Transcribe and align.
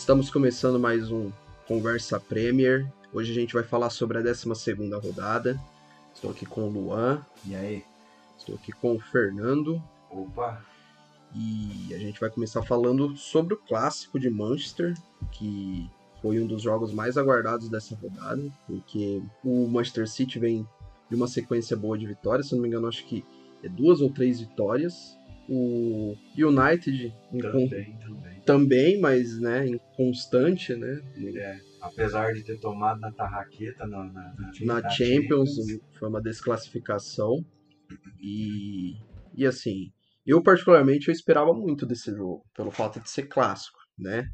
Estamos 0.00 0.30
começando 0.30 0.80
mais 0.80 1.12
um 1.12 1.30
Conversa 1.68 2.18
Premier. 2.18 2.90
Hoje 3.12 3.32
a 3.32 3.34
gente 3.34 3.52
vai 3.52 3.62
falar 3.62 3.90
sobre 3.90 4.16
a 4.16 4.22
12 4.22 4.48
rodada. 4.94 5.60
Estou 6.14 6.30
aqui 6.30 6.46
com 6.46 6.62
o 6.62 6.70
Luan. 6.70 7.20
E 7.46 7.54
aí? 7.54 7.84
Estou 8.38 8.54
aqui 8.54 8.72
com 8.72 8.96
o 8.96 8.98
Fernando. 8.98 9.80
Opa! 10.10 10.64
E 11.34 11.94
a 11.94 11.98
gente 11.98 12.18
vai 12.18 12.30
começar 12.30 12.62
falando 12.62 13.14
sobre 13.14 13.52
o 13.52 13.58
clássico 13.58 14.18
de 14.18 14.30
Manchester, 14.30 14.94
que 15.32 15.88
foi 16.22 16.40
um 16.40 16.46
dos 16.46 16.62
jogos 16.62 16.94
mais 16.94 17.18
aguardados 17.18 17.68
dessa 17.68 17.94
rodada, 17.94 18.42
porque 18.66 19.22
o 19.44 19.68
Manchester 19.68 20.08
City 20.08 20.38
vem 20.38 20.66
de 21.10 21.14
uma 21.14 21.28
sequência 21.28 21.76
boa 21.76 21.98
de 21.98 22.06
vitórias, 22.06 22.48
se 22.48 22.54
não 22.54 22.62
me 22.62 22.68
engano, 22.68 22.88
acho 22.88 23.04
que 23.04 23.22
é 23.62 23.68
duas 23.68 24.00
ou 24.00 24.10
três 24.10 24.40
vitórias. 24.40 25.14
O 25.52 26.16
United 26.38 27.12
também, 27.42 27.98
também. 27.98 28.40
também 28.46 29.00
mas 29.00 29.40
né, 29.40 29.66
inconstante, 29.66 30.76
né? 30.76 31.02
É, 31.34 31.58
apesar 31.80 32.32
de 32.32 32.44
ter 32.44 32.56
tomado 32.60 33.00
na 33.00 33.10
tarraqueta 33.10 33.84
na, 33.84 34.04
na, 34.04 34.34
na, 34.34 34.80
na 34.80 34.90
Champions, 34.90 35.56
Champions, 35.56 35.80
foi 35.98 36.08
uma 36.08 36.22
desclassificação. 36.22 37.44
E, 38.20 38.94
e 39.34 39.44
assim, 39.44 39.90
eu 40.24 40.40
particularmente 40.40 41.08
eu 41.08 41.12
esperava 41.12 41.52
muito 41.52 41.84
desse 41.84 42.12
jogo, 42.12 42.44
pelo 42.54 42.70
fato 42.70 43.00
de 43.00 43.10
ser 43.10 43.24
clássico, 43.24 43.80
né? 43.98 44.28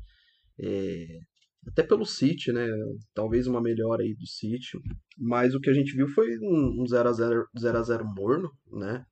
É, 0.60 1.18
até 1.66 1.82
pelo 1.82 2.04
City, 2.04 2.52
né? 2.52 2.66
Talvez 3.14 3.46
uma 3.46 3.62
melhora 3.62 4.02
aí 4.02 4.14
do 4.14 4.26
City. 4.26 4.78
Mas 5.16 5.54
o 5.54 5.60
que 5.60 5.70
a 5.70 5.72
gente 5.72 5.96
viu 5.96 6.08
foi 6.08 6.36
um 6.42 6.84
0x0 6.84 7.44
0 7.58 7.78
a 7.78 7.82
0 7.82 8.04
morno, 8.04 8.50
né? 8.70 9.02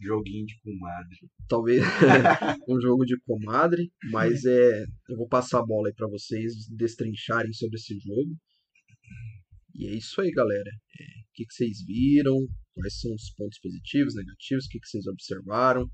Joguinho 0.00 0.46
de 0.46 0.58
comadre. 0.60 1.16
Talvez 1.48 1.82
um 2.68 2.80
jogo 2.80 3.04
de 3.04 3.18
comadre, 3.20 3.90
mas 4.10 4.44
é. 4.44 4.84
Eu 5.08 5.16
vou 5.16 5.28
passar 5.28 5.60
a 5.60 5.66
bola 5.66 5.88
aí 5.88 5.94
para 5.94 6.08
vocês 6.08 6.52
destrincharem 6.76 7.52
sobre 7.52 7.76
esse 7.76 7.98
jogo. 7.98 8.36
E 9.74 9.88
é 9.88 9.94
isso 9.94 10.20
aí, 10.20 10.30
galera. 10.30 10.70
É, 11.00 11.04
o 11.04 11.32
que, 11.34 11.44
que 11.44 11.52
vocês 11.52 11.84
viram? 11.86 12.36
Quais 12.74 12.98
são 13.00 13.12
os 13.14 13.30
pontos 13.36 13.58
positivos, 13.58 14.14
negativos? 14.14 14.66
O 14.66 14.68
que, 14.68 14.80
que 14.80 14.88
vocês 14.88 15.06
observaram? 15.06 15.86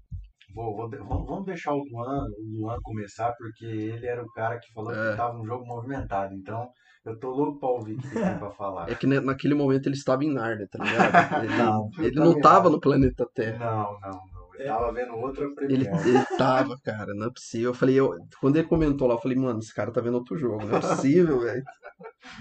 Vou, 0.55 0.77
vou, 0.77 0.89
vamos 0.89 1.45
deixar 1.47 1.73
o 1.73 1.83
Luan, 1.85 2.27
o 2.39 2.61
Luan 2.61 2.79
começar, 2.83 3.33
porque 3.39 3.65
ele 3.65 4.07
era 4.07 4.23
o 4.23 4.31
cara 4.33 4.59
que 4.59 4.73
falou 4.73 4.93
é. 4.93 4.95
que 4.95 5.11
estava 5.11 5.39
um 5.39 5.47
jogo 5.47 5.67
movimentado. 5.67 6.35
Então, 6.35 6.71
eu 7.05 7.19
tô 7.19 7.31
louco 7.31 7.59
pra 7.59 7.69
ouvir 7.69 7.95
o 7.95 7.99
que 7.99 8.07
ele 8.07 8.25
tem 8.25 8.39
pra 8.39 8.51
falar. 8.51 8.91
É 8.91 8.95
que 8.95 9.07
naquele 9.07 9.55
momento 9.55 9.87
ele 9.87 9.97
estava 9.97 10.25
em 10.25 10.33
Narnia, 10.33 10.69
tá 10.69 10.85
ligado? 10.85 11.13
Ele 11.45 11.57
não, 11.57 11.91
ele 11.99 12.15
não 12.15 12.41
tava 12.41 12.71
no 12.71 12.81
planeta 12.81 13.27
Terra. 13.35 13.59
Não, 13.59 14.01
não. 14.01 14.32
Ele 14.55 14.69
tava 14.69 14.93
vendo 14.93 15.15
outra 15.15 15.45
Ele, 15.63 15.87
ele 15.87 16.25
tava, 16.37 16.79
cara, 16.83 17.15
não 17.15 17.27
é 17.27 17.31
possível. 17.31 17.71
Eu 17.71 17.75
falei, 17.75 17.99
eu, 17.99 18.15
quando 18.41 18.57
ele 18.57 18.69
comentou 18.69 19.09
lá, 19.09 19.15
eu 19.15 19.21
falei, 19.21 19.37
mano, 19.37 19.59
esse 19.59 19.75
cara 19.75 19.93
tá 19.93 20.01
vendo 20.01 20.15
outro 20.15 20.37
jogo, 20.37 20.65
não 20.65 20.77
é 20.77 20.81
possível, 20.81 21.41
velho. 21.41 21.63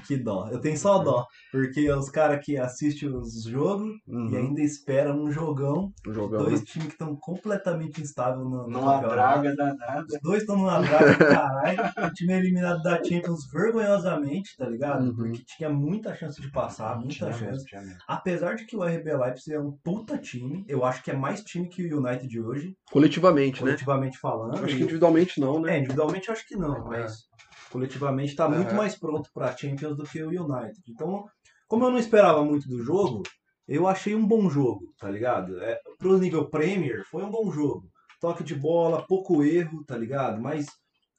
Que 0.06 0.16
dó. 0.16 0.48
Eu 0.52 0.60
tenho 0.60 0.78
só 0.78 1.00
dó. 1.00 1.26
Porque 1.52 1.92
os 1.92 2.10
caras 2.10 2.44
que 2.44 2.58
assistem 2.58 3.10
os 3.10 3.44
jogos 3.44 3.92
uhum. 4.08 4.30
e 4.30 4.38
ainda 4.38 4.62
esperam 4.62 5.24
um 5.24 5.32
jogão. 5.32 5.92
Um 6.08 6.14
jogão 6.14 6.44
dois 6.44 6.60
né? 6.60 6.66
times 6.66 6.88
que 6.88 6.94
estão 6.94 7.16
completamente 7.16 8.02
instáveis 8.02 8.44
no, 8.44 8.68
no 8.68 8.70
Numa 8.70 9.00
draga 9.00 9.56
danada. 9.56 10.06
Os 10.08 10.20
dois 10.22 10.42
estão 10.42 10.58
numa 10.58 10.80
draga 10.82 11.18
caralho. 11.18 11.80
o 12.08 12.14
time 12.14 12.34
é 12.34 12.38
eliminado 12.38 12.82
da 12.82 13.04
Champions 13.04 13.50
vergonhosamente, 13.52 14.56
tá 14.56 14.68
ligado? 14.68 15.06
Uhum. 15.06 15.16
Porque 15.16 15.44
tinha 15.46 15.70
muita 15.70 16.16
chance 16.16 16.40
de 16.40 16.52
passar, 16.52 16.98
muita 16.98 17.14
tinha 17.14 17.34
chance. 17.34 17.66
Mesmo, 17.76 17.98
Apesar 18.08 18.56
de 18.56 18.66
que 18.66 18.76
o 18.76 18.84
RB 18.84 19.16
Leipzig 19.16 19.56
é 19.56 19.60
um 19.60 19.72
puta 19.84 20.18
time, 20.18 20.64
eu 20.68 20.86
acho 20.86 21.04
que 21.04 21.12
é 21.12 21.16
mais 21.16 21.42
time 21.42 21.68
que 21.68 21.94
o 21.94 22.01
United 22.02 22.28
de 22.28 22.42
hoje. 22.42 22.76
Coletivamente, 22.92 23.60
Coletivamente 23.60 23.62
né? 23.62 23.62
Coletivamente 23.62 24.18
falando. 24.20 24.56
Acho 24.56 24.76
que 24.76 24.84
individualmente 24.84 25.40
não, 25.40 25.62
né? 25.62 25.76
É, 25.76 25.80
individualmente 25.80 26.32
acho 26.32 26.48
que 26.48 26.56
não, 26.56 26.86
mas... 26.86 27.12
É 27.14 27.32
coletivamente 27.72 28.32
está 28.32 28.48
muito 28.48 28.76
mais 28.76 28.98
pronto 28.98 29.30
para 29.34 29.56
Champions 29.56 29.96
do 29.96 30.04
que 30.04 30.22
o 30.22 30.30
United. 30.30 30.82
Então, 30.88 31.26
como 31.68 31.86
eu 31.86 31.92
não 31.92 31.98
esperava 31.98 32.44
muito 32.44 32.68
do 32.68 32.84
jogo, 32.84 33.24
eu 33.68 33.88
achei 33.88 34.14
um 34.14 34.28
bom 34.28 34.50
jogo, 34.50 34.94
tá 35.00 35.10
ligado? 35.10 35.60
É, 35.62 35.80
pro 35.98 36.18
nível 36.18 36.50
Premier, 36.50 37.04
foi 37.10 37.24
um 37.24 37.32
bom 37.32 37.50
jogo. 37.52 37.90
Toque 38.20 38.44
de 38.44 38.54
bola, 38.54 39.06
pouco 39.08 39.44
erro, 39.44 39.84
tá 39.86 39.98
ligado? 39.98 40.40
Mas 40.40 40.68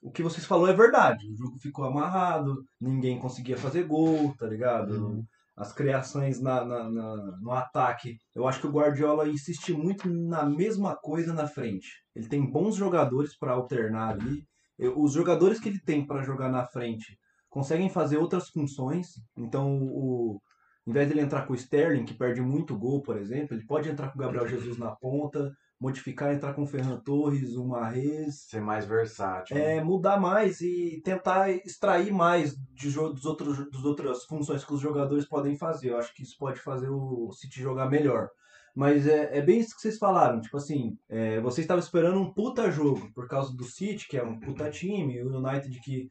o 0.00 0.12
que 0.12 0.22
vocês 0.22 0.44
falou 0.44 0.69
é 0.69 0.72
verdade. 0.72 1.26
O 1.32 1.37
jogo 1.37 1.59
ficou 1.59 1.84
amarrado, 1.84 2.62
ninguém 2.81 3.19
conseguia 3.19 3.56
fazer 3.56 3.84
gol, 3.84 4.34
tá 4.38 4.47
ligado? 4.47 5.06
Uhum. 5.06 5.25
As 5.56 5.72
criações 5.72 6.40
na, 6.40 6.64
na, 6.64 6.90
na, 6.90 7.16
no 7.40 7.52
ataque. 7.52 8.16
Eu 8.34 8.48
acho 8.48 8.60
que 8.60 8.66
o 8.66 8.72
Guardiola 8.72 9.28
insiste 9.28 9.72
muito 9.72 10.08
na 10.08 10.44
mesma 10.44 10.96
coisa 10.96 11.34
na 11.34 11.46
frente. 11.46 11.88
Ele 12.14 12.28
tem 12.28 12.50
bons 12.50 12.74
jogadores 12.74 13.36
para 13.36 13.52
alternar 13.52 14.14
ali 14.14 14.46
os 14.96 15.12
jogadores 15.12 15.60
que 15.60 15.68
ele 15.68 15.80
tem 15.80 16.06
para 16.06 16.22
jogar 16.22 16.50
na 16.50 16.64
frente 16.64 17.18
conseguem 17.48 17.90
fazer 17.90 18.16
outras 18.16 18.48
funções. 18.48 19.08
Então, 19.36 19.78
o, 19.82 20.40
em 20.86 20.92
vez 20.92 21.06
de 21.06 21.14
ele 21.14 21.20
entrar 21.20 21.46
com 21.46 21.52
o 21.52 21.56
Sterling, 21.56 22.04
que 22.04 22.14
perde 22.14 22.40
muito 22.40 22.76
gol, 22.78 23.02
por 23.02 23.19
exemplo, 23.19 23.54
ele 23.54 23.66
pode 23.66 23.88
entrar 23.88 24.08
com 24.08 24.19
o 24.19 24.22
Gabriel 24.22 24.48
Jesus 24.48 24.78
na 24.78 24.90
ponta, 24.96 25.52
modificar, 25.82 26.32
entrar 26.32 26.54
com 26.54 26.62
o 26.62 26.66
Ferran 26.66 27.00
Torres, 27.00 27.56
o 27.56 27.66
Marrez. 27.66 28.44
Ser 28.48 28.60
mais 28.60 28.87
versátil. 28.87 29.56
É, 29.56 29.76
né? 29.76 29.82
mudar 29.82 30.19
mais 30.19 30.60
e 30.60 31.03
tentar 31.04 31.50
extrair 31.50 32.12
mais 32.12 32.56
de, 32.72 32.88
dos 32.88 33.26
outros, 33.26 33.69
das 33.69 33.84
outras 33.84 34.25
funções 34.25 34.65
que 34.65 34.72
os 34.72 34.81
jogadores 34.81 35.26
podem 35.26 35.56
fazer. 35.56 35.91
Eu 35.91 35.98
acho 35.98 36.15
que 36.15 36.22
isso 36.22 36.37
pode 36.38 36.60
fazer 36.60 36.88
o 36.88 37.32
City 37.32 37.60
jogar 37.60 37.91
melhor. 37.91 38.28
Mas 38.75 39.09
é, 39.09 39.37
é 39.37 39.43
bem 39.43 39.59
isso 39.59 39.75
que 39.75 39.82
vocês 39.82 39.98
falaram. 39.98 40.41
Tipo 40.41 40.56
assim, 40.56 40.97
é, 41.09 41.41
você 41.41 41.60
estava 41.60 41.81
esperando 41.81 42.20
um 42.20 42.32
puta 42.32 42.70
jogo 42.70 43.10
por 43.12 43.26
causa 43.26 43.54
do 43.54 43.64
City, 43.64 44.06
que 44.06 44.16
é 44.16 44.22
um 44.22 44.38
puta 44.38 44.70
time, 44.70 45.20
o 45.20 45.37
United 45.37 45.81
que. 45.81 46.09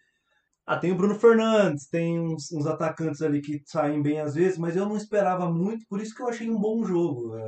Ah, 0.66 0.78
tem 0.78 0.92
o 0.92 0.96
Bruno 0.96 1.16
Fernandes, 1.16 1.88
tem 1.88 2.20
uns, 2.20 2.52
uns 2.52 2.68
atacantes 2.68 3.22
ali 3.22 3.42
que 3.42 3.62
saem 3.66 4.02
bem 4.02 4.20
às 4.20 4.36
vezes, 4.36 4.58
mas 4.58 4.76
eu 4.76 4.86
não 4.86 4.96
esperava 4.96 5.52
muito, 5.52 5.86
por 5.90 6.00
isso 6.00 6.16
que 6.16 6.22
eu 6.22 6.30
achei 6.30 6.50
um 6.50 6.60
bom 6.60 6.84
jogo. 6.84 7.36
É, 7.38 7.48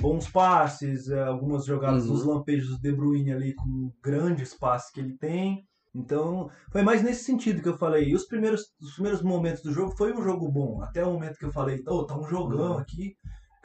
bons 0.00 0.28
passes, 0.28 1.08
é, 1.08 1.22
algumas 1.22 1.64
jogadas 1.66 2.08
uhum. 2.08 2.34
lampejos 2.34 2.70
do 2.70 2.80
De 2.80 2.92
Bruyne 2.92 3.32
ali 3.32 3.54
com 3.54 3.92
grandes 4.02 4.54
passes 4.54 4.90
que 4.90 5.00
ele 5.00 5.16
tem. 5.18 5.64
Então, 5.94 6.50
foi 6.70 6.82
mais 6.82 7.02
nesse 7.02 7.24
sentido 7.24 7.62
que 7.62 7.68
eu 7.68 7.78
falei. 7.78 8.08
E 8.08 8.14
os 8.14 8.26
primeiros, 8.26 8.62
os 8.80 8.94
primeiros 8.94 9.22
momentos 9.22 9.62
do 9.62 9.72
jogo 9.72 9.96
foi 9.96 10.12
um 10.12 10.22
jogo 10.22 10.50
bom. 10.50 10.82
Até 10.82 11.04
o 11.04 11.12
momento 11.12 11.38
que 11.38 11.44
eu 11.46 11.52
falei, 11.52 11.82
oh, 11.86 12.04
tá 12.04 12.18
um 12.18 12.28
jogão 12.28 12.72
uhum. 12.72 12.78
aqui 12.78 13.16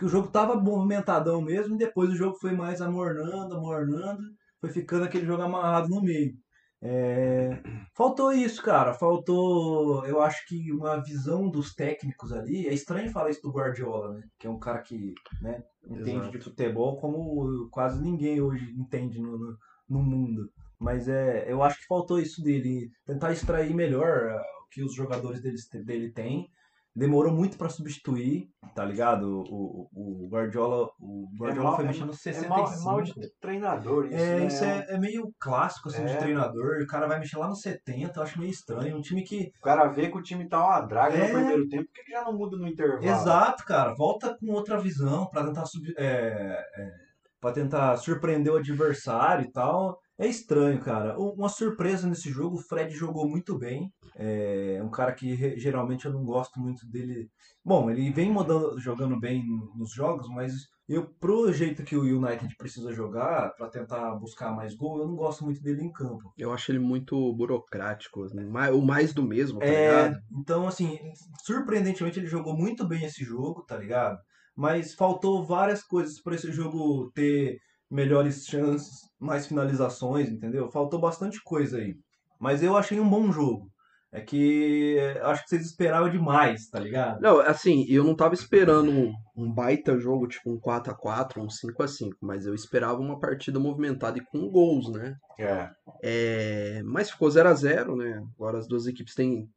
que 0.02 0.06
o 0.06 0.10
jogo 0.10 0.30
tava 0.30 0.56
movimentadão 0.56 1.44
mesmo, 1.44 1.76
e 1.76 1.78
depois 1.78 2.10
o 2.10 2.16
jogo 2.16 2.36
foi 2.42 2.54
mais 2.54 2.82
amornando, 2.82 3.56
amornando, 3.56 4.24
foi 4.60 4.72
ficando 4.72 5.06
aquele 5.06 5.28
jogo 5.28 5.44
amarrado 5.44 5.90
no 5.90 6.02
meio. 6.02 6.34
É... 6.82 7.62
Faltou 7.94 8.34
isso, 8.34 8.62
cara. 8.64 8.94
Faltou, 8.94 10.06
eu 10.06 10.22
acho 10.22 10.48
que 10.48 10.72
uma 10.72 11.02
visão 11.02 11.50
dos 11.50 11.74
técnicos 11.76 12.32
ali. 12.32 12.68
É 12.68 12.74
estranho 12.74 13.12
falar 13.12 13.30
isso 13.30 13.42
do 13.42 13.52
Guardiola, 13.52 14.14
né? 14.14 14.24
Que 14.40 14.48
é 14.48 14.50
um 14.50 14.60
cara 14.60 14.80
que 14.80 15.14
né, 15.42 15.64
entende 15.86 16.12
Exato. 16.12 16.32
de 16.32 16.44
futebol 16.44 16.98
como 17.00 17.70
quase 17.70 18.02
ninguém 18.02 18.42
hoje 18.42 18.74
entende 18.78 19.22
no, 19.22 19.38
no, 19.38 19.58
no 19.88 20.02
mundo. 20.02 20.50
Mas 20.80 21.08
é, 21.08 21.52
eu 21.52 21.62
acho 21.62 21.80
que 21.80 21.86
faltou 21.86 22.20
isso 22.20 22.42
dele, 22.42 22.90
tentar 23.06 23.32
extrair 23.32 23.72
melhor 23.74 24.32
o 24.64 24.70
que 24.72 24.84
os 24.84 24.96
jogadores 24.96 25.40
dele, 25.42 25.58
dele 25.86 26.12
têm 26.12 26.50
demorou 26.96 27.34
muito 27.34 27.58
para 27.58 27.70
substituir, 27.70 28.50
tá 28.76 28.84
ligado? 28.84 29.44
O, 29.50 29.88
o, 29.94 30.26
o 30.26 30.30
Guardiola, 30.30 30.90
o 31.00 31.28
Guardiola 31.38 31.68
é 31.68 31.70
mal, 31.70 31.76
foi 31.76 31.86
mexendo 31.86 32.08
no 32.08 32.14
65. 32.14 32.46
É 32.46 32.50
mal, 32.50 32.74
é 32.74 32.84
mal 32.84 33.02
de 33.02 33.14
treinador 33.40 34.06
isso, 34.06 34.16
É, 34.16 34.40
né? 34.40 34.46
isso 34.48 34.64
é, 34.64 34.86
é, 34.90 35.00
meio 35.00 35.34
clássico, 35.40 35.90
assim, 35.90 36.04
é. 36.04 36.06
de 36.06 36.18
treinador. 36.18 36.82
O 36.82 36.88
cara 36.88 37.08
vai 37.08 37.20
mexer 37.20 37.38
lá 37.38 37.48
no 37.48 37.56
70, 37.56 38.20
eu 38.20 38.24
acho 38.24 38.40
meio 38.40 38.52
estranho. 38.52 38.98
Um 38.98 39.02
time 39.02 39.24
que... 39.24 39.52
O 39.58 39.62
cara 39.62 39.88
vê 39.88 40.10
que 40.10 40.18
o 40.18 40.22
time 40.22 40.48
tá 40.48 40.64
uma 40.64 40.82
draga 40.82 41.16
é... 41.16 41.28
no 41.28 41.34
primeiro 41.34 41.70
tempo, 41.70 41.86
por 41.86 41.94
que 41.94 42.12
já 42.12 42.24
não 42.24 42.34
muda 42.34 42.58
no 42.58 42.68
intervalo? 42.68 43.04
Exato, 43.04 43.64
cara. 43.64 43.94
Volta 43.96 44.36
com 44.38 44.52
outra 44.52 44.78
visão 44.78 45.28
para 45.28 45.46
tentar, 45.46 45.66
sub... 45.66 45.94
é, 45.98 46.60
é, 46.78 46.92
pra 47.40 47.54
tentar 47.54 47.96
surpreender 47.98 48.52
o 48.52 48.58
adversário 48.58 49.46
e 49.46 49.52
tal. 49.52 49.98
É 50.20 50.28
estranho, 50.28 50.80
cara. 50.80 51.18
Uma 51.18 51.50
surpresa 51.50 52.08
nesse 52.08 52.30
jogo, 52.30 52.58
o 52.58 52.62
Fred 52.62 52.94
jogou 52.94 53.28
muito 53.28 53.58
bem. 53.58 53.92
É 54.24 54.84
um 54.84 54.90
cara 54.90 55.14
que 55.14 55.58
geralmente 55.58 56.06
eu 56.06 56.14
não 56.14 56.24
gosto 56.24 56.60
muito 56.60 56.88
dele. 56.88 57.30
Bom, 57.66 57.90
ele 57.90 58.12
vem 58.12 58.32
mudando, 58.32 58.80
jogando 58.80 59.20
bem 59.20 59.44
nos 59.76 59.92
jogos, 59.94 60.28
mas 60.30 60.54
eu, 60.92 61.08
pro 61.08 61.54
jeito 61.54 61.84
que 61.84 61.96
o 61.96 62.04
United 62.04 62.54
precisa 62.58 62.92
jogar, 62.92 63.56
para 63.56 63.70
tentar 63.70 64.14
buscar 64.16 64.52
mais 64.52 64.76
gol, 64.76 65.00
eu 65.00 65.08
não 65.08 65.16
gosto 65.16 65.46
muito 65.46 65.62
dele 65.62 65.84
em 65.84 65.92
campo. 65.92 66.34
Eu 66.38 66.52
acho 66.52 66.70
ele 66.70 66.80
muito 66.80 67.34
burocrático, 67.34 68.26
né? 68.34 68.44
o 68.72 68.82
mais 68.82 69.14
do 69.14 69.24
mesmo, 69.24 69.60
tá 69.60 69.66
é, 69.66 69.86
ligado? 69.86 70.22
Então, 70.38 70.68
assim, 70.68 71.00
surpreendentemente 71.46 72.20
ele 72.20 72.28
jogou 72.28 72.58
muito 72.58 72.86
bem 72.86 73.06
esse 73.06 73.24
jogo, 73.24 73.64
tá 73.64 73.78
ligado? 73.78 74.18
Mas 74.54 74.94
faltou 74.94 75.46
várias 75.46 75.82
coisas 75.82 76.22
para 76.22 76.36
esse 76.36 76.52
jogo 76.52 77.10
ter 77.12 77.58
melhores 77.90 78.46
chances, 78.46 79.00
mais 79.18 79.48
finalizações, 79.48 80.30
entendeu? 80.30 80.70
Faltou 80.70 81.00
bastante 81.00 81.42
coisa 81.42 81.78
aí. 81.78 81.96
Mas 82.38 82.62
eu 82.62 82.76
achei 82.76 83.00
um 83.00 83.10
bom 83.10 83.32
jogo. 83.32 83.71
É 84.14 84.20
que 84.20 84.98
eu 85.16 85.28
acho 85.28 85.44
que 85.44 85.50
vocês 85.50 85.66
esperavam 85.66 86.10
demais, 86.10 86.68
tá 86.70 86.78
ligado? 86.78 87.22
Não, 87.22 87.40
assim, 87.40 87.86
eu 87.88 88.04
não 88.04 88.14
tava 88.14 88.34
esperando 88.34 89.14
um 89.36 89.52
baita 89.52 89.98
jogo, 89.98 90.28
tipo 90.28 90.52
um 90.52 90.60
4x4, 90.60 91.38
um 91.38 91.48
5x5, 91.48 92.10
mas 92.20 92.46
eu 92.46 92.54
esperava 92.54 93.00
uma 93.00 93.18
partida 93.18 93.58
movimentada 93.58 94.18
e 94.18 94.26
com 94.26 94.50
gols, 94.50 94.92
né? 94.92 95.16
É. 95.40 95.70
É, 96.04 96.84
mas 96.84 97.10
ficou 97.10 97.30
0x0, 97.30 97.96
né? 97.96 98.22
Agora 98.36 98.58
as 98.58 98.68
duas 98.68 98.86
equipes 98.86 99.16
têm, 99.16 99.50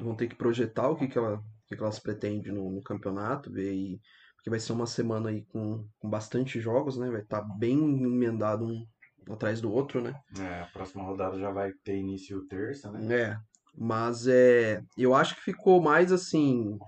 vão 0.00 0.16
ter 0.16 0.26
que 0.26 0.34
projetar 0.34 0.88
o 0.88 0.96
que, 0.96 1.06
que, 1.06 1.16
ela, 1.16 1.36
o 1.36 1.42
que, 1.68 1.76
que 1.76 1.82
elas 1.82 2.00
pretendem 2.00 2.52
no, 2.52 2.72
no 2.72 2.82
campeonato, 2.82 3.52
ver 3.52 3.70
aí, 3.70 4.00
porque 4.34 4.50
vai 4.50 4.58
ser 4.58 4.72
uma 4.72 4.86
semana 4.86 5.30
aí 5.30 5.44
com, 5.44 5.86
com 6.00 6.10
bastante 6.10 6.58
jogos, 6.58 6.96
né? 6.98 7.08
Vai 7.08 7.20
estar 7.20 7.42
bem 7.56 7.78
emendado 7.78 8.64
um 8.66 8.84
atrás 9.30 9.60
do 9.60 9.72
outro, 9.72 10.00
né? 10.00 10.12
É, 10.40 10.62
a 10.62 10.66
próxima 10.72 11.04
rodada 11.04 11.38
já 11.38 11.52
vai 11.52 11.72
ter 11.84 11.96
início 11.96 12.44
terça, 12.46 12.90
né? 12.90 13.14
É, 13.14 13.36
mas 13.76 14.26
é, 14.26 14.82
eu 14.96 15.14
acho 15.14 15.34
que 15.36 15.42
ficou 15.42 15.80
mais 15.80 16.12
assim. 16.12 16.78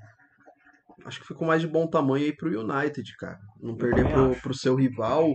Acho 1.05 1.21
que 1.21 1.27
ficou 1.27 1.47
mais 1.47 1.61
de 1.61 1.69
bom 1.69 1.87
tamanho 1.87 2.25
aí 2.25 2.35
pro 2.35 2.49
United, 2.61 3.17
cara. 3.17 3.39
Não 3.61 3.77
perder 3.77 4.07
pro, 4.13 4.41
pro 4.41 4.55
seu 4.55 4.75
rival. 4.75 5.35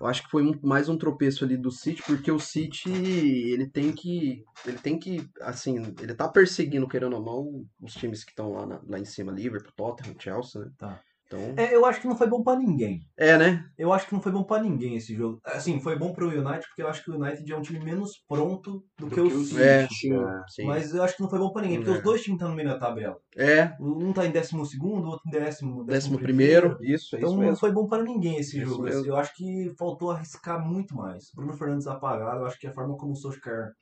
Eu 0.00 0.06
acho 0.06 0.22
que 0.22 0.30
foi 0.30 0.44
um- 0.44 0.58
mais 0.62 0.88
um 0.88 0.98
tropeço 0.98 1.44
ali 1.44 1.56
do 1.56 1.70
City, 1.70 2.02
porque 2.06 2.30
o 2.30 2.38
City, 2.38 2.90
ele 2.90 3.66
tem 3.66 3.92
que. 3.92 4.44
Ele 4.66 4.78
tem 4.78 4.98
que. 4.98 5.28
Assim, 5.40 5.94
ele 6.00 6.14
tá 6.14 6.28
perseguindo, 6.28 6.86
querendo 6.88 7.16
ou 7.16 7.22
não, 7.24 7.64
os 7.80 7.94
times 7.94 8.22
que 8.22 8.30
estão 8.30 8.52
lá, 8.52 8.66
na- 8.66 8.80
lá 8.86 8.98
em 8.98 9.04
cima, 9.04 9.32
Liverpool, 9.32 9.72
Tottenham, 9.76 10.14
Chelsea, 10.18 10.60
né? 10.62 10.70
Tá. 10.78 11.00
Então. 11.30 11.52
É, 11.58 11.74
eu 11.74 11.84
acho 11.84 12.00
que 12.00 12.08
não 12.08 12.16
foi 12.16 12.26
bom 12.26 12.42
pra 12.42 12.56
ninguém. 12.56 13.02
É, 13.14 13.36
né? 13.36 13.62
Eu 13.76 13.92
acho 13.92 14.06
que 14.06 14.14
não 14.14 14.22
foi 14.22 14.32
bom 14.32 14.42
pra 14.44 14.62
ninguém 14.62 14.96
esse 14.96 15.14
jogo. 15.14 15.38
Assim, 15.44 15.78
foi 15.78 15.94
bom 15.98 16.10
pro 16.14 16.28
United 16.30 16.66
porque 16.68 16.80
eu 16.82 16.88
acho 16.88 17.04
que 17.04 17.10
o 17.10 17.16
United 17.22 17.52
é 17.52 17.56
um 17.56 17.60
time 17.60 17.84
menos 17.84 18.12
pronto 18.26 18.82
do, 18.98 19.08
que, 19.10 19.20
o 19.20 19.44
City. 19.44 19.60
É, 19.60 19.86
sim, 19.88 20.14
É. 20.14 20.42
sim. 20.48 20.64
Mas 20.64 20.94
eu 20.94 21.02
acho 21.02 21.14
que 21.16 21.22
não 21.22 21.28
foi 21.28 21.38
bom 21.38 21.52
pra 21.52 21.60
ninguém, 21.60 21.78
porque 21.80 21.90
É. 21.90 21.94
os 21.98 22.02
dois 22.02 22.22
times 22.22 22.36
estão 22.36 22.48
no 22.48 22.56
meio 22.56 22.68
da 22.70 22.78
tabela. 22.78 23.18
É, 23.36 23.76
Um 23.78 24.10
tá 24.14 24.26
em 24.26 24.30
décimo 24.30 24.64
segundo, 24.64 25.04
o 25.04 25.10
outro 25.10 25.28
em 25.28 25.30
décimo, 25.30 25.84
décimo 25.84 26.18
primeiro. 26.18 26.78
Isso, 26.80 27.14
é 27.14 27.18
Então 27.18 27.32
isso 27.34 27.42
não 27.42 27.56
foi 27.56 27.72
bom 27.72 27.86
para 27.86 28.02
ninguém 28.02 28.38
esse 28.38 28.56
Isso 28.58 28.70
jogo. 28.70 28.84
mesmo. 28.84 29.04
Eu 29.06 29.16
acho 29.16 29.34
que 29.36 29.70
faltou 29.78 30.10
arriscar 30.10 30.66
muito 30.66 30.94
mais. 30.96 31.26
Bruno 31.34 31.52
Fernandes 31.52 31.86
apagado, 31.86 32.40
eu 32.40 32.46
acho 32.46 32.58
que 32.58 32.66
a 32.66 32.72
forma 32.72 32.96
como 32.96 33.12
o 33.12 33.16
Solskjaer 33.16 33.72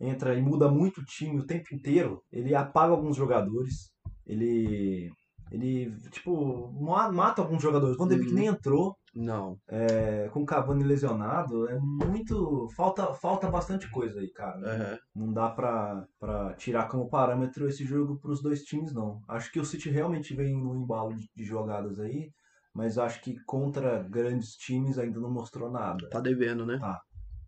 entra 0.00 0.34
e 0.34 0.42
muda 0.42 0.68
muito 0.68 1.00
o 1.02 1.04
time 1.04 1.38
o 1.38 1.46
tempo 1.46 1.72
inteiro, 1.72 2.20
ele 2.32 2.52
apaga 2.52 2.90
alguns 2.92 3.14
jogadores, 3.16 3.90
ele 4.26 5.08
ele 5.50 5.92
tipo 6.10 6.70
ma- 6.80 7.10
mata 7.10 7.42
alguns 7.42 7.62
jogadores. 7.62 7.96
Quando 7.96 8.12
ele 8.12 8.28
Uhum. 8.28 8.34
nem 8.34 8.46
entrou, 8.46 8.96
Não. 9.14 9.56
é, 9.68 10.28
com 10.32 10.42
o 10.42 10.46
Cavani 10.46 10.84
lesionado, 10.84 11.68
é 11.68 11.78
muito 11.78 12.68
falta 12.76 13.12
falta 13.14 13.48
bastante 13.50 13.90
coisa 13.90 14.20
aí, 14.20 14.30
cara. 14.32 14.60
É. 14.74 14.98
Não 15.14 15.32
dá 15.32 15.48
pra, 15.50 16.04
pra 16.18 16.54
tirar 16.54 16.88
como 16.88 17.08
parâmetro 17.10 17.68
esse 17.68 17.84
jogo 17.84 18.18
pros 18.20 18.40
dois 18.42 18.62
times, 18.62 18.92
não. 18.94 19.20
Acho 19.28 19.50
que 19.52 19.58
o 19.60 19.64
City 19.64 19.90
realmente 19.90 20.34
vem 20.34 20.54
no 20.56 20.74
embalo 20.74 21.14
de, 21.14 21.28
de 21.34 21.44
jogadas 21.44 21.98
aí, 21.98 22.30
mas 22.74 22.98
acho 22.98 23.20
que 23.20 23.34
contra 23.44 24.02
grandes 24.04 24.50
times 24.54 24.98
ainda 24.98 25.18
não 25.18 25.30
mostrou 25.30 25.70
nada. 25.70 26.08
Tá 26.08 26.20
devendo, 26.20 26.64
né? 26.64 26.78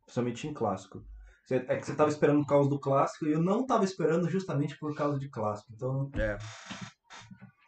Principalmente 0.04 0.48
em 0.48 0.52
clássico. 0.52 1.00
É 1.50 1.76
que 1.76 1.84
você 1.84 1.94
tava 1.94 2.08
esperando 2.08 2.40
por 2.40 2.46
causa 2.46 2.70
do 2.70 2.78
clássico 2.80 3.26
e 3.26 3.32
eu 3.32 3.40
não 3.42 3.66
tava 3.66 3.84
esperando 3.84 4.28
justamente 4.30 4.76
por 4.78 4.94
causa 4.94 5.18
de 5.18 5.28
clássico. 5.28 5.70
Então, 5.74 6.10
É. 6.14 6.38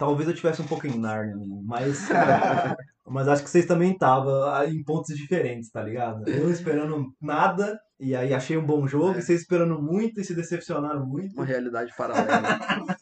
talvez 0.04 0.28
eu 0.28 0.34
tivesse 0.34 0.60
um 0.60 0.66
pouco 0.66 0.86
em 0.86 0.98
Narnia, 0.98 1.60
mas. 1.64 2.08
mas 3.06 3.28
acho 3.28 3.42
que 3.42 3.50
vocês 3.50 3.66
também 3.66 3.92
estavam 3.92 4.64
em 4.64 4.82
pontos 4.84 5.16
diferentes, 5.16 5.70
tá 5.70 5.82
ligado? 5.82 6.28
Eu 6.28 6.50
esperando 6.50 7.06
nada 7.20 7.78
e 7.98 8.14
aí 8.14 8.34
achei 8.34 8.56
um 8.56 8.66
bom 8.66 8.86
jogo, 8.86 9.14
É. 9.14 9.18
e 9.18 9.22
vocês 9.22 9.40
esperando 9.40 9.80
muito 9.80 10.20
e 10.20 10.24
se 10.24 10.34
decepcionaram 10.34 11.06
muito. 11.06 11.34
Uma 11.34 11.44
realidade 11.44 11.92
paralela. 11.96 12.26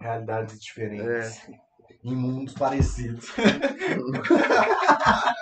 Realidades 0.00 0.58
diferentes. 0.60 1.48
É. 1.48 1.66
Em 2.04 2.14
mundos 2.14 2.54
parecidos. 2.54 3.30
que 3.34 3.40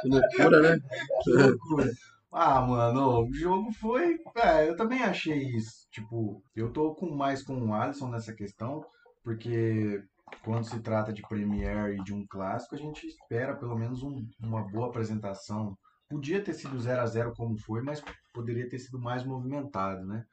loucura, 0.09 0.61
né? 0.63 0.79
Que 1.23 1.31
loucura. 1.31 1.91
Ah, 2.33 2.61
mano, 2.63 3.27
o 3.29 3.33
jogo 3.33 3.71
foi. 3.73 4.17
É, 4.37 4.69
eu 4.69 4.77
também 4.77 5.03
achei 5.03 5.39
isso. 5.39 5.87
Tipo, 5.91 6.43
eu 6.57 6.73
tô 6.73 6.95
com 6.95 7.15
mais 7.15 7.43
com 7.43 7.55
o 7.57 7.75
Alisson 7.75 8.09
nessa 8.09 8.33
questão, 8.33 8.85
porque 9.23 10.03
quando 10.45 10.65
se 10.65 10.81
trata 10.81 11.13
de 11.13 11.23
Premier 11.23 11.95
e 11.95 12.03
de 12.05 12.13
um 12.15 12.27
clássico, 12.27 12.75
a 12.75 12.79
gente 12.79 13.07
espera 13.07 13.57
pelo 13.57 13.77
menos 13.77 14.03
um- 14.03 14.27
uma 14.41 14.63
boa 14.63 14.89
apresentação. 14.89 15.77
Podia 16.09 16.43
ter 16.43 16.53
sido 16.55 16.79
0 16.79 17.01
a 17.03 17.07
0 17.07 17.33
como 17.35 17.57
foi, 17.59 17.83
mas 17.83 18.03
poderia 18.33 18.69
ter 18.69 18.79
sido 18.79 18.99
mais 19.01 19.25
movimentado, 19.25 20.05
né? 20.07 20.25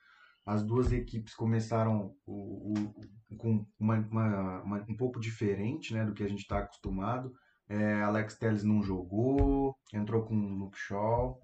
As 0.46 0.64
duas 0.64 0.92
equipes 0.92 1.34
começaram 1.36 2.14
o- 2.26 2.74
o- 2.74 3.38
com 3.38 3.66
uma, 3.80 3.96
uma- 4.00 4.62
uma- 4.64 4.86
um 4.90 4.96
pouco 4.96 5.20
diferente 5.20 5.94
né, 5.94 6.04
do 6.04 6.14
que 6.14 6.24
a 6.24 6.28
gente 6.28 6.42
está 6.42 6.60
acostumado. 6.60 7.32
É, 7.70 8.02
Alex 8.02 8.38
Telles 8.38 8.64
não 8.64 8.82
jogou, 8.82 9.76
entrou 9.94 10.24
com 10.24 10.36
o 10.36 10.56
Luke 10.58 10.78
Shaw. 10.78 11.40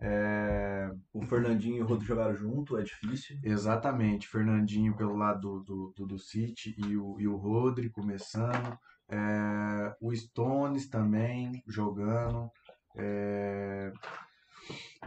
É, 0.00 0.90
O 1.12 1.24
Fernandinho 1.24 1.78
e 1.78 1.82
o 1.82 1.86
Rodrigo 1.86 2.04
jogaram 2.04 2.34
junto, 2.34 2.76
é 2.76 2.82
difícil. 2.82 3.36
exatamente, 3.42 4.28
Fernandinho 4.28 4.96
pelo 4.96 5.16
lado 5.16 5.60
do, 5.60 5.92
do, 5.96 6.06
do 6.06 6.18
City 6.18 6.74
e 6.78 6.96
o, 6.96 7.20
e 7.20 7.26
o 7.26 7.36
Rodri 7.36 7.90
começando. 7.90 8.78
É, 9.10 9.96
o 10.00 10.14
Stones 10.14 10.88
também 10.88 11.62
jogando. 11.66 12.50
É, 12.96 13.92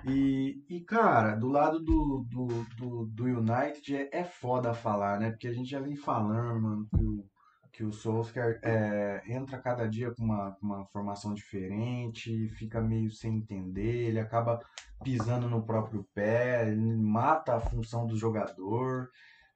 e, 0.08 0.64
e, 0.70 0.82
cara, 0.82 1.36
do 1.36 1.48
lado 1.48 1.80
do, 1.80 2.26
do, 2.30 2.48
do, 2.78 3.06
do 3.06 3.24
United 3.26 3.96
é, 3.96 4.10
é 4.12 4.24
foda 4.24 4.74
falar, 4.74 5.20
né? 5.20 5.30
Porque 5.30 5.48
a 5.48 5.54
gente 5.54 5.70
já 5.70 5.80
vem 5.80 5.96
falando, 5.96 6.60
mano, 6.60 6.88
que 6.90 7.04
o, 7.04 7.24
que 7.72 7.84
o 7.84 7.92
Solskjaer 7.92 8.60
é, 8.64 9.22
entra 9.28 9.58
cada 9.62 9.88
dia 9.88 10.14
com 10.14 10.24
uma, 10.24 10.58
uma 10.62 10.86
formação 10.88 11.34
diferente, 11.34 12.50
fica 12.50 12.82
meio 12.82 13.12
sem 13.12 13.38
entender, 13.38 14.08
ele 14.10 14.20
acaba 14.20 14.60
pisando 15.04 15.50
no 15.50 15.66
próprio 15.66 16.06
pé, 16.14 16.76
mata 16.76 17.56
a 17.56 17.60
função 17.60 18.06
do 18.06 18.16
jogador. 18.18 19.10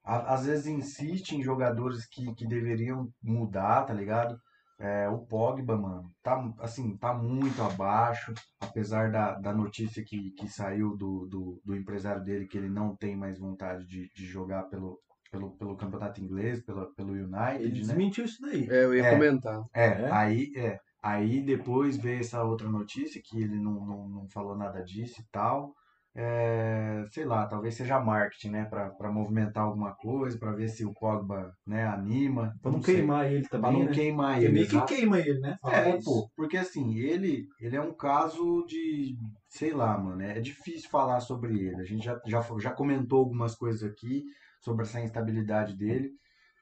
A- 0.03 0.33
Às 0.33 0.45
vezes 0.45 0.67
insiste 0.67 1.33
em 1.35 1.43
jogadores 1.43 2.05
que, 2.05 2.33
que 2.35 2.47
deveriam 2.47 3.09
mudar, 3.21 3.83
tá 3.85 3.93
ligado? 3.93 4.39
É, 4.77 5.07
o 5.07 5.19
Pogba, 5.19 5.77
mano, 5.77 6.11
tá, 6.21 6.37
assim, 6.59 6.97
tá 6.97 7.13
muito 7.13 7.61
abaixo, 7.61 8.33
apesar 8.59 9.09
da, 9.09 9.31
da 9.39 9.53
notícia 9.53 10.03
que, 10.03 10.31
que 10.31 10.49
saiu 10.49 10.97
do, 10.97 11.25
do, 11.27 11.61
do 11.63 11.75
empresário 11.75 12.21
dele, 12.23 12.45
que 12.45 12.57
ele 12.57 12.69
não 12.69 12.93
tem 12.95 13.15
mais 13.15 13.39
vontade 13.39 13.85
de, 13.87 14.11
de 14.13 14.25
jogar 14.25 14.63
pelo, 14.63 14.99
pelo, 15.31 15.51
pelo 15.57 15.75
campeonato 15.75 16.21
inglês, 16.21 16.63
pelo, 16.63 16.93
pelo 16.93 17.11
United, 17.13 17.63
Ele 17.63 17.69
né? 17.69 17.79
desmentiu 17.79 18.25
isso 18.25 18.41
daí. 18.41 18.67
É, 18.69 18.83
eu 18.85 18.95
ia 18.95 19.05
É. 19.05 19.13
comentar. 19.13 19.63
É, 19.73 19.85
É? 19.85 20.11
aí 20.11 20.51
é. 20.55 20.79
Aí 21.03 21.41
depois 21.41 21.97
veio 21.97 22.19
essa 22.19 22.43
outra 22.43 22.67
notícia 22.67 23.21
que 23.23 23.39
ele 23.39 23.59
não, 23.59 23.85
não, 23.85 24.09
não 24.09 24.27
falou 24.33 24.57
nada 24.57 24.81
disso 24.83 25.21
e 25.21 25.25
tal. 25.31 25.71
É, 26.17 27.03
sei 27.11 27.25
lá, 27.25 27.45
talvez 27.45 27.75
seja 27.75 27.99
marketing, 27.99 28.49
né? 28.51 28.65
Pra, 28.65 28.89
pra 28.89 29.11
movimentar 29.11 29.65
alguma 29.65 29.93
coisa, 29.93 30.39
pra 30.39 30.53
ver 30.53 30.69
se 30.69 30.85
o 30.85 30.93
Pogba, 30.93 31.51
né, 31.67 31.85
anima. 31.85 32.53
Pra 32.61 32.71
não 32.71 32.81
sei. 32.81 32.95
queimar 32.95 33.31
ele 33.31 33.47
Pra 33.49 33.59
também, 33.59 33.79
não 33.79 33.85
né? 33.85 33.91
queimar 33.91 34.41
ele. 34.41 34.53
meio 34.53 34.67
que 34.67 34.81
queima 34.85 35.19
ele, 35.19 35.39
né? 35.41 35.57
É, 35.65 35.97
isso. 35.97 36.05
pô, 36.05 36.29
porque 36.37 36.57
assim, 36.57 36.95
ele, 36.97 37.45
ele 37.59 37.75
é 37.75 37.81
um 37.81 37.93
caso 37.93 38.65
de, 38.65 39.15
sei 39.49 39.73
lá, 39.73 39.97
mano, 39.97 40.21
é 40.23 40.39
difícil 40.39 40.89
falar 40.89 41.19
sobre 41.19 41.53
ele. 41.59 41.81
A 41.81 41.83
gente 41.83 42.05
já, 42.05 42.17
já, 42.25 42.41
já 42.59 42.71
comentou 42.71 43.19
algumas 43.19 43.53
coisas 43.53 43.83
aqui 43.83 44.23
sobre 44.65 44.83
essa 44.83 44.99
instabilidade 44.99 45.77
dele, 45.77 46.09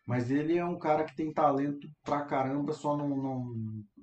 mas 0.06 0.30
ele 0.30 0.58
é 0.58 0.66
um 0.66 0.78
cara 0.78 1.06
que 1.06 1.16
tem 1.16 1.32
talento 1.32 1.88
pra 2.04 2.26
caramba, 2.26 2.74
só 2.74 2.98
não, 2.98 3.08
não, 3.08 3.54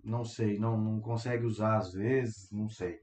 não 0.02 0.24
sei, 0.24 0.58
não, 0.58 0.80
não 0.80 1.00
consegue 1.00 1.44
usar 1.44 1.76
às 1.76 1.92
vezes, 1.92 2.48
não 2.50 2.70
sei. 2.70 2.96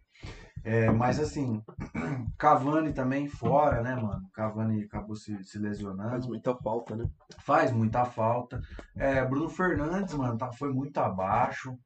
É, 0.64 0.90
mas 0.90 1.20
assim, 1.20 1.62
Cavani 2.40 2.92
também 2.92 3.28
fora, 3.28 3.84
né, 3.84 3.96
mano? 3.96 4.28
Cavani 4.34 4.84
acabou 4.84 5.16
se, 5.16 5.42
se 5.44 5.60
lesionando 5.60 6.10
Faz 6.10 6.26
muita 6.26 6.56
falta, 6.56 6.96
né? 6.96 7.06
faz 7.46 7.72
muita 7.72 8.04
falta. 8.04 8.60
É, 8.96 9.24
Bruno 9.24 9.48
Fernandes, 9.48 10.16
mano, 10.16 10.36
tá, 10.36 10.52
foi 10.58 10.74
muito 10.74 10.98
abaixo. 10.98 11.78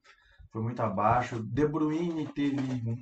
Foi 0.52 0.62
muito 0.62 0.82
abaixo. 0.82 1.44
De 1.44 1.68
Bruyne 1.68 2.28
teve 2.34 2.58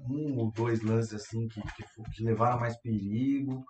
um 0.09 0.37
ou 0.37 0.51
dois 0.51 0.81
lances 0.81 1.13
assim 1.13 1.47
que, 1.47 1.61
que, 1.61 1.83
que 2.11 2.23
levaram 2.23 2.59
mais 2.59 2.79
perigo. 2.81 3.63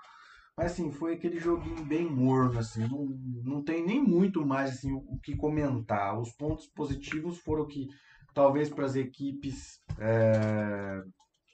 Mas 0.60 0.74
assim, 0.74 0.92
foi 0.92 1.14
aquele 1.14 1.40
joguinho 1.40 1.86
bem 1.86 2.06
morno, 2.06 2.60
assim. 2.60 2.86
Não, 2.86 3.06
não 3.46 3.64
tem 3.64 3.82
nem 3.86 4.04
muito 4.04 4.46
mais 4.46 4.72
assim, 4.72 4.92
o, 4.92 4.98
o 4.98 5.18
que 5.24 5.34
comentar. 5.38 6.20
Os 6.20 6.34
pontos 6.34 6.68
positivos 6.68 7.38
foram 7.38 7.66
que 7.66 7.88
talvez 8.34 8.70
para 8.70 8.84
as 8.84 8.94
equipes, 8.98 9.80
é, 9.98 11.02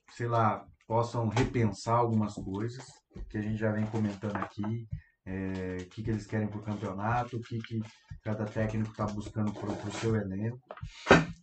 sei 0.10 0.28
lá, 0.28 0.66
possam 0.88 1.28
repensar 1.28 1.98
algumas 1.98 2.34
coisas 2.34 2.84
que 3.30 3.38
a 3.38 3.42
gente 3.44 3.58
já 3.58 3.72
vem 3.72 3.86
comentando 3.86 4.38
aqui 4.38 4.88
é, 5.24 5.78
o 5.82 5.86
que, 5.86 6.02
que 6.02 6.10
eles 6.10 6.26
querem 6.26 6.48
para 6.48 6.60
o 6.60 6.64
campeonato, 6.64 7.38
o 7.38 7.42
que, 7.42 7.60
que 7.60 7.80
cada 8.24 8.46
técnico 8.46 8.90
está 8.90 9.06
buscando 9.06 9.54
para 9.54 9.70
o 9.70 9.92
seu 9.92 10.16
elenco. 10.16 10.60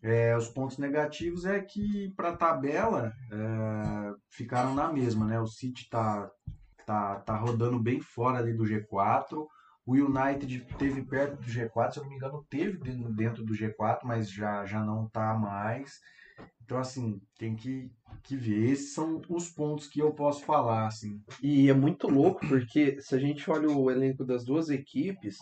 É, 0.03 0.37
os 0.37 0.49
pontos 0.49 0.79
negativos 0.79 1.45
é 1.45 1.61
que 1.61 2.13
para 2.17 2.31
a 2.31 2.37
tabela 2.37 3.13
é, 3.31 4.15
ficaram 4.31 4.75
na 4.75 4.93
mesma, 4.93 5.25
né? 5.27 5.39
O 5.39 5.47
City 5.47 5.83
está 5.83 6.29
tá, 6.87 7.17
tá 7.21 7.37
rodando 7.37 7.79
bem 7.79 8.01
fora 8.01 8.39
ali 8.39 8.53
do 8.53 8.65
G4, 8.65 9.47
O 9.85 9.95
United 9.95 10.65
teve 10.79 11.03
perto 11.03 11.41
do 11.41 11.47
G4, 11.51 11.93
se 11.93 11.99
eu 11.99 12.05
não 12.05 12.11
me 12.11 12.17
engano, 12.17 12.47
teve 12.49 12.79
dentro- 12.79 13.45
do 13.45 13.53
G4, 13.53 14.01
mas 14.05 14.31
já, 14.31 14.65
já 14.65 14.81
não 14.85 15.09
tá 15.09 15.35
mais. 15.35 15.99
Então, 16.65 16.79
assim, 16.79 17.21
tem 17.37 17.57
que, 17.57 17.91
que 18.23 18.37
ver. 18.37 18.71
Esses 18.71 18.95
são 18.95 19.21
os 19.29 19.51
pontos 19.51 19.89
que 19.89 20.01
eu 20.01 20.13
posso 20.15 20.45
falar, 20.45 20.87
assim. 20.87 21.21
E 21.43 21.69
é 21.69 21.75
muito 21.75 22.09
louco 22.09 22.47
porque 22.47 23.01
se 23.01 23.15
a 23.15 23.19
gente 23.19 23.51
olha 23.51 23.69
o 23.69 23.91
elenco 23.91 24.25
das 24.25 24.45
duas 24.45 24.71
equipes, 24.71 25.39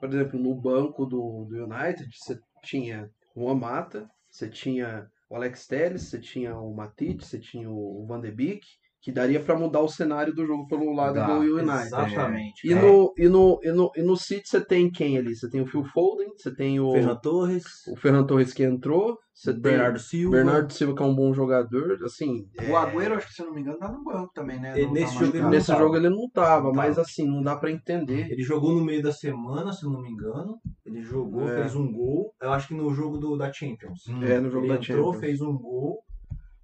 por 0.00 0.08
exemplo, 0.08 0.38
no 0.40 0.54
banco 0.54 1.06
do, 1.06 1.44
do 1.44 1.64
United, 1.64 2.08
você 2.12 2.38
tinha 2.62 3.08
o 3.34 3.48
Amata, 3.48 4.10
você 4.28 4.48
tinha 4.48 5.08
o 5.30 5.36
Alex 5.36 5.66
Telles, 5.66 6.02
você 6.02 6.18
tinha 6.20 6.56
o 6.56 6.74
Matite, 6.74 7.24
você 7.24 7.38
tinha 7.38 7.70
o 7.70 8.04
Van 8.06 8.20
de 8.20 8.30
Beek, 8.32 8.66
que 9.04 9.12
daria 9.12 9.38
pra 9.38 9.54
mudar 9.54 9.80
o 9.82 9.88
cenário 9.88 10.34
do 10.34 10.46
jogo 10.46 10.66
pelo 10.66 10.90
lado 10.94 11.16
Dá, 11.16 11.26
do 11.26 11.40
United. 11.42 11.86
Exatamente. 11.88 12.66
E 12.66 12.74
cara. 12.74 12.86
no, 12.86 13.12
e, 13.18 13.28
no, 13.28 13.60
e, 13.62 13.70
no, 13.70 13.90
e 13.94 14.02
no 14.02 14.16
City 14.16 14.48
você 14.48 14.64
tem 14.64 14.90
quem 14.90 15.18
ali? 15.18 15.36
Você 15.36 15.50
tem 15.50 15.60
o 15.60 15.66
Phil 15.66 15.84
Foden, 15.84 16.28
você 16.34 16.54
tem 16.54 16.80
o, 16.80 16.90
Ferran 16.90 17.16
Torres, 17.16 17.64
o 17.86 17.96
Ferran 17.96 18.24
Torres 18.24 18.54
que 18.54 18.62
entrou, 18.64 19.18
você 19.34 19.52
tem 19.52 19.60
Bernardo 19.60 19.98
Silva. 19.98 20.36
Bernardo 20.36 20.72
Silva 20.72 20.94
que 20.96 21.02
é 21.02 21.06
um 21.06 21.14
bom 21.14 21.34
jogador, 21.34 21.98
assim, 22.02 22.46
O 22.66 22.76
Agüero, 22.76 23.16
acho 23.16 23.26
que 23.28 23.34
se 23.34 23.42
eu 23.42 23.46
não 23.48 23.54
me 23.54 23.60
engano, 23.60 23.76
tá 23.78 23.92
no 23.92 24.02
banco 24.02 24.30
também, 24.34 24.58
né? 24.58 24.80
E 24.80 24.86
Não 24.86 24.92
nesse 24.94 25.12
tá 25.18 25.24
jogo 25.24 25.36
ele 25.36 25.46
nesse 25.48 25.76
jogo 25.76 25.96
ele 25.96 26.08
não 26.08 26.30
tava, 26.30 26.68
Não 26.68 26.72
mas 26.74 26.94
tava. 26.96 27.02
assim, 27.06 27.26
não 27.26 27.42
dá 27.42 27.56
pra 27.56 27.70
entender. 27.70 28.30
Ele 28.30 28.42
jogou 28.42 28.72
no 28.74 28.82
meio 28.82 29.02
da 29.02 29.12
semana, 29.12 29.70
se 29.70 29.84
eu 29.84 29.90
não 29.90 30.00
me 30.00 30.08
engano. 30.08 30.56
Ele 30.86 31.02
jogou, 31.02 31.46
É. 31.46 31.56
fez 31.60 31.76
um 31.76 31.92
gol. 31.92 32.32
Eu 32.40 32.52
acho 32.54 32.68
que 32.68 32.74
no 32.74 32.88
jogo 32.94 33.18
do, 33.18 33.36
da 33.36 33.52
Champions. 33.52 34.06
Hum, 34.08 34.22
É, 34.24 34.40
no 34.40 34.48
jogo 34.50 34.64
ele 34.64 34.72
da 34.74 34.80
entrou, 34.82 35.12
Champions. 35.12 35.20
fez 35.20 35.42
um 35.42 35.52
gol. 35.58 35.98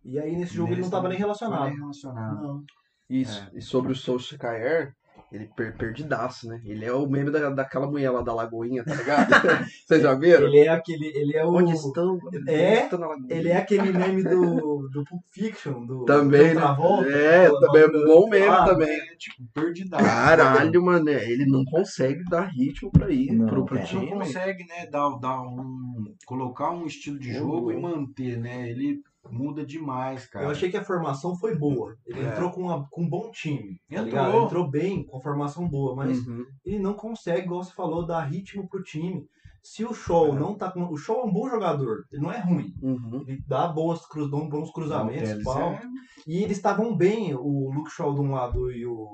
E 0.04 0.18
aí 0.18 0.36
nesse 0.36 0.54
jogo 0.54 0.68
ele 0.68 0.76
não 0.76 0.80
nesse 0.80 0.90
tava 0.90 1.08
nem 1.08 1.18
relacionado. 1.18 1.68
nem 1.68 1.78
relacionado. 1.78 2.42
Não. 2.42 2.62
Isso. 3.08 3.48
E 3.54 3.60
sobre 3.60 3.92
o 3.92 3.94
Solskjaer, 3.96 4.92
ele 5.32 5.48
per 5.56 5.76
perdidaço, 5.76 6.48
né? 6.48 6.60
Ele 6.64 6.84
é 6.84 6.92
o 6.92 7.08
meme 7.08 7.30
da, 7.30 7.50
daquela 7.50 7.86
mulher 7.88 8.10
lá 8.10 8.22
da 8.22 8.32
Lagoinha, 8.32 8.84
tá 8.84 8.94
ligado? 8.94 9.28
Vocês 9.86 10.02
já 10.02 10.14
viram? 10.14 10.46
Ele 10.46 10.60
é 10.60 10.68
aquele. 10.68 11.06
Ele 11.08 11.36
é 11.36 11.44
o. 11.44 11.52
Onde 11.54 11.72
estão? 11.74 12.18
É, 12.48 12.84
Estão 12.84 12.98
na 12.98 13.08
Lagoinha. 13.08 13.34
Ele 13.34 13.48
é 13.48 13.56
aquele 13.56 13.92
meme 13.92 14.22
do, 14.22 14.88
do 14.88 15.04
Pulp 15.04 15.22
Fiction, 15.32 15.84
do 15.86 16.04
Também, 16.04 16.40
do 16.40 16.46
né? 16.46 16.54
Travolta, 16.54 17.08
É, 17.10 17.48
do- 17.48 17.60
também 17.60 17.82
é 17.82 17.88
do- 17.88 18.04
bom 18.06 18.28
meme 18.28 18.46
Ah, 18.48 18.64
também. 18.64 18.88
É, 18.90 19.16
tipo, 19.16 19.44
perdidaço. 19.52 20.04
Caralho, 20.04 20.82
mano, 20.84 21.08
ele 21.10 21.46
não 21.46 21.64
consegue 21.64 22.24
dar 22.24 22.46
ritmo 22.46 22.90
pra 22.90 23.10
ir 23.10 23.32
Não, 23.32 23.46
pro, 23.46 23.64
pro 23.64 23.76
é. 23.76 23.80
Ele 23.80 23.88
time. 23.88 24.10
não 24.10 24.18
consegue, 24.18 24.64
né, 24.66 24.86
dar, 24.86 25.10
dar 25.18 25.42
um, 25.42 26.14
colocar 26.26 26.70
um 26.70 26.86
estilo 26.86 27.18
de 27.18 27.32
jogo 27.34 27.70
e 27.72 27.76
manter, 27.80 28.38
né? 28.38 28.68
Ele 28.70 29.00
muda 29.30 29.64
demais, 29.64 30.26
cara. 30.26 30.44
Eu 30.46 30.50
achei 30.50 30.70
que 30.70 30.76
a 30.76 30.84
formação 30.84 31.36
foi 31.36 31.56
boa. 31.56 31.96
Ele 32.06 32.20
É. 32.20 32.28
entrou 32.30 32.50
com, 32.50 32.62
uma- 32.62 32.86
com 32.90 33.02
um 33.02 33.08
bom 33.08 33.30
time. 33.30 33.80
Tá 33.90 34.02
Entrou. 34.02 34.44
entrou 34.44 34.68
bem, 34.70 35.04
com 35.04 35.16
a 35.18 35.20
formação 35.20 35.68
boa, 35.68 35.94
mas 35.94 36.26
Uhum. 36.26 36.44
ele 36.64 36.78
não 36.78 36.94
consegue, 36.94 37.46
igual 37.46 37.62
você 37.62 37.72
falou, 37.72 38.06
dar 38.06 38.20
ritmo 38.22 38.68
pro 38.68 38.82
time. 38.82 39.24
Se 39.62 39.84
o 39.84 39.92
Show 39.92 40.34
não 40.34 40.54
tá 40.54 40.70
com. 40.70 40.84
O 40.90 40.96
Show 40.96 41.20
é 41.20 41.24
um 41.24 41.32
bom 41.32 41.46
jogador, 41.48 42.04
ele 42.10 42.22
não 42.22 42.32
é 42.32 42.38
ruim. 42.40 42.72
Uhum. 42.82 43.24
Ele 43.26 43.42
dá 43.46 43.68
boas 43.68 44.06
cruz, 44.06 44.30
dá 44.30 44.38
bons 44.38 44.70
cruzamentos, 44.72 45.36
Não, 45.36 45.42
pau. 45.44 45.72
é- 45.72 45.82
E 46.26 46.42
eles 46.42 46.56
estavam 46.56 46.96
bem, 46.96 47.34
o 47.34 47.70
Luke 47.70 47.90
Shaw 47.90 48.14
de 48.14 48.20
um 48.20 48.32
lado 48.32 48.70
e 48.72 48.86
o, 48.86 49.06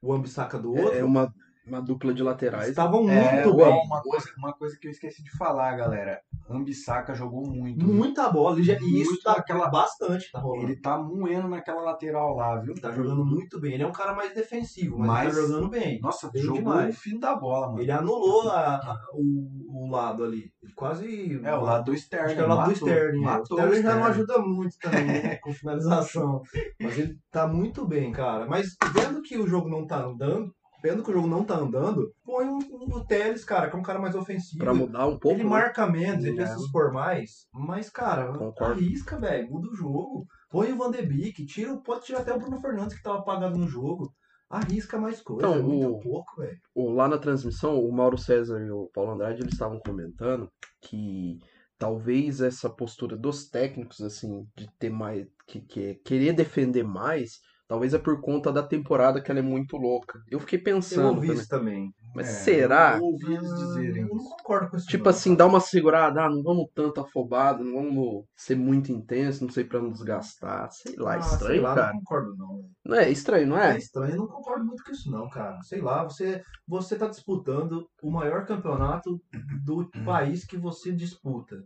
o 0.00 0.12
Ambissaca 0.12 0.56
do 0.58 0.70
outro. 0.70 0.92
É 0.96 1.02
uma, 1.04 1.32
uma 1.66 1.80
dupla 1.80 2.12
de 2.12 2.22
laterais. 2.22 2.68
estavam 2.70 3.08
É, 3.08 3.44
muito 3.44 3.50
ó, 3.60 3.64
bem. 3.64 3.86
uma 3.86 4.02
coisa, 4.02 4.26
uma 4.36 4.52
coisa 4.52 4.76
que 4.80 4.86
eu 4.88 4.90
esqueci 4.90 5.22
de 5.22 5.30
falar, 5.36 5.76
galera. 5.76 6.20
Ambissaca 6.50 7.14
jogou 7.14 7.46
muito. 7.46 7.84
Muita 7.86 8.28
bola. 8.28 8.58
E 8.60 8.62
já- 8.64 8.74
e 8.74 9.00
isso 9.00 9.10
Muito 9.12 9.22
tá 9.22 9.36
naquela- 9.36 9.68
bastante, 9.70 10.30
tá 10.30 10.40
rolando. 10.40 10.64
Ele 10.64 10.76
tá 10.80 10.98
moendo 10.98 11.48
naquela 11.48 11.80
lateral 11.82 12.34
lá, 12.34 12.56
viu? 12.58 12.74
Tá 12.74 12.90
jogando 12.90 13.24
muito 13.24 13.60
bem. 13.60 13.74
Ele 13.74 13.84
é 13.84 13.86
um 13.86 13.92
cara 13.92 14.12
mais 14.14 14.34
defensivo, 14.34 14.98
mas, 14.98 15.08
Mas- 15.08 15.34
tá 15.34 15.40
jogando 15.40 15.68
bem. 15.70 16.00
Nossa, 16.00 16.30
Bem 16.30 16.42
jogou 16.42 16.58
demais. 16.58 16.96
o 16.96 16.98
fim 17.00 17.18
da 17.18 17.34
bola, 17.34 17.68
mano. 17.68 17.80
Ele 17.80 17.92
anulou 17.92 18.48
a- 18.50 18.76
a- 18.76 18.98
o, 19.14 19.86
o 19.86 19.90
lado 19.90 20.24
ali. 20.24 20.52
Ele 20.62 20.72
quase. 20.74 21.40
É, 21.44 21.54
o 21.54 21.60
lado 21.62 21.84
do 21.86 21.94
Sterling. 21.94 22.26
Acho 22.26 22.34
que 22.34 22.40
é 22.40 22.44
o 22.44 22.48
lado 22.48 22.64
do 22.64 22.70
matou, 22.72 22.88
Sterling. 22.88 23.16
é. 23.16 23.20
O 23.20 23.24
Matou 23.24 23.58
Sterling 23.58 23.82
já 23.82 23.94
não 23.96 24.04
ajuda 24.04 24.38
muito 24.38 24.76
também, 24.78 25.04
né, 25.06 25.36
com 25.36 25.52
finalização. 25.52 26.42
Mas 26.80 26.98
ele 26.98 27.16
tá 27.30 27.46
muito 27.46 27.86
bem, 27.86 28.10
cara. 28.12 28.46
Mas 28.46 28.76
vendo 28.92 29.22
que 29.22 29.38
o 29.38 29.46
jogo 29.46 29.68
não 29.68 29.86
tá 29.86 30.02
andando, 30.04 30.52
vendo 30.82 31.02
que 31.02 31.10
o 31.10 31.14
jogo 31.14 31.28
não 31.28 31.44
tá 31.44 31.56
andando, 31.56 32.12
põe 32.24 32.46
um, 32.46 32.58
um, 32.58 32.96
o 32.96 33.04
Teles, 33.04 33.44
cara, 33.44 33.70
que 33.70 33.76
é 33.76 33.78
um 33.78 33.82
cara 33.82 33.98
mais 34.00 34.14
ofensivo. 34.14 34.62
Pra 34.64 34.74
mudar 34.74 35.06
um 35.06 35.18
pouco. 35.18 35.36
ele 35.36 35.44
né? 35.44 35.50
marca 35.50 35.86
menos, 35.86 36.24
ele 36.24 36.32
É. 36.32 36.36
precisa 36.36 36.58
se 36.58 36.64
expor 36.66 36.92
mais. 36.92 37.46
Mas, 37.52 37.88
cara, 37.88 38.32
Concordo. 38.32 38.72
arrisca, 38.74 39.18
velho. 39.20 39.48
Muda 39.50 39.68
o 39.68 39.74
jogo. 39.76 40.26
Põe 40.50 40.72
o 40.72 40.76
Van 40.76 40.90
de 40.90 41.02
Beek, 41.02 41.46
tira, 41.46 41.72
o- 41.72 41.82
pode 41.82 42.04
tirar 42.04 42.20
até 42.20 42.34
o 42.34 42.38
Bruno 42.38 42.60
Fernandes 42.60 42.96
que 42.96 43.02
tava 43.02 43.18
apagado 43.20 43.56
no 43.58 43.68
jogo. 43.68 44.12
Arrisca 44.50 44.98
mais 44.98 45.22
coisa. 45.22 45.46
Então, 45.46 45.58
é 45.58 45.62
muito 45.62 45.88
o- 45.94 45.98
pouco, 46.00 46.36
velho. 46.36 46.58
o- 46.74 46.90
lá 46.92 47.08
na 47.08 47.16
transmissão, 47.16 47.80
o 47.82 47.90
Mauro 47.90 48.18
César 48.18 48.60
e 48.60 48.70
o 48.70 48.90
Paulo 48.92 49.12
Andrade, 49.12 49.40
eles 49.40 49.54
estavam 49.54 49.80
comentando 49.80 50.46
que 50.82 51.38
talvez 51.78 52.40
essa 52.40 52.68
postura 52.68 53.16
dos 53.16 53.48
técnicos, 53.48 54.00
assim, 54.02 54.46
de 54.56 54.68
ter 54.78 54.90
mais, 54.90 55.26
que, 55.46 55.60
que 55.62 55.84
é 55.86 55.94
querer 56.04 56.32
defender 56.34 56.84
mais, 56.84 57.40
talvez 57.72 57.94
é 57.94 57.98
por 57.98 58.20
conta 58.20 58.52
da 58.52 58.62
temporada 58.62 59.20
que 59.22 59.30
ela 59.30 59.40
é 59.40 59.42
muito 59.42 59.76
louca. 59.76 60.20
Eu 60.30 60.38
fiquei 60.40 60.58
Eu 60.58 60.64
pensando 60.64 61.06
ouvi 61.14 61.28
também. 61.28 61.34
isso 61.34 61.48
também. 61.48 61.94
Mas 62.14 62.28
É, 62.28 62.30
será? 62.30 62.96
Eu 62.98 63.02
ouvi 63.04 63.32
eles 63.34 63.54
dizerem 63.54 64.02
Eu 64.02 64.08
não 64.08 64.16
isso. 64.16 64.28
concordo 64.36 64.70
com 64.70 64.76
isso. 64.76 64.86
Tipo 64.86 65.04
não, 65.04 65.10
assim, 65.10 65.30
cara. 65.30 65.38
dá 65.38 65.46
uma 65.46 65.60
segurada, 65.60 66.22
ah, 66.24 66.30
não 66.30 66.42
vamos 66.42 66.66
tanto 66.74 67.00
afobado, 67.00 67.64
não 67.64 67.72
vamos 67.74 68.24
ser 68.36 68.56
muito 68.56 68.92
intenso, 68.92 69.44
não 69.44 69.50
sei 69.50 69.64
pra 69.64 69.80
não 69.80 69.90
desgastar. 69.90 70.70
Sei 70.70 70.96
lá, 70.96 71.16
Ah, 71.16 71.22
sei 71.22 71.32
estranho, 71.34 71.62
lá, 71.62 71.74
cara. 71.74 71.92
Não 71.94 72.00
concordo, 72.00 72.36
não. 72.36 72.56
velho. 72.56 72.70
Não 72.84 72.96
é 72.96 73.10
estranho, 73.10 73.46
não 73.46 73.58
É 73.58 73.74
é? 73.74 73.78
estranho, 73.78 74.12
eu 74.12 74.18
não 74.18 74.26
concordo 74.28 74.64
muito 74.64 74.82
com 74.84 74.92
isso, 74.92 75.10
não, 75.10 75.28
cara. 75.30 75.60
Sei 75.62 75.80
lá, 75.80 76.04
você, 76.04 76.42
você 76.66 76.96
tá 76.96 77.06
disputando 77.08 77.88
o 78.02 78.10
maior 78.10 78.44
campeonato 78.46 79.20
do 79.64 79.88
país 80.04 80.44
que 80.44 80.56
você 80.56 80.92
disputa. 80.92 81.56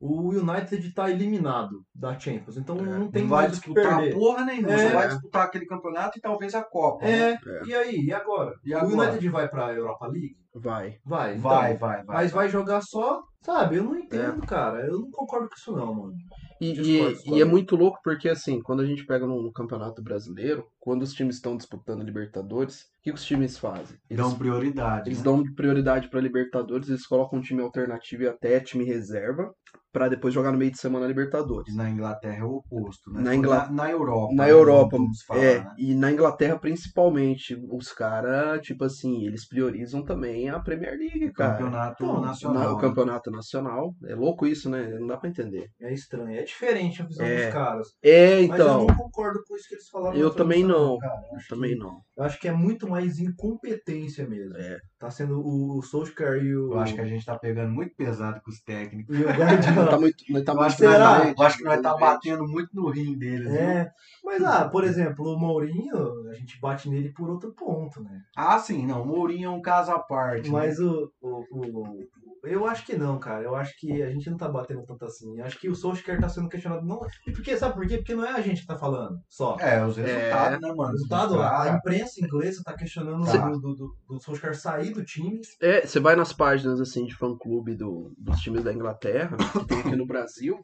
O 0.00 0.28
United 0.30 0.92
tá 0.94 1.10
eliminado 1.10 1.82
da 1.94 2.16
Champions, 2.18 2.56
então 2.56 2.76
não 2.76 3.10
tem 3.10 3.22
não 3.22 3.30
vai 3.30 3.46
que 3.46 3.52
disputar 3.52 3.96
perder. 3.98 4.14
porra 4.14 4.44
nenhuma. 4.44 4.72
É. 4.72 4.88
Só 4.88 4.94
vai 4.94 5.08
disputar 5.08 5.46
aquele 5.46 5.66
campeonato 5.66 6.18
e 6.18 6.20
talvez 6.20 6.54
a 6.54 6.62
Copa. 6.62 7.04
né? 7.04 7.32
É, 7.32 7.64
e 7.66 7.74
aí, 7.74 7.96
e 8.04 8.12
agora? 8.12 8.54
E 8.64 8.72
O 8.74 8.78
agora? 8.78 9.10
United 9.10 9.28
vai 9.28 9.48
pra 9.48 9.72
Europa 9.74 10.06
League? 10.06 10.36
Vai. 10.54 10.98
Vai, 11.04 11.36
então. 11.36 11.42
Vai, 11.50 11.76
vai, 11.76 12.04
vai. 12.04 12.16
Mas 12.16 12.30
vai 12.32 12.48
jogar 12.48 12.80
só, 12.80 13.20
sabe? 13.42 13.76
Eu 13.76 13.84
não 13.84 13.94
É. 13.96 14.00
entendo, 14.00 14.40
cara. 14.46 14.86
Eu 14.86 15.00
não 15.00 15.10
concordo 15.10 15.48
com 15.48 15.54
isso, 15.56 15.72
não, 15.72 15.94
mano. 15.94 16.14
E, 16.60 16.72
Discordo, 16.72 17.18
e, 17.26 17.38
e 17.38 17.40
é 17.40 17.44
muito 17.44 17.76
louco 17.76 18.00
porque, 18.02 18.28
assim, 18.28 18.60
quando 18.60 18.80
a 18.80 18.84
gente 18.84 19.06
pega 19.06 19.24
no, 19.24 19.40
no 19.40 19.52
Campeonato 19.52 20.02
Brasileiro, 20.02 20.66
quando 20.80 21.02
os 21.02 21.12
times 21.14 21.36
estão 21.36 21.56
disputando 21.56 22.02
Libertadores, 22.02 22.80
o 22.98 23.02
que 23.02 23.12
os 23.12 23.24
times 23.24 23.56
fazem? 23.56 23.96
Eles, 24.10 24.20
Dão 24.24 24.36
prioridade. 24.36 25.08
eles 25.08 25.18
né? 25.18 25.24
dão 25.24 25.44
prioridade 25.54 26.08
pra 26.10 26.20
Libertadores, 26.20 26.88
eles 26.88 27.06
colocam 27.06 27.38
um 27.38 27.42
time 27.42 27.62
alternativo 27.62 28.24
e 28.24 28.28
até 28.28 28.58
time 28.58 28.82
reserva 28.82 29.54
pra 29.92 30.08
depois 30.08 30.32
jogar 30.34 30.52
no 30.52 30.58
meio 30.58 30.70
de 30.70 30.78
semana 30.78 31.04
a 31.06 31.08
Libertadores. 31.08 31.74
Na 31.74 31.88
Inglaterra 31.90 32.38
é 32.38 32.44
o 32.44 32.56
oposto, 32.56 33.10
né? 33.10 33.20
Na 33.22 33.34
Ingla- 33.34 33.66
na, 33.66 33.70
na 33.84 33.90
Europa. 33.90 34.34
Na 34.34 34.44
né? 34.44 34.50
Europa, 34.50 34.96
falar, 35.26 35.42
é, 35.42 35.58
né? 35.60 35.74
e 35.78 35.94
na 35.94 36.12
Inglaterra 36.12 36.58
principalmente, 36.58 37.56
os 37.70 37.90
caras, 37.92 38.60
tipo 38.60 38.84
assim, 38.84 39.24
eles 39.26 39.46
priorizam 39.48 40.04
também 40.04 40.48
a 40.50 40.60
Premier 40.60 40.96
League, 40.96 41.32
cara. 41.32 41.52
Campeonato 41.54 42.04
Então, 42.04 42.20
nacional. 42.20 42.62
Na- 42.62 42.72
o 42.72 42.76
né? 42.76 42.80
campeonato 42.80 43.30
nacional. 43.30 43.94
É 44.06 44.14
louco 44.14 44.46
isso, 44.46 44.68
né? 44.70 44.86
Não 44.98 45.06
dá 45.06 45.16
pra 45.16 45.28
entender. 45.30 45.68
É 45.80 45.92
estranho. 45.92 46.38
É 46.38 46.42
diferente 46.42 47.02
a 47.02 47.06
visão 47.06 47.26
É, 47.26 47.44
dos 47.44 47.52
caras. 47.52 47.88
É, 48.02 48.46
Mas 48.46 48.58
eu 48.60 48.66
então. 48.66 48.86
não 48.86 48.96
concordo 48.96 49.40
com 49.48 49.56
isso 49.56 49.68
que 49.68 49.74
eles 49.74 49.88
falaram. 49.88 50.16
Eu 50.16 50.28
na 50.28 50.34
também 50.34 50.64
não. 50.64 50.98
cara. 50.98 51.20
Eu 51.30 51.36
acho 51.36 51.48
Também 51.48 51.70
que- 51.72 51.78
não. 51.78 51.98
Eu 52.16 52.24
acho 52.24 52.38
que 52.40 52.48
é 52.48 52.52
muito 52.52 52.88
mais 52.88 53.18
incompetência 53.18 54.26
mesmo. 54.28 54.56
É. 54.56 54.78
Tá 54.98 55.10
sendo 55.12 55.40
o 55.46 55.80
Solskjaer 55.80 56.42
e 56.42 56.56
o. 56.56 56.72
Eu 56.72 56.80
acho 56.80 56.92
que 56.94 57.00
a 57.00 57.04
gente 57.06 57.24
tá 57.24 57.38
pegando 57.38 57.70
muito 57.72 57.94
pesado 57.94 58.40
com 58.40 58.50
os 58.50 58.60
técnicos. 58.60 59.14
E 59.16 59.22
o 59.22 59.26
Guardiola. 59.28 59.90
tá 59.90 59.98
muito, 60.00 60.24
não 60.28 60.42
tá 60.44 60.52
Eu 60.52 60.60
acho 60.62 60.76
que 60.76 60.82
nós 60.84 60.92
Será? 60.94 61.20
tá, 61.20 61.28
eu 61.38 61.42
acho 61.46 61.58
que 61.58 61.64
nós 61.64 61.80
tá 61.80 61.96
batendo 61.96 62.48
muito 62.48 62.70
no 62.74 62.90
rim 62.90 63.16
deles. 63.16 63.46
viu? 63.48 63.60
É. 63.60 63.92
Mas, 64.24 64.42
ah, 64.42 64.68
por 64.68 64.82
exemplo, 64.82 65.32
o 65.32 65.38
Mourinho, 65.38 66.28
a 66.28 66.34
gente 66.34 66.60
bate 66.60 66.88
nele 66.90 67.10
por 67.10 67.30
outro 67.30 67.52
ponto, 67.52 68.02
né? 68.02 68.22
Ah, 68.36 68.58
sim, 68.58 68.84
não. 68.86 69.02
O 69.02 69.06
Mourinho 69.06 69.46
é 69.46 69.50
um 69.50 69.62
caso 69.62 69.92
à 69.92 70.00
parte. 70.00 70.50
né? 70.50 70.52
Mas 70.58 70.80
o, 70.80 71.12
o, 71.22 71.44
o- 71.52 72.08
Eu 72.44 72.66
acho 72.66 72.84
que 72.86 72.96
não, 72.96 73.18
cara. 73.18 73.42
Eu 73.42 73.54
acho 73.56 73.76
que 73.78 74.02
a 74.02 74.10
gente 74.10 74.28
não 74.30 74.36
tá 74.36 74.48
batendo 74.48 74.84
tanto 74.84 75.04
assim. 75.04 75.38
Eu 75.38 75.44
acho 75.44 75.58
que 75.58 75.68
o 75.68 75.74
Solskjaer 75.74 76.20
tá 76.20 76.28
sendo 76.28 76.48
questionado. 76.48 76.84
Não... 76.86 77.00
E 77.26 77.32
por 77.32 77.42
quê? 77.42 77.56
Sabe 77.56 77.74
por 77.74 77.86
quê? 77.86 77.96
Porque 77.98 78.14
não 78.14 78.24
é 78.24 78.32
a 78.32 78.40
gente 78.40 78.60
que 78.62 78.66
tá 78.66 78.76
falando 78.78 79.18
só. 79.28 79.56
É, 79.60 79.84
os 79.84 79.96
resultados, 79.96 80.60
né, 80.60 80.72
O 80.72 80.76
mano? 80.76 80.92
resultado, 80.92 81.34
Os 81.34 81.40
a 81.40 81.48
caras- 81.50 81.76
imprensa 81.76 82.24
inglesa 82.24 82.62
tá 82.64 82.74
questionando 82.76 83.24
Tá. 83.24 83.48
do, 83.48 83.60
do, 83.60 83.74
do, 83.74 83.96
do 84.08 84.20
Solskjaer 84.22 84.56
sair 84.56 84.92
do 84.92 85.04
time. 85.04 85.40
É, 85.60 85.86
você 85.86 85.98
vai 86.00 86.14
nas 86.16 86.32
páginas 86.32 86.80
assim 86.80 87.04
de 87.04 87.14
fã-clube 87.16 87.74
do, 87.74 88.12
dos 88.18 88.40
times 88.40 88.62
da 88.62 88.72
Inglaterra, 88.72 89.36
que 89.36 89.64
tem 89.66 89.80
aqui 89.80 89.96
no 89.96 90.06
Brasil, 90.06 90.58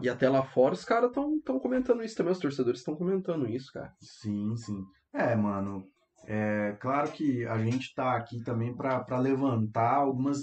e 0.00 0.08
até 0.08 0.28
lá 0.28 0.42
fora 0.42 0.74
os 0.74 0.84
caras 0.84 1.08
estão 1.08 1.40
tão 1.44 1.58
comentando 1.58 2.02
isso 2.04 2.16
também, 2.16 2.32
os 2.32 2.38
torcedores 2.38 2.80
estão 2.80 2.94
comentando 2.94 3.48
isso, 3.48 3.72
cara. 3.72 3.92
Sim, 4.00 4.54
sim. 4.56 4.84
É, 5.12 5.34
mano. 5.34 5.84
É 6.30 6.76
claro 6.78 7.10
que 7.10 7.46
a 7.46 7.56
gente 7.58 7.94
tá 7.94 8.14
aqui 8.14 8.42
também 8.44 8.76
pra 8.76 9.18
levantar 9.18 9.94
algumas 9.94 10.38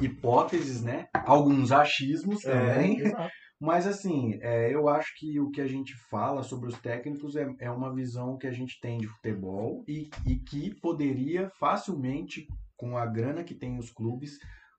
hipóteses, 0.00 0.82
né? 0.82 1.06
Alguns 1.14 1.72
achismos 1.72 2.42
também. 2.42 3.00
exato. 3.00 3.30
Mas 3.60 3.86
assim, 3.86 4.36
é, 4.42 4.74
eu 4.74 4.88
acho 4.88 5.14
que 5.16 5.40
o 5.40 5.48
que 5.50 5.60
a 5.60 5.66
gente 5.66 5.94
fala 6.10 6.42
sobre 6.42 6.68
os 6.68 6.78
técnicos 6.80 7.34
é, 7.36 7.48
é 7.60 7.70
uma 7.70 7.94
visão 7.94 8.36
que 8.36 8.46
a 8.46 8.52
gente 8.52 8.78
tem 8.80 8.98
de 8.98 9.06
futebol 9.06 9.82
e, 9.88 10.10
e 10.26 10.36
que 10.36 10.74
poderia 10.82 11.48
facilmente 11.58 12.46
com 12.76 12.98
a 12.98 13.06
grana 13.06 13.44
que 13.44 13.54
tem 13.54 13.78
os 13.78 13.90
clubes, 13.90 14.32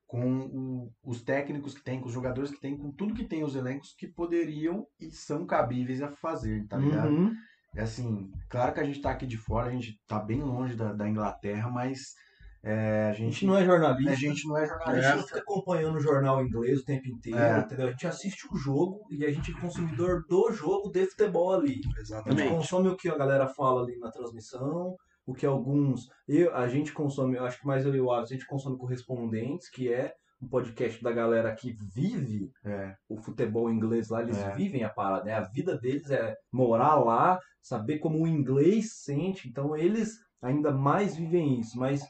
com 0.06 0.40
o- 0.42 0.92
os 1.02 1.22
técnicos 1.24 1.74
que 1.74 1.82
tem, 1.82 2.00
com 2.00 2.06
os 2.06 2.12
jogadores 2.14 2.50
que 2.50 2.60
tem, 2.60 2.76
com 2.76 2.92
tudo 2.92 3.14
que 3.14 3.24
tem 3.24 3.42
os 3.42 3.56
elencos 3.56 3.92
que 3.98 4.06
poderiam 4.06 4.86
e 5.00 5.10
são 5.10 5.44
cabíveis 5.46 6.00
a 6.02 6.12
fazer, 6.12 6.64
tá 6.68 6.76
ligado? 6.78 7.10
Uhum. 7.12 7.32
É 7.76 7.82
assim, 7.82 8.30
claro 8.48 8.72
que 8.72 8.80
a 8.80 8.84
gente 8.84 9.00
tá 9.02 9.10
aqui 9.10 9.26
de 9.26 9.36
fora, 9.36 9.68
a 9.68 9.70
gente 9.72 10.00
tá 10.08 10.18
bem 10.18 10.42
longe 10.42 10.74
da, 10.74 10.92
da 10.92 11.08
Inglaterra, 11.08 11.68
mas 11.70 12.14
é, 12.62 13.08
a 13.08 13.10
A 13.10 13.12
gente, 13.12 13.32
gente 13.32 13.46
não 13.46 13.56
é 13.56 13.64
jornalista. 13.64 14.10
a 14.12 14.14
gente 14.16 14.48
não 14.48 14.56
é 14.56 14.62
A 14.62 14.66
gente 14.66 14.78
jornalista. 14.78 15.16
não 15.16 15.22
fica 15.24 15.38
acompanhando 15.40 15.96
o 15.96 16.00
jornal 16.00 16.44
inglês 16.44 16.80
o 16.80 16.84
tempo 16.84 17.06
inteiro, 17.06 17.38
É. 17.38 17.58
entendeu? 17.60 17.86
A 17.88 17.90
gente 17.90 18.06
assiste 18.06 18.48
o 18.50 18.56
jogo 18.56 19.02
e 19.10 19.24
a 19.24 19.30
gente 19.32 19.52
é 19.52 19.60
consumidor 19.60 20.24
do 20.28 20.50
jogo 20.52 20.90
de 20.90 21.06
futebol 21.06 21.52
ali. 21.54 21.74
A 21.74 21.74
gente 21.74 22.00
Exatamente. 22.00 22.48
consome 22.50 22.88
o 22.88 22.96
que 22.96 23.08
a 23.08 23.16
galera 23.16 23.46
fala 23.46 23.82
ali 23.82 23.96
na 23.98 24.10
transmissão, 24.10 24.96
o 25.26 25.34
que 25.34 25.44
alguns. 25.46 26.08
Eu, 26.26 26.54
a 26.56 26.66
gente 26.66 26.92
consome, 26.92 27.36
eu 27.36 27.44
acho 27.44 27.60
que 27.60 27.66
mais 27.66 27.84
eu 27.84 27.94
e 27.94 28.00
o 28.00 28.10
Alex, 28.10 28.30
a 28.30 28.34
gente 28.34 28.46
consome 28.46 28.78
correspondentes, 28.78 29.68
que 29.68 29.92
é 29.92 30.14
um 30.42 30.48
podcast 30.48 31.02
da 31.02 31.10
galera 31.12 31.54
que 31.54 31.72
vive 31.94 32.50
É, 32.64 32.94
o 33.08 33.16
futebol 33.16 33.70
inglês 33.70 34.08
lá, 34.08 34.22
eles 34.22 34.36
É. 34.38 34.54
vivem 34.54 34.84
a 34.84 34.88
parada, 34.90 35.24
né? 35.24 35.34
A 35.34 35.40
vida 35.42 35.78
deles 35.78 36.10
é 36.10 36.34
morar 36.52 36.96
lá, 36.96 37.38
saber 37.62 37.98
como 37.98 38.22
o 38.22 38.28
inglês 38.28 38.92
sente, 39.02 39.48
então 39.48 39.76
eles 39.76 40.10
ainda 40.42 40.70
mais 40.70 41.16
vivem 41.16 41.58
isso, 41.60 41.78
mas 41.78 42.02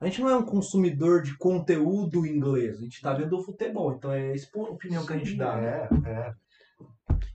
a 0.00 0.06
gente 0.06 0.20
não 0.20 0.28
é 0.28 0.36
um 0.36 0.44
consumidor 0.44 1.22
de 1.22 1.36
conteúdo 1.38 2.26
inglês, 2.26 2.78
a 2.78 2.82
gente 2.82 3.00
tá 3.00 3.14
vendo 3.14 3.38
o 3.38 3.42
futebol, 3.44 3.92
então 3.94 4.12
é 4.12 4.32
essa 4.32 4.48
a 4.54 4.60
opinião 4.62 5.06
que 5.06 5.12
a 5.12 5.16
gente 5.18 5.36
dá. 5.36 5.56
né? 5.56 5.88
é, 6.04 6.10
é. 6.10 6.34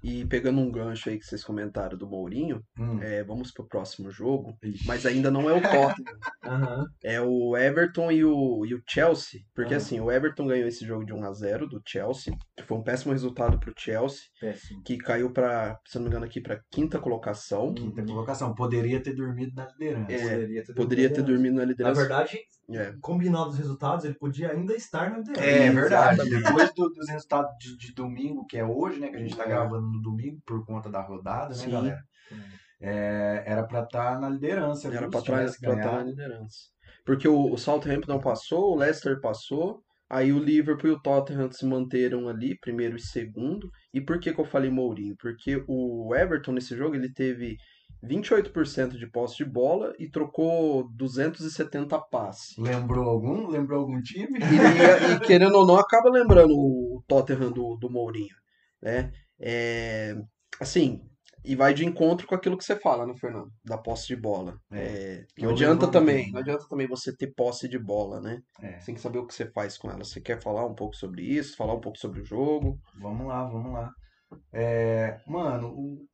E 0.03 0.25
pegando 0.25 0.59
um 0.61 0.71
gancho 0.71 1.09
aí 1.09 1.17
que 1.17 1.25
vocês 1.25 1.43
comentaram 1.43 1.97
do 1.97 2.07
Mourinho, 2.07 2.61
Hum, 2.79 2.99
é, 3.01 3.23
vamos 3.23 3.51
pro 3.51 3.67
próximo 3.67 4.09
jogo. 4.11 4.57
ixi. 4.63 4.87
Mas 4.87 5.05
ainda 5.05 5.29
não 5.31 5.49
é 5.49 5.53
o 5.53 5.61
Tottenham. 5.61 5.95
Aham. 6.45 6.85
É 7.03 7.19
o 7.21 7.57
Everton 7.57 8.11
e 8.11 8.23
o, 8.23 8.65
e 8.65 8.73
o 8.73 8.81
Chelsea. 8.87 9.41
Porque 9.53 9.73
Ah. 9.73 9.77
assim, 9.77 9.99
o 9.99 10.11
Everton 10.11 10.47
ganhou 10.47 10.67
esse 10.67 10.85
jogo 10.85 11.05
de 11.05 11.13
1 11.13 11.23
a 11.23 11.31
0 11.33 11.67
do 11.67 11.81
Chelsea. 11.85 12.33
que 12.55 12.63
Foi 12.63 12.77
um 12.77 12.83
péssimo 12.83 13.11
resultado 13.11 13.59
pro 13.59 13.73
Chelsea, 13.77 14.21
Péssimo. 14.39 14.81
que 14.83 14.97
caiu 14.97 15.31
para, 15.31 15.77
se 15.85 15.95
não 15.97 16.03
me 16.03 16.09
engano 16.09 16.25
aqui, 16.25 16.39
para 16.41 16.61
quinta 16.71 16.99
colocação. 16.99 17.73
Quinta 17.73 18.03
colocação. 18.05 18.53
Poderia 18.55 19.01
ter 19.01 19.13
dormido 19.13 19.53
na 19.55 19.67
liderança. 19.67 20.11
É, 20.13 20.17
Poderia 20.29 20.63
ter, 20.63 20.73
Poderia 20.73 21.09
ter 21.13 21.21
dormido 21.23 21.55
na 21.55 21.61
Na 21.63 21.67
liderança. 21.67 21.99
verdade, 21.99 22.39
É. 22.69 22.93
combinado 23.01 23.49
os 23.49 23.57
resultados, 23.57 24.03
ele 24.03 24.15
podia 24.15 24.51
ainda 24.51 24.75
estar 24.75 25.09
na 25.11 25.19
liderança. 25.19 25.45
É 25.45 25.71
verdade. 25.71 26.29
Depois 26.29 26.73
do- 26.73 26.89
dos 26.89 27.07
resultados 27.09 27.49
de, 27.59 27.77
de 27.77 27.93
domingo, 27.93 28.45
que 28.45 28.57
é 28.57 28.65
hoje, 28.65 28.99
né? 28.99 29.07
Que 29.09 29.15
a 29.15 29.19
gente 29.19 29.35
tá 29.37 29.43
É. 29.43 29.47
gravando 29.47 29.87
no 29.87 30.01
domingo 30.01 30.41
por 30.45 30.65
conta 30.65 30.89
da 30.89 31.01
rodada, 31.01 31.49
né, 31.49 31.55
Sim. 31.55 31.71
galera? 31.71 32.01
É, 32.79 33.43
era 33.45 33.63
pra 33.65 33.81
estar 33.83 34.19
na 34.19 34.29
liderança. 34.29 34.87
Era 34.87 34.99
viu? 35.01 35.09
pra 35.09 35.19
Se 35.19 35.25
trás 35.25 35.39
tivesse 35.55 35.59
pra 35.61 35.73
estar 35.77 35.97
na 35.97 36.03
liderança. 36.03 36.57
Porque 37.05 37.27
o, 37.27 37.53
o 37.53 37.57
Southampton 37.57 38.19
passou, 38.19 38.73
o 38.73 38.75
Leicester 38.75 39.19
passou, 39.21 39.81
aí 40.09 40.31
o 40.33 40.39
Liverpool 40.39 40.89
e 40.89 40.93
o 40.93 41.01
Tottenham 41.01 41.49
se 41.51 41.65
manteram 41.65 42.27
ali, 42.27 42.57
primeiro 42.59 42.97
e 42.97 42.99
segundo. 43.01 43.69
E 43.93 44.01
por 44.01 44.19
que 44.19 44.33
que 44.33 44.39
eu 44.39 44.45
falei 44.45 44.69
Mourinho? 44.69 45.15
Porque 45.17 45.63
o 45.67 46.13
Everton 46.13 46.51
nesse 46.51 46.75
jogo 46.75 46.95
ele 46.95 47.11
teve 47.13 47.55
28% 48.03 48.97
de 48.97 49.07
posse 49.07 49.37
de 49.37 49.45
bola 49.45 49.93
e 49.97 50.09
trocou 50.09 50.89
270 50.95 51.99
passes. 52.09 52.57
Lembrou 52.57 53.09
algum? 53.09 53.47
Lembrou 53.47 53.81
algum 53.81 54.01
time? 54.01 54.39
E, 54.39 55.13
e, 55.15 55.19
querendo 55.25 55.55
ou 55.55 55.65
não, 55.65 55.77
acaba 55.77 56.09
lembrando 56.09 56.53
o 56.53 57.03
Tottenham 57.07 57.51
do, 57.51 57.75
do 57.75 57.89
Mourinho, 57.89 58.35
né? 58.81 59.11
É, 59.39 60.15
assim, 60.59 61.01
e 61.47 61.55
vai 61.55 61.73
de 61.73 61.85
encontro 61.85 62.27
com 62.27 62.35
aquilo 62.35 62.57
que 62.57 62.63
você 62.63 62.75
fala, 62.75 63.05
né, 63.05 63.13
Fernando? 63.15 63.49
Da 63.63 63.77
posse 63.77 64.07
de 64.07 64.17
bola. 64.17 64.59
É, 64.69 65.25
não 65.37 65.45
Eu 65.45 65.51
adianta 65.51 65.85
lembro 65.85 65.91
também, 65.91 66.15
bem. 66.23 66.31
não 66.31 66.39
adianta 66.41 66.67
também 66.67 66.87
você 66.87 67.15
ter 67.15 67.33
posse 67.33 67.69
de 67.69 67.79
bola, 67.79 68.19
né? 68.19 68.41
É. 68.61 68.79
Você 68.79 68.87
tem 68.87 68.95
que 68.95 69.01
saber 69.01 69.19
o 69.19 69.25
que 69.25 69.33
você 69.33 69.49
faz 69.51 69.77
com 69.77 69.89
ela. 69.89 70.03
Você 70.03 70.19
quer 70.19 70.41
falar 70.41 70.65
um 70.65 70.75
pouco 70.75 70.95
sobre 70.95 71.23
isso, 71.23 71.55
falar 71.55 71.73
um 71.73 71.79
pouco 71.79 71.97
sobre 71.97 72.19
o 72.19 72.25
jogo? 72.25 72.77
Vamos 72.99 73.27
lá, 73.27 73.45
vamos 73.45 73.71
lá. 73.71 73.91
É, 74.51 75.19
mano, 75.25 75.69
o, 75.69 76.05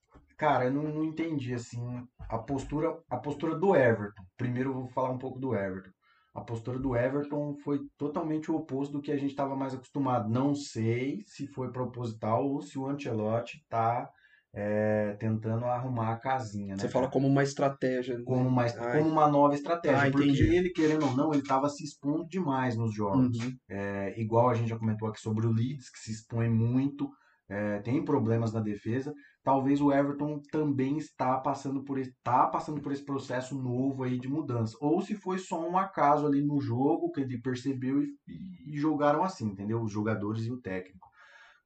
cara, 0.43 0.65
eu 0.65 0.73
não, 0.73 0.83
não 0.83 1.05
entendi 1.05 1.53
assim 1.53 1.79
a 2.19 2.37
postura, 2.37 2.93
a 3.09 3.15
postura 3.15 3.55
do 3.57 3.73
Everton. 3.73 4.23
Primeiro 4.37 4.71
eu 4.71 4.73
vou 4.73 4.89
falar 4.89 5.09
um 5.09 5.17
pouco 5.17 5.39
do 5.39 5.55
Everton. 5.55 5.91
A 6.35 6.41
postura 6.41 6.77
do 6.77 6.97
Everton 6.97 7.55
foi 7.63 7.79
totalmente 7.97 8.51
o 8.51 8.55
oposto 8.55 8.91
do 8.91 9.01
que 9.01 9.11
a 9.11 9.15
gente 9.15 9.29
estava 9.29 9.55
mais 9.55 9.73
acostumado. 9.73 10.29
Não 10.29 10.53
sei 10.53 11.23
se 11.25 11.47
foi 11.47 11.71
proposital 11.71 12.45
ou 12.45 12.61
se 12.61 12.77
o 12.77 12.87
Ancelotti 12.87 13.63
tá 13.69 14.09
é, 14.53 15.15
tentando 15.17 15.63
arrumar 15.63 16.11
a 16.11 16.19
casinha, 16.19 16.75
né? 16.75 16.81
Você 16.81 16.89
fala 16.89 17.05
cara? 17.05 17.13
como 17.13 17.27
uma 17.27 17.43
estratégia. 17.43 18.17
né? 18.17 18.23
como 18.25 18.45
uma, 18.45 18.63
Ai, 18.63 18.97
como 18.97 19.09
uma 19.09 19.29
nova 19.29 19.53
estratégia, 19.53 20.07
Ah, 20.07 20.11
porque 20.11 20.27
entendi. 20.27 20.55
ele, 20.55 20.71
querendo 20.71 21.05
ou 21.05 21.15
não, 21.15 21.31
ele 21.31 21.41
estava 21.41 21.69
se 21.69 21.85
expondo 21.85 22.27
demais 22.27 22.75
nos 22.75 22.93
jogos. 22.93 23.39
Uhum. 23.39 23.55
É, 23.69 24.19
igual 24.19 24.49
a 24.49 24.55
gente 24.55 24.69
já 24.69 24.77
comentou 24.77 25.07
aqui 25.07 25.21
sobre 25.21 25.47
o 25.47 25.51
Leeds, 25.51 25.89
que 25.89 25.99
se 25.99 26.11
expõe 26.11 26.49
muito, 26.49 27.09
é, 27.49 27.79
tem 27.79 28.03
problemas 28.03 28.51
na 28.51 28.59
defesa. 28.59 29.13
Talvez 29.43 29.81
o 29.81 29.91
Everton 29.91 30.41
também 30.51 30.97
está 30.97 31.37
passando 31.37 31.83
por 31.83 31.97
esse, 31.99 32.15
tá 32.23 32.47
passando 32.47 32.81
por 32.81 32.91
esse 32.93 33.03
processo 33.03 33.61
novo 33.61 34.03
aí 34.03 34.17
de 34.17 34.27
mudança. 34.29 34.77
Ou 34.79 35.01
se 35.01 35.15
foi 35.15 35.37
só 35.37 35.67
um 35.67 35.77
acaso 35.77 36.25
ali 36.25 36.41
no 36.41 36.61
jogo 36.61 37.11
que 37.11 37.21
ele 37.21 37.37
percebeu 37.41 38.01
e, 38.01 38.07
e- 38.27 38.73
e 38.73 38.77
jogaram 38.77 39.23
assim, 39.23 39.47
entendeu? 39.47 39.81
Os 39.81 39.91
jogadores 39.91 40.45
e 40.45 40.51
o 40.51 40.61
técnico. 40.61 41.09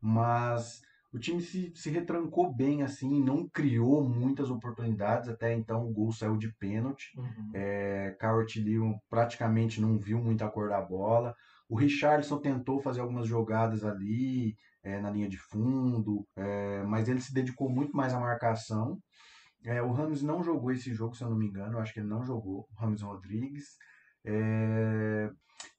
Mas 0.01 0.81
o 1.13 1.19
time 1.19 1.41
se, 1.41 1.71
se 1.75 1.89
retrancou 1.89 2.53
bem 2.53 2.83
assim, 2.83 3.23
não 3.23 3.47
criou 3.47 4.03
muitas 4.03 4.49
oportunidades. 4.49 5.29
Até 5.29 5.53
então 5.53 5.87
o 5.87 5.93
gol 5.93 6.11
saiu 6.11 6.37
de 6.37 6.51
pênalti. 6.55 7.11
Uhum. 7.17 7.51
É, 7.53 8.15
Cowart 8.19 8.55
praticamente 9.09 9.79
não 9.79 9.97
viu 9.97 10.19
muita 10.19 10.49
cor 10.49 10.69
da 10.69 10.81
bola. 10.81 11.35
O 11.69 11.75
Richarlison 11.75 12.39
tentou 12.39 12.79
fazer 12.79 13.01
algumas 13.01 13.27
jogadas 13.27 13.83
ali 13.83 14.55
é, 14.88 15.02
na 15.02 15.12
linha 15.12 15.28
de 15.28 15.38
fundo, 15.38 16.26
é, 16.38 16.82
mas 16.84 17.10
ele 17.10 17.19
se 17.19 17.34
dedicou 17.34 17.69
muito 17.69 17.95
mais 17.95 18.13
à 18.13 18.19
marcação. 18.19 18.97
É, 19.65 19.82
o 19.82 19.91
Ramos 19.91 20.23
não 20.23 20.41
jogou 20.41 20.71
esse 20.71 20.93
jogo, 20.93 21.15
se 21.15 21.23
eu 21.23 21.30
não 21.30 21.38
me 21.38 21.47
engano. 21.47 21.73
Eu 21.73 21.80
acho 21.82 21.93
que 21.93 22.00
ele 22.00 22.08
não 22.08 22.23
jogou, 22.23 22.65
o 22.71 22.80
Ramos 22.80 23.02
Rodrigues. 23.02 23.65
É, 24.26 25.30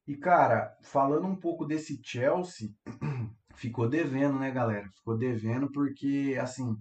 e, 0.07 0.15
cara, 0.17 0.77
falando 0.83 1.27
um 1.27 1.37
pouco 1.37 1.65
desse 1.65 1.99
Chelsea, 2.05 2.69
ficou 3.57 3.89
devendo, 3.89 4.39
né, 4.39 4.51
galera? 4.51 4.87
Ficou 4.97 5.17
devendo 5.17 5.71
porque, 5.73 6.37
assim, 6.41 6.77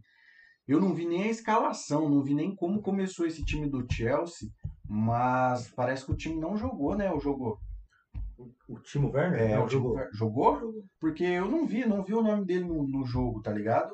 eu 0.68 0.82
não 0.82 0.94
vi 0.94 1.06
nem 1.06 1.24
a 1.24 1.30
escalação, 1.30 2.10
não 2.10 2.22
vi 2.22 2.34
nem 2.34 2.54
como 2.54 2.82
começou 2.82 3.26
esse 3.26 3.44
time 3.46 3.70
do 3.70 3.86
Chelsea, 3.90 4.50
mas 4.86 5.70
parece 5.70 6.06
que 6.06 6.12
o 6.12 6.18
time 6.18 6.36
não 6.36 6.58
jogou, 6.58 6.94
né? 6.96 7.10
Ou 7.10 7.22
jogou? 7.22 7.58
O 8.68 8.80
Timo 8.80 9.12
Werner? 9.12 9.42
É, 9.42 9.56
não, 9.56 9.68
jogou. 9.68 9.98
jogou? 10.12 10.60
Jogou. 10.60 10.84
Porque 11.00 11.24
eu 11.24 11.50
não 11.50 11.66
vi, 11.66 11.86
não 11.86 12.04
vi 12.04 12.14
o 12.14 12.22
nome 12.22 12.46
dele 12.46 12.66
no, 12.66 12.88
no 12.88 13.06
jogo, 13.06 13.42
tá 13.42 13.52
ligado? 13.52 13.94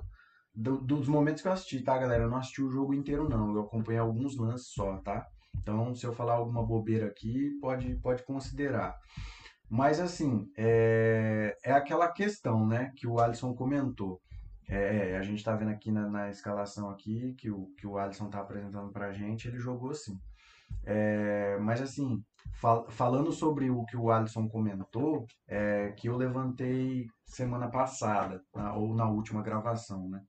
Do- 0.54 0.82
dos 0.82 1.08
momentos 1.08 1.42
que 1.42 1.48
eu 1.48 1.52
assisti, 1.52 1.82
tá, 1.82 1.98
galera? 1.98 2.24
Eu 2.24 2.30
não 2.30 2.38
assisti 2.38 2.62
o 2.62 2.70
jogo 2.70 2.94
inteiro, 2.94 3.30
não. 3.30 3.56
Eu 3.56 3.62
acompanhei 3.62 4.00
alguns 4.00 4.38
lances 4.38 4.68
só, 4.68 4.98
tá? 4.98 5.26
Então, 5.58 5.94
se 5.96 6.06
eu 6.06 6.14
falar 6.14 6.34
alguma 6.34 6.66
bobeira 6.66 7.08
aqui, 7.08 7.52
pode, 7.62 7.96
pode 8.02 8.24
considerar. 8.24 8.96
Mas, 9.70 10.00
assim, 10.00 10.52
é, 10.58 11.56
é 11.64 11.72
aquela 11.72 12.12
questão, 12.12 12.68
né, 12.68 12.92
que 12.96 13.08
o 13.08 13.20
Alisson 13.20 13.54
comentou. 13.56 14.20
É, 14.68 15.18
a 15.18 15.22
gente 15.22 15.44
tá 15.44 15.56
vendo 15.56 15.72
aqui 15.72 15.92
na, 15.92 16.10
na 16.10 16.30
escalação 16.30 16.90
aqui, 16.90 17.34
que 17.38 17.50
o, 17.50 17.68
que 17.78 17.88
o 17.88 17.98
Alisson 17.98 18.30
tá 18.30 18.40
apresentando 18.40 18.92
pra 18.92 19.14
gente, 19.14 19.48
ele 19.48 19.58
jogou 19.60 19.92
assim. 19.92 20.18
É, 20.86 21.58
mas, 21.60 21.82
assim, 21.82 22.22
fal- 22.54 22.90
falando 22.90 23.32
sobre 23.32 23.70
o 23.70 23.84
que 23.86 23.98
o 23.98 24.12
Alisson 24.12 24.48
comentou, 24.48 25.26
é, 25.48 25.92
que 25.92 26.08
eu 26.10 26.18
levantei 26.18 27.06
semana 27.26 27.70
passada, 27.70 28.42
na- 28.54 28.74
ou 28.76 28.94
na 28.96 29.10
última 29.10 29.42
gravação, 29.42 30.10
né? 30.10 30.22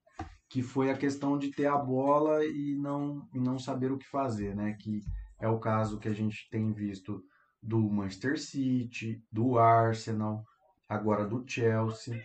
Que 0.49 0.63
foi 0.63 0.91
a 0.91 0.97
questão 0.97 1.37
de 1.39 1.51
ter 1.51 1.67
a 1.67 1.77
bola 1.77 2.45
e 2.45 2.77
não, 2.77 3.27
e 3.35 3.41
não 3.41 3.59
saber 3.59 3.91
o 3.93 3.99
que 3.99 4.07
fazer, 4.09 4.55
né? 4.55 4.77
Que 4.81 5.01
é 5.41 5.49
o 5.49 5.59
caso 5.59 5.99
que 5.99 6.09
a 6.09 6.15
gente 6.15 6.49
tem 6.51 6.73
visto 6.73 7.23
do 7.63 7.81
Manchester 7.91 8.39
City, 8.41 9.23
do 9.33 9.59
Arsenal, 9.59 10.43
agora 10.89 11.27
do 11.27 11.43
Chelsea. 11.47 12.23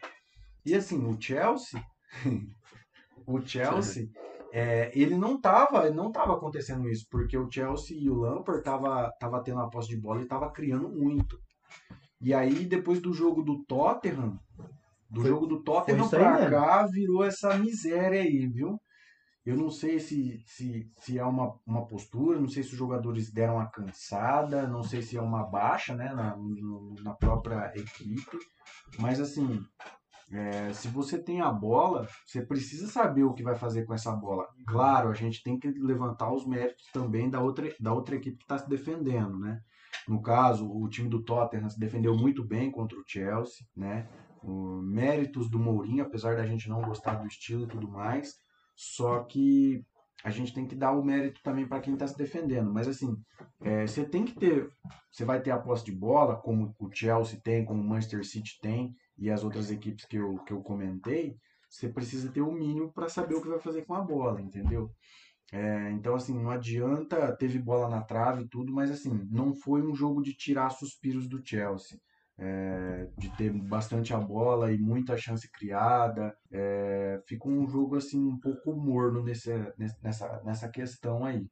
E 0.65 0.75
assim, 0.75 1.05
o 1.05 1.19
Chelsea, 1.19 1.81
o 3.25 3.39
Chelsea, 3.41 4.09
é, 4.51 4.91
ele 4.93 5.15
não 5.15 5.39
tava, 5.39 5.89
não 5.89 6.11
tava 6.11 6.33
acontecendo 6.33 6.89
isso, 6.89 7.05
porque 7.09 7.37
o 7.37 7.49
Chelsea 7.51 7.97
e 7.99 8.09
o 8.09 8.15
Lampard 8.15 8.63
tava, 8.63 9.11
tava 9.19 9.43
tendo 9.43 9.59
a 9.59 9.69
posse 9.69 9.89
de 9.89 9.97
bola 9.99 10.21
e 10.21 10.27
tava 10.27 10.51
criando 10.51 10.89
muito. 10.89 11.37
E 12.21 12.33
aí, 12.33 12.65
depois 12.65 12.99
do 13.01 13.13
jogo 13.13 13.41
do 13.43 13.63
Tottenham, 13.65 14.37
do 15.09 15.21
Foi- 15.21 15.29
jogo 15.29 15.45
do 15.47 15.63
Tottenham 15.63 16.03
aí 16.03 16.09
pra 16.09 16.49
cá, 16.49 16.85
virou 16.87 17.23
essa 17.23 17.57
miséria 17.57 18.21
aí, 18.21 18.47
viu? 18.47 18.77
Eu 19.45 19.55
não 19.55 19.69
sei 19.71 19.99
se, 19.99 20.43
se, 20.45 20.85
se 20.97 21.17
é 21.17 21.23
uma, 21.25 21.55
uma 21.65 21.87
postura, 21.87 22.39
não 22.39 22.49
sei 22.49 22.61
se 22.61 22.73
os 22.73 22.77
jogadores 22.77 23.31
deram 23.31 23.55
uma 23.55 23.69
cansada, 23.71 24.67
não 24.67 24.83
sei 24.83 25.01
se 25.01 25.17
é 25.17 25.21
uma 25.21 25.43
baixa 25.43 25.95
né, 25.95 26.13
na, 26.13 26.35
na 27.01 27.13
própria 27.15 27.71
equipe, 27.75 28.37
mas 28.99 29.19
assim, 29.19 29.59
é, 30.31 30.71
se 30.73 30.87
você 30.87 31.17
tem 31.17 31.41
a 31.41 31.51
bola, 31.51 32.07
você 32.25 32.45
precisa 32.45 32.87
saber 32.87 33.23
o 33.23 33.33
que 33.33 33.41
vai 33.41 33.55
fazer 33.55 33.85
com 33.85 33.93
essa 33.93 34.11
bola. 34.11 34.47
Claro, 34.67 35.09
a 35.09 35.13
gente 35.13 35.41
tem 35.41 35.59
que 35.59 35.67
levantar 35.69 36.31
os 36.31 36.45
méritos 36.45 36.85
também 36.93 37.29
da 37.29 37.41
outra, 37.41 37.73
da 37.79 37.93
outra 37.93 38.15
equipe 38.15 38.37
que 38.37 38.43
está 38.43 38.57
se 38.57 38.69
defendendo, 38.69 39.39
né? 39.39 39.59
No 40.07 40.21
caso, 40.21 40.69
o 40.69 40.87
time 40.87 41.09
do 41.09 41.23
Tottenham 41.23 41.69
se 41.69 41.79
defendeu 41.79 42.15
muito 42.15 42.45
bem 42.45 42.69
contra 42.69 42.97
o 42.97 43.03
Chelsea, 43.05 43.65
né? 43.75 44.07
O, 44.43 44.81
méritos 44.81 45.49
do 45.49 45.57
Mourinho, 45.57 46.03
apesar 46.03 46.35
da 46.35 46.45
gente 46.45 46.69
não 46.69 46.81
gostar 46.81 47.15
do 47.15 47.27
estilo 47.27 47.63
e 47.63 47.67
tudo 47.67 47.89
mais, 47.89 48.35
só 48.75 49.23
que 49.23 49.83
a 50.23 50.29
gente 50.29 50.53
tem 50.53 50.67
que 50.67 50.75
dar 50.75 50.91
o 50.91 51.03
mérito 51.03 51.41
também 51.41 51.67
para 51.67 51.79
quem 51.79 51.93
está 51.93 52.05
se 52.05 52.17
defendendo. 52.17 52.71
Mas 52.71 52.87
assim, 52.87 53.17
é, 53.61 53.87
você 53.87 54.05
tem 54.05 54.25
que 54.25 54.33
ter, 54.33 54.69
você 55.11 55.25
vai 55.25 55.41
ter 55.41 55.49
a 55.49 55.57
posse 55.57 55.85
de 55.85 55.91
bola, 55.91 56.35
como 56.35 56.75
o 56.77 56.89
Chelsea 56.93 57.39
tem, 57.43 57.65
como 57.65 57.81
o 57.81 57.87
Manchester 57.87 58.23
City 58.23 58.59
tem 58.61 58.95
e 59.19 59.29
as 59.29 59.43
outras 59.43 59.69
equipes 59.71 60.05
que 60.05 60.17
eu, 60.17 60.37
que 60.39 60.53
eu 60.53 60.61
comentei. 60.61 61.37
Você 61.69 61.89
precisa 61.89 62.31
ter 62.31 62.41
o 62.41 62.51
mínimo 62.51 62.91
para 62.91 63.09
saber 63.09 63.35
o 63.35 63.41
que 63.41 63.49
vai 63.49 63.59
fazer 63.59 63.85
com 63.85 63.93
a 63.93 64.01
bola, 64.01 64.41
entendeu? 64.41 64.91
É, 65.51 65.91
então, 65.91 66.15
assim, 66.15 66.37
não 66.39 66.51
adianta, 66.51 67.35
teve 67.35 67.59
bola 67.59 67.89
na 67.89 68.01
trave 68.01 68.43
e 68.43 68.47
tudo, 68.47 68.71
mas 68.71 68.91
assim, 68.91 69.27
não 69.31 69.53
foi 69.53 69.81
um 69.81 69.93
jogo 69.95 70.21
de 70.21 70.33
tirar 70.33 70.69
suspiros 70.69 71.27
do 71.27 71.41
Chelsea. 71.43 71.99
É, 72.41 73.09
de 73.17 73.29
ter 73.35 73.51
bastante 73.51 74.13
a 74.13 74.17
bola 74.17 74.71
e 74.71 74.77
muita 74.77 75.17
chance 75.17 75.49
criada. 75.51 76.33
É, 76.49 77.21
fica 77.27 77.49
um 77.49 77.67
jogo 77.67 77.97
assim 77.97 78.17
um 78.17 78.39
pouco 78.39 78.73
morno 78.73 79.21
nesse, 79.21 79.51
nessa, 80.01 80.41
nessa 80.43 80.69
questão 80.69 81.25
aí. 81.25 81.45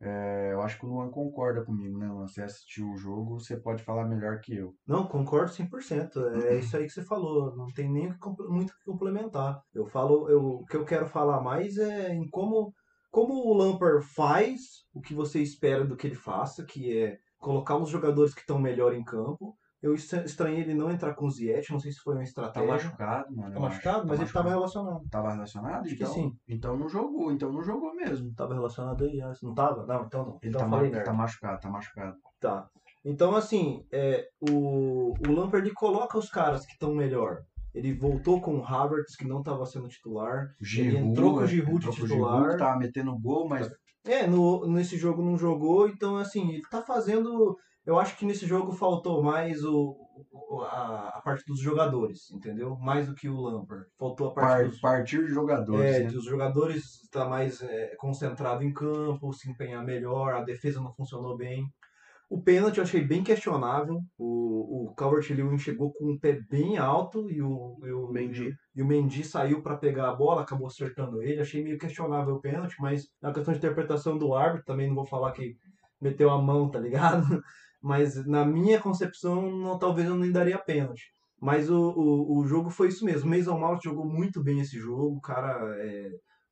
É, 0.00 0.50
eu 0.52 0.60
acho 0.60 0.78
que 0.78 0.84
o 0.84 0.88
Luan 0.88 1.10
concorda 1.10 1.64
comigo, 1.64 1.98
né, 1.98 2.06
Luan? 2.06 2.26
Você 2.26 2.42
assistiu 2.42 2.90
o 2.90 2.96
jogo, 2.96 3.40
você 3.40 3.56
pode 3.56 3.82
falar 3.82 4.06
melhor 4.06 4.40
que 4.40 4.54
eu. 4.54 4.74
Não, 4.86 5.06
concordo 5.06 5.50
100%. 5.50 6.44
É 6.44 6.58
isso 6.58 6.76
aí 6.76 6.84
que 6.84 6.92
você 6.92 7.02
falou. 7.02 7.56
Não 7.56 7.66
tem 7.72 7.90
nem 7.90 8.14
muito 8.48 8.70
o 8.70 8.78
que 8.78 8.84
complementar. 8.84 9.60
Eu 9.74 9.86
falo, 9.86 10.28
eu, 10.28 10.44
o 10.44 10.66
que 10.66 10.76
eu 10.76 10.84
quero 10.84 11.06
falar 11.06 11.40
mais 11.40 11.78
é 11.78 12.14
em 12.14 12.28
como 12.28 12.74
como 13.16 13.46
o 13.46 13.54
Lampard 13.54 14.04
faz 14.14 14.84
o 14.92 15.00
que 15.00 15.14
você 15.14 15.40
espera 15.40 15.86
do 15.86 15.96
que 15.96 16.06
ele 16.06 16.14
faça, 16.14 16.66
que 16.66 16.98
é 16.98 17.18
colocar 17.38 17.78
os 17.78 17.88
jogadores 17.88 18.34
que 18.34 18.40
estão 18.40 18.58
melhor 18.58 18.92
em 18.92 19.02
campo. 19.02 19.56
Eu 19.82 19.94
estranhei 19.94 20.60
ele 20.60 20.74
não 20.74 20.90
entrar 20.90 21.14
com 21.14 21.26
o 21.26 21.30
Ziyech, 21.30 21.70
não 21.70 21.78
sei 21.78 21.92
se 21.92 22.00
foi 22.00 22.14
uma 22.14 22.22
estratégia. 22.22 22.66
Tá 22.66 22.74
machucado, 22.74 23.36
mano. 23.36 23.54
Tá 23.54 23.60
machucado, 23.60 24.06
mas 24.06 24.16
tá 24.16 24.22
ele 24.22 24.30
estava 24.30 24.48
relacionado. 24.48 25.08
Tava 25.10 25.32
relacionado? 25.32 25.84
Acho 25.84 25.94
então, 25.94 26.08
que 26.08 26.14
sim. 26.14 26.32
Então 26.48 26.76
não 26.76 26.88
jogou, 26.88 27.30
então 27.30 27.52
não 27.52 27.62
jogou 27.62 27.94
mesmo. 27.94 28.34
Tava 28.34 28.54
relacionado 28.54 29.04
aí, 29.04 29.20
não 29.42 29.54
tava? 29.54 29.86
Não, 29.86 30.04
então 30.04 30.24
não. 30.24 30.38
Ele 30.42 30.48
então 30.48 30.60
tá, 30.60 30.66
ma 30.66 31.02
tá 31.02 31.12
machucado, 31.12 31.60
tá 31.60 31.68
machucado. 31.68 32.16
Tá. 32.40 32.68
Então, 33.04 33.36
assim, 33.36 33.86
é, 33.92 34.26
o, 34.40 35.14
o 35.28 35.30
Lampard 35.30 35.70
coloca 35.74 36.18
os 36.18 36.28
caras 36.28 36.66
que 36.66 36.72
estão 36.72 36.92
melhor. 36.92 37.44
Ele 37.72 37.92
voltou 37.92 38.40
com 38.40 38.58
o 38.58 38.64
Havertz, 38.64 39.14
que 39.14 39.28
não 39.28 39.38
estava 39.38 39.64
sendo 39.66 39.86
titular. 39.86 40.48
Giroud, 40.60 40.96
ele 40.96 41.06
entrou 41.06 41.34
com 41.34 41.40
o 41.40 41.46
Giroud 41.46 41.84
de 41.84 41.92
titular. 41.92 42.40
Giroud, 42.40 42.58
tava 42.58 42.78
metendo 42.78 43.16
gol, 43.16 43.48
mas... 43.48 43.70
É, 44.04 44.26
no, 44.26 44.66
nesse 44.66 44.96
jogo 44.96 45.22
não 45.22 45.36
jogou, 45.36 45.88
então 45.88 46.16
assim, 46.16 46.52
ele 46.52 46.62
tá 46.70 46.82
fazendo... 46.82 47.56
Eu 47.86 47.98
acho 48.00 48.16
que 48.16 48.26
nesse 48.26 48.46
jogo 48.46 48.72
faltou 48.72 49.22
mais 49.22 49.62
o, 49.64 49.96
a, 50.64 51.18
a, 51.18 51.20
parte 51.22 51.44
dos 51.46 51.60
jogadores, 51.60 52.30
entendeu? 52.32 52.76
Mais 52.76 53.06
do 53.06 53.14
que 53.14 53.28
o 53.28 53.40
Lampard. 53.40 53.86
Faltou 53.96 54.28
a 54.28 54.34
parte 54.34 54.48
Par, 54.48 54.68
dos... 54.68 54.80
Partir 54.80 55.24
de 55.24 55.32
jogadores, 55.32 55.94
É, 55.94 56.00
né? 56.00 56.10
dos 56.10 56.24
jogadores 56.24 57.02
estar 57.02 57.24
tá 57.24 57.28
mais 57.30 57.62
é, 57.62 57.94
concentrado 57.96 58.64
em 58.64 58.72
campo, 58.72 59.32
se 59.32 59.48
empenhar 59.48 59.84
melhor, 59.84 60.34
a 60.34 60.42
defesa 60.42 60.80
não 60.80 60.92
funcionou 60.94 61.36
bem. 61.36 61.64
O 62.28 62.42
pênalti 62.42 62.78
eu 62.78 62.82
achei 62.82 63.02
bem 63.02 63.22
questionável. 63.22 64.00
O, 64.18 64.88
o 64.88 64.94
Calvert-Lewin 64.96 65.58
chegou 65.58 65.92
com 65.92 66.06
o 66.06 66.18
pé 66.18 66.40
bem 66.50 66.76
alto 66.76 67.30
e 67.30 67.40
o, 67.40 67.78
e 67.84 67.92
o 67.92 68.08
Mendy. 68.08 68.52
E 68.74 68.82
o 68.82 68.86
Mendy 68.86 69.22
saiu 69.22 69.62
para 69.62 69.76
pegar 69.76 70.10
a 70.10 70.14
bola, 70.14 70.42
acabou 70.42 70.66
acertando 70.66 71.22
ele. 71.22 71.40
Achei 71.40 71.62
meio 71.62 71.78
questionável 71.78 72.34
o 72.34 72.40
pênalti, 72.40 72.74
mas 72.80 73.06
na 73.22 73.32
questão 73.32 73.52
de 73.52 73.58
interpretação 73.58 74.18
do 74.18 74.34
árbitro, 74.34 74.66
também 74.66 74.88
não 74.88 74.96
vou 74.96 75.06
falar 75.06 75.30
que 75.30 75.56
meteu 76.00 76.30
a 76.30 76.42
mão, 76.42 76.68
tá 76.68 76.80
ligado? 76.80 77.40
Mas 77.86 78.26
na 78.26 78.44
minha 78.44 78.80
concepção, 78.80 79.48
não, 79.48 79.78
talvez 79.78 80.08
eu 80.08 80.16
nem 80.16 80.32
daria 80.32 80.58
pênalti. 80.58 81.04
Mas 81.40 81.70
o, 81.70 81.90
o, 81.90 82.38
o 82.40 82.44
jogo 82.44 82.68
foi 82.68 82.88
isso 82.88 83.04
mesmo. 83.04 83.30
Mason 83.30 83.56
Mount 83.56 83.80
jogou 83.84 84.04
muito 84.04 84.42
bem 84.42 84.58
esse 84.58 84.76
jogo. 84.76 85.18
O 85.18 85.20
cara 85.20 85.72
é, 85.78 86.10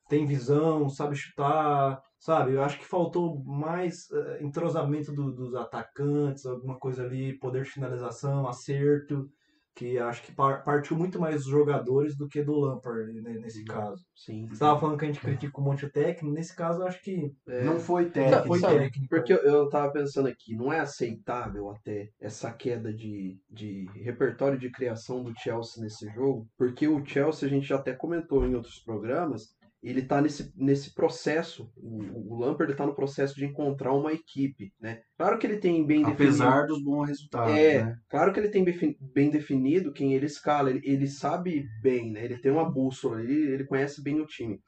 tem 0.08 0.26
visão, 0.26 0.88
sabe 0.88 1.16
chutar, 1.16 2.00
sabe? 2.20 2.52
Eu 2.52 2.62
acho 2.62 2.78
que 2.78 2.84
faltou 2.84 3.42
mais 3.44 4.08
uh, 4.12 4.44
entrosamento 4.44 5.12
do, 5.12 5.32
dos 5.32 5.56
atacantes, 5.56 6.46
alguma 6.46 6.78
coisa 6.78 7.02
ali, 7.02 7.36
poder 7.40 7.64
de 7.64 7.70
finalização, 7.70 8.46
acerto, 8.46 9.28
que 9.74 9.98
acho 9.98 10.22
que 10.22 10.32
par, 10.32 10.62
partiu 10.64 10.96
muito 10.96 11.18
mais 11.20 11.42
dos 11.42 11.46
jogadores 11.50 12.16
do 12.16 12.28
que 12.28 12.42
do 12.42 12.58
Lampard 12.60 13.12
né, 13.20 13.34
nesse 13.40 13.58
Sim. 13.58 13.64
caso. 13.64 14.04
Sim. 14.14 14.46
Você 14.46 14.52
estava 14.54 14.78
falando 14.78 14.98
que 14.98 15.04
a 15.04 15.08
gente 15.08 15.20
critica 15.20 15.60
um 15.60 15.64
monte 15.64 15.84
o 15.86 15.90
técnico, 15.90 16.34
nesse 16.34 16.54
caso 16.54 16.82
eu 16.82 16.86
acho 16.86 17.02
que 17.02 17.32
É, 17.48 17.64
Não 17.64 17.78
foi 17.80 18.04
não 18.04 18.10
técnico. 18.10 18.46
foi 18.46 18.58
sabe, 18.60 18.78
técnico. 18.78 19.08
Porque 19.08 19.32
eu, 19.32 19.38
eu 19.38 19.68
tava 19.68 19.92
pensando 19.92 20.28
aqui, 20.28 20.54
não 20.54 20.72
é 20.72 20.80
aceitável 20.80 21.70
até 21.70 22.08
essa 22.20 22.52
queda 22.52 22.92
de, 22.92 23.38
de 23.50 23.86
repertório 24.02 24.58
de 24.58 24.70
criação 24.70 25.22
do 25.22 25.32
Chelsea 25.38 25.82
nesse 25.82 26.08
jogo, 26.14 26.46
porque 26.56 26.86
o 26.88 27.04
Chelsea, 27.04 27.46
a 27.48 27.50
gente 27.50 27.66
já 27.66 27.76
até 27.76 27.92
comentou 27.92 28.46
em 28.46 28.54
outros 28.54 28.78
programas, 28.80 29.54
ele 29.90 30.02
tá 30.02 30.20
nesse, 30.20 30.52
nesse 30.56 30.94
processo, 30.94 31.70
o, 31.76 32.34
o 32.34 32.38
Lampard 32.38 32.72
está 32.72 32.86
no 32.86 32.94
processo 32.94 33.34
de 33.34 33.44
encontrar 33.44 33.92
uma 33.92 34.12
equipe, 34.12 34.72
né? 34.80 35.02
Claro 35.18 35.38
que 35.38 35.46
ele 35.46 35.58
tem 35.58 35.86
bem 35.86 36.02
definido... 36.02 36.22
Apesar 36.22 36.66
dos 36.66 36.82
bons 36.82 37.08
resultados, 37.08 37.54
É, 37.54 37.84
né? 37.84 37.96
claro 38.08 38.32
que 38.32 38.40
ele 38.40 38.48
tem 38.48 38.64
bem 38.98 39.30
definido 39.30 39.92
quem 39.92 40.14
ele 40.14 40.26
escala, 40.26 40.70
ele, 40.70 40.80
ele 40.84 41.06
sabe 41.06 41.66
bem, 41.82 42.10
né? 42.10 42.24
Ele 42.24 42.38
tem 42.38 42.50
uma 42.50 42.68
bússola, 42.68 43.20
ele, 43.20 43.52
ele 43.52 43.64
conhece 43.64 44.02
bem 44.02 44.20
o 44.20 44.26
time. 44.26 44.58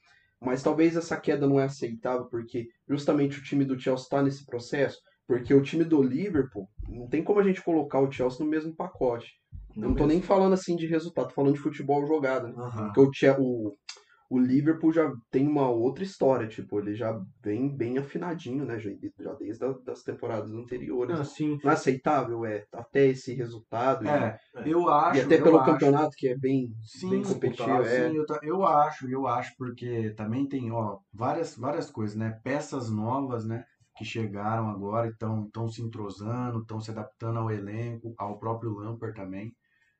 Mas 0.40 0.62
talvez 0.62 0.96
essa 0.96 1.16
queda 1.16 1.46
não 1.46 1.58
é 1.58 1.64
aceitável 1.64 2.26
porque 2.26 2.68
justamente 2.88 3.38
o 3.38 3.42
time 3.42 3.64
do 3.64 3.78
Chelsea 3.80 4.04
está 4.04 4.22
nesse 4.22 4.44
processo, 4.44 4.98
porque 5.26 5.54
o 5.54 5.62
time 5.62 5.82
do 5.82 6.02
Liverpool, 6.02 6.68
não 6.88 7.08
tem 7.08 7.24
como 7.24 7.40
a 7.40 7.42
gente 7.42 7.62
colocar 7.62 8.00
o 8.00 8.12
Chelsea 8.12 8.44
no 8.44 8.50
mesmo 8.50 8.74
pacote. 8.76 9.32
Eu 9.74 9.88
não 9.88 9.94
tô 9.94 10.06
nem 10.06 10.22
falando 10.22 10.52
assim 10.52 10.76
de 10.76 10.86
resultado, 10.86 11.28
tô 11.28 11.34
falando 11.34 11.54
de 11.54 11.60
futebol 11.60 12.06
jogado, 12.06 12.48
né? 12.48 12.54
Aham. 12.56 12.92
Porque 12.94 13.28
o, 13.28 13.68
o, 13.68 13.72
o 14.30 14.38
Liverpool 14.38 14.92
já 14.92 15.12
tem 15.30 15.46
uma 15.46 15.68
outra 15.68 16.02
história, 16.04 16.48
tipo, 16.48 16.78
ele 16.78 16.94
já 16.94 17.18
vem 17.42 17.74
bem 17.74 17.98
afinadinho, 17.98 18.64
né? 18.64 18.78
Já, 18.78 18.90
já 19.20 19.34
desde 19.34 19.64
a, 19.64 19.72
das 19.84 20.02
temporadas 20.02 20.52
anteriores. 20.52 21.18
Assim, 21.18 21.58
Não 21.62 21.70
é 21.70 21.74
aceitável, 21.74 22.44
é, 22.44 22.64
até 22.72 23.06
esse 23.06 23.34
resultado. 23.34 24.04
e- 24.04 24.08
É, 24.08 24.38
eu 24.70 24.88
acho. 24.88 25.18
e 25.18 25.20
até 25.22 25.38
pelo 25.38 25.58
acho. 25.58 25.72
campeonato, 25.72 26.10
que 26.16 26.28
é 26.28 26.36
bem, 26.36 26.68
Sim, 26.84 27.10
bem 27.10 27.22
competitivo. 27.22 27.82
É. 27.82 28.08
sim, 28.08 28.16
eu, 28.16 28.26
ta- 28.26 28.40
eu 28.42 28.64
acho, 28.66 29.08
eu 29.08 29.26
acho, 29.26 29.54
porque 29.56 30.10
também 30.16 30.48
tem, 30.48 30.70
ó, 30.72 30.98
várias, 31.12 31.56
várias 31.56 31.90
coisas, 31.90 32.16
né? 32.16 32.40
Peças 32.42 32.90
novas, 32.90 33.46
né? 33.46 33.64
Que 33.96 34.04
chegaram 34.04 34.68
agora 34.68 35.06
e 35.08 35.10
estão 35.10 35.68
se 35.68 35.82
entrosando, 35.82 36.60
estão 36.60 36.80
se 36.80 36.90
adaptando 36.90 37.38
ao 37.38 37.50
elenco, 37.50 38.14
ao 38.18 38.38
próprio 38.38 38.72
Lampard 38.74 39.14
também. 39.14 39.54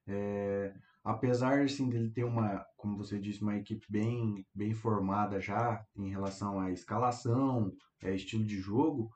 É, 0.07 0.73
apesar, 1.07 1.61
assim, 1.61 1.89
dele 1.89 2.11
ter 2.11 2.25
uma, 2.25 2.67
como 2.77 2.97
você 2.99 3.19
disse, 3.19 3.41
uma 3.41 3.57
equipe 3.57 3.87
bem, 3.89 4.45
bem 4.53 4.75
formada 4.75 5.41
já 5.41 5.81
em 5.97 6.11
relação 6.11 6.59
à 6.59 6.73
escalação, 6.73 7.73
é, 8.03 8.13
estilo 8.13 8.45
de 8.45 8.59
jogo, 8.59 9.09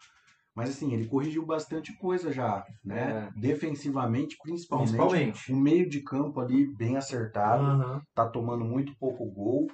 mas 0.55 0.71
assim, 0.71 0.95
ele 0.95 1.09
corrigiu 1.09 1.45
bastante 1.45 1.93
coisa 1.99 2.33
já, 2.33 2.65
né? 2.85 3.33
Defensivamente, 3.35 4.37
principalmente. 4.41 4.93
principalmente. 4.93 5.53
O 5.53 5.57
meio 5.57 5.89
de 5.89 6.01
campo 6.01 6.41
ali 6.41 6.65
bem 6.65 6.97
acertado, 6.97 7.65
Aham. 7.65 8.03
tá 8.15 8.29
tomando 8.29 8.65
muito 8.65 8.95
pouco 8.97 9.27
gol. 9.27 9.67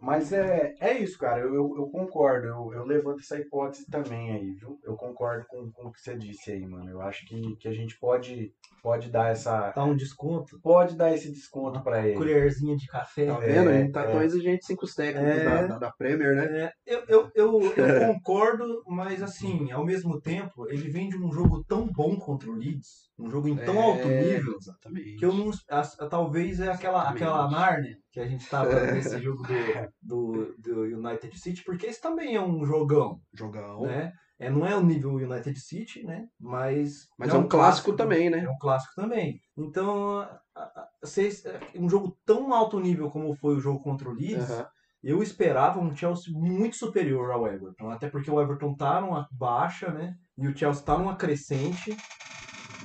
Mas 0.00 0.32
é, 0.32 0.74
é 0.80 0.98
isso, 0.98 1.18
cara. 1.18 1.40
Eu, 1.40 1.54
eu, 1.54 1.74
eu 1.76 1.86
concordo. 1.90 2.46
Eu, 2.46 2.72
eu 2.72 2.84
levanto 2.84 3.20
essa 3.20 3.38
hipótese 3.38 3.86
também 3.90 4.30
aí, 4.32 4.52
viu? 4.52 4.78
Eu 4.84 4.94
concordo 4.96 5.44
com, 5.48 5.70
com 5.72 5.88
o 5.88 5.92
que 5.92 6.00
você 6.00 6.16
disse 6.16 6.52
aí, 6.52 6.66
mano. 6.66 6.88
Eu 6.90 7.02
acho 7.02 7.26
que, 7.26 7.56
que 7.56 7.68
a 7.68 7.72
gente 7.72 7.98
pode, 7.98 8.52
pode 8.82 9.10
dar 9.10 9.30
essa. 9.30 9.72
Tá 9.72 9.84
um 9.84 9.96
desconto. 9.96 10.58
Pode 10.60 10.96
dar 10.96 11.12
esse 11.12 11.30
desconto 11.30 11.82
pra 11.82 12.06
ele. 12.06 12.16
Colherzinha 12.16 12.76
de 12.76 12.86
café. 12.86 13.26
Tá 13.26 13.38
vendo? 13.38 13.70
a 13.70 13.72
gente 13.72 13.92
tá 13.92 14.02
é. 14.02 14.10
tão 14.12 14.22
exigente 14.22 14.64
sem 14.64 14.76
os 14.80 14.94
técnicos 14.94 15.30
É. 15.36 15.44
da, 15.44 15.66
da, 15.66 15.78
da 15.78 15.90
Premier, 15.92 16.34
né? 16.36 16.64
É, 16.64 16.72
eu, 16.86 17.04
eu, 17.08 17.30
eu, 17.34 17.62
eu 17.76 18.06
concordo, 18.14 18.82
mas 18.86 19.22
assim, 19.22 19.70
ao 19.72 19.84
mesmo 19.84 20.20
tempo, 20.20 20.68
ele 20.68 20.88
vem 20.90 21.08
de 21.08 21.16
um 21.16 21.32
jogo 21.32 21.64
tão 21.64 21.86
bom 21.86 22.16
contra 22.16 22.48
o 22.48 22.54
Leeds, 22.54 23.10
um 23.18 23.28
jogo 23.28 23.48
em 23.48 23.56
tão 23.56 23.74
É, 23.74 23.82
alto 23.82 24.08
nível, 24.08 24.56
Exatamente. 24.60 25.16
que 25.16 25.24
eu 25.24 25.32
não. 25.32 25.50
as- 25.70 25.96
talvez 26.08 26.60
é 26.60 26.70
aquela, 26.70 26.98
Exatamente. 26.98 27.24
aquela 27.24 27.50
Narnia 27.50 27.96
que 28.10 28.20
a 28.20 28.26
gente 28.26 28.48
tava 28.48 28.92
nesse 28.92 29.20
jogo 29.20 29.42
do, 29.44 29.74
do, 30.02 30.54
do 30.58 30.82
United 30.82 31.38
City, 31.38 31.62
porque 31.64 31.86
esse 31.86 32.00
também 32.00 32.34
é 32.34 32.40
um 32.40 32.64
jogão, 32.64 33.20
Jogão. 33.32 33.82
né? 33.82 34.12
É, 34.40 34.48
não 34.48 34.64
é 34.64 34.76
o 34.76 34.82
nível 34.82 35.14
United 35.14 35.58
City, 35.58 36.04
né? 36.04 36.26
Mas. 36.38 37.08
Mas 37.18 37.30
é 37.30 37.36
um 37.36 37.48
clássico 37.48 37.92
também, 37.94 38.30
né? 38.30 38.44
É 38.44 38.48
um 38.48 38.56
clássico 38.58 38.94
também. 38.94 39.40
Então, 39.56 40.20
a- 40.20 40.40
a- 40.54 40.88
vocês- 41.02 41.42
um 41.74 41.88
jogo 41.88 42.16
tão 42.24 42.54
alto 42.54 42.78
nível 42.78 43.10
como 43.10 43.34
foi 43.34 43.56
o 43.56 43.60
jogo 43.60 43.82
contra 43.82 44.08
o 44.08 44.12
Leeds, 44.12 44.48
Aham. 44.48 44.66
eu 45.02 45.22
esperava 45.24 45.80
um 45.80 45.94
Chelsea 45.94 46.32
muito 46.32 46.76
superior 46.76 47.32
ao 47.32 47.48
Everton, 47.48 47.90
até 47.90 48.08
porque 48.08 48.30
o 48.30 48.40
Everton 48.40 48.76
tá 48.76 49.00
numa 49.00 49.26
baixa, 49.32 49.90
né? 49.92 50.14
E 50.38 50.46
o 50.46 50.56
Chelsea 50.56 50.84
tá 50.84 50.96
numa 50.96 51.16
crescente. 51.16 52.00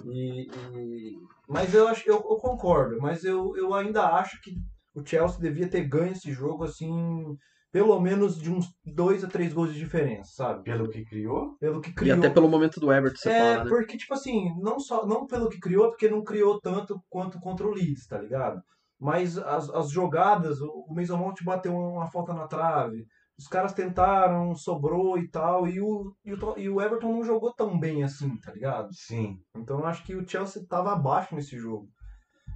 E, 0.05 0.47
e- 0.49 1.17
Mas 1.47 1.73
eu 1.75 1.87
acho, 1.87 2.07
eu, 2.09 2.15
eu 2.15 2.37
concordo, 2.37 2.97
mas 2.99 3.23
eu, 3.23 3.55
eu 3.55 3.73
ainda 3.75 4.07
acho 4.15 4.41
que 4.41 4.55
o 4.93 5.05
Chelsea 5.05 5.39
devia 5.39 5.69
ter 5.69 5.87
ganho 5.87 6.11
esse 6.13 6.31
jogo 6.31 6.63
assim 6.63 7.37
pelo 7.71 7.99
menos 7.99 8.37
de 8.39 8.51
uns 8.51 8.67
dois 8.85 9.23
a 9.23 9.27
três 9.27 9.51
gols 9.53 9.73
de 9.73 9.79
diferença, 9.79 10.31
sabe? 10.35 10.63
Pelo 10.63 10.89
que 10.89 11.03
criou? 11.03 11.57
Pelo 11.59 11.81
que 11.81 11.89
E 11.89 11.93
criou. 11.93 12.17
até 12.17 12.29
pelo 12.29 12.47
momento 12.47 12.79
do 12.79 12.91
Everton, 12.93 13.17
você 13.17 13.29
É, 13.29 13.39
fala, 13.39 13.63
né? 13.65 13.69
porque, 13.69 13.97
tipo 13.97 14.13
assim, 14.13 14.53
não 14.61 14.79
só 14.79 15.05
não 15.05 15.25
pelo 15.25 15.49
que 15.49 15.59
criou, 15.59 15.89
porque 15.89 16.09
não 16.09 16.23
criou 16.23 16.59
tanto 16.61 17.01
quanto 17.09 17.39
contra 17.39 17.67
o 17.67 17.71
Leeds, 17.73 18.05
tá 18.07 18.19
ligado? 18.19 18.61
Mas 18.99 19.37
as, 19.37 19.69
as 19.69 19.89
jogadas, 19.89 20.61
o, 20.61 20.67
o 20.87 20.93
Mason 20.95 21.17
Mount 21.17 21.41
bateu 21.43 21.75
uma 21.75 22.05
falta 22.07 22.33
na 22.33 22.47
trave, 22.47 23.05
os 23.37 23.47
caras 23.47 23.73
tentaram, 23.73 24.53
sobrou 24.55 25.17
e 25.17 25.27
tal, 25.29 25.67
e 25.67 25.81
o, 25.81 26.13
e 26.23 26.33
o, 26.33 26.57
e 26.57 26.69
o 26.69 26.79
Everton 26.81 27.11
não 27.11 27.23
jogou 27.23 27.51
tão 27.53 27.79
bem 27.79 28.03
assim, 28.03 28.37
tá 28.39 28.51
ligado? 28.53 28.89
Sim. 28.93 29.39
Então 29.57 29.79
eu 29.79 29.85
acho 29.87 30.03
que 30.05 30.15
o 30.15 30.27
Chelsea 30.27 30.63
tava 30.69 30.93
abaixo 30.93 31.35
nesse 31.35 31.57
jogo. 31.57 31.89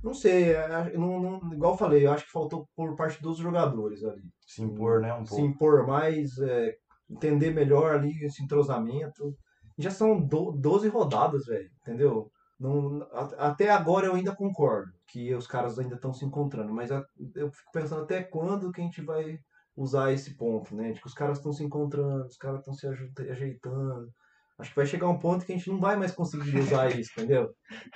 Não 0.03 0.13
sei, 0.13 0.53
é, 0.53 0.91
eu 0.93 0.99
não, 0.99 1.19
não- 1.19 1.53
igual 1.53 1.73
eu 1.73 1.77
falei, 1.77 2.05
eu 2.05 2.11
acho 2.11 2.25
que 2.25 2.31
faltou 2.31 2.67
por 2.75 2.95
parte 2.95 3.21
dos 3.21 3.37
jogadores 3.37 4.03
ali. 4.03 4.21
Se 4.45 4.61
impor, 4.61 5.01
né? 5.01 5.13
Um 5.13 5.25
Se 5.25 5.31
pouco. 5.31 5.45
impor 5.45 5.87
mais, 5.87 6.37
é, 6.39 6.75
entender 7.09 7.51
melhor 7.51 7.95
ali 7.95 8.11
esse 8.23 8.43
entrosamento. 8.43 9.35
Já 9.77 9.91
são 9.91 10.19
do, 10.19 10.51
12 10.51 10.87
rodadas, 10.87 11.45
velho, 11.45 11.69
entendeu? 11.81 12.31
Não, 12.59 13.07
até 13.37 13.69
agora 13.69 14.07
eu 14.07 14.15
ainda 14.15 14.35
concordo 14.35 14.91
que 15.07 15.33
os 15.35 15.45
caras 15.45 15.77
ainda 15.77 15.95
estão 15.95 16.11
se 16.11 16.25
encontrando, 16.25 16.73
mas 16.73 16.89
eu 16.89 17.51
fico 17.51 17.71
pensando 17.71 18.01
até 18.03 18.23
quando 18.23 18.71
que 18.71 18.81
a 18.81 18.83
gente 18.83 19.01
vai 19.01 19.37
usar 19.75 20.11
esse 20.11 20.35
ponto, 20.35 20.75
né? 20.75 20.91
De 20.91 20.99
que 20.99 21.05
os 21.07 21.13
caras 21.13 21.37
estão 21.37 21.53
se 21.53 21.63
encontrando, 21.63 22.25
os 22.25 22.37
caras 22.37 22.59
estão 22.59 22.73
se 22.73 22.87
ajeitando. 23.29 24.09
Acho 24.57 24.71
que 24.71 24.75
vai 24.75 24.87
chegar 24.87 25.07
um 25.07 25.19
ponto 25.19 25.45
que 25.45 25.53
a 25.53 25.55
gente 25.55 25.69
não 25.69 25.79
vai 25.79 25.95
mais 25.95 26.11
conseguir 26.11 26.57
usar 26.57 26.89
isso, 26.99 27.11
entendeu? 27.15 27.51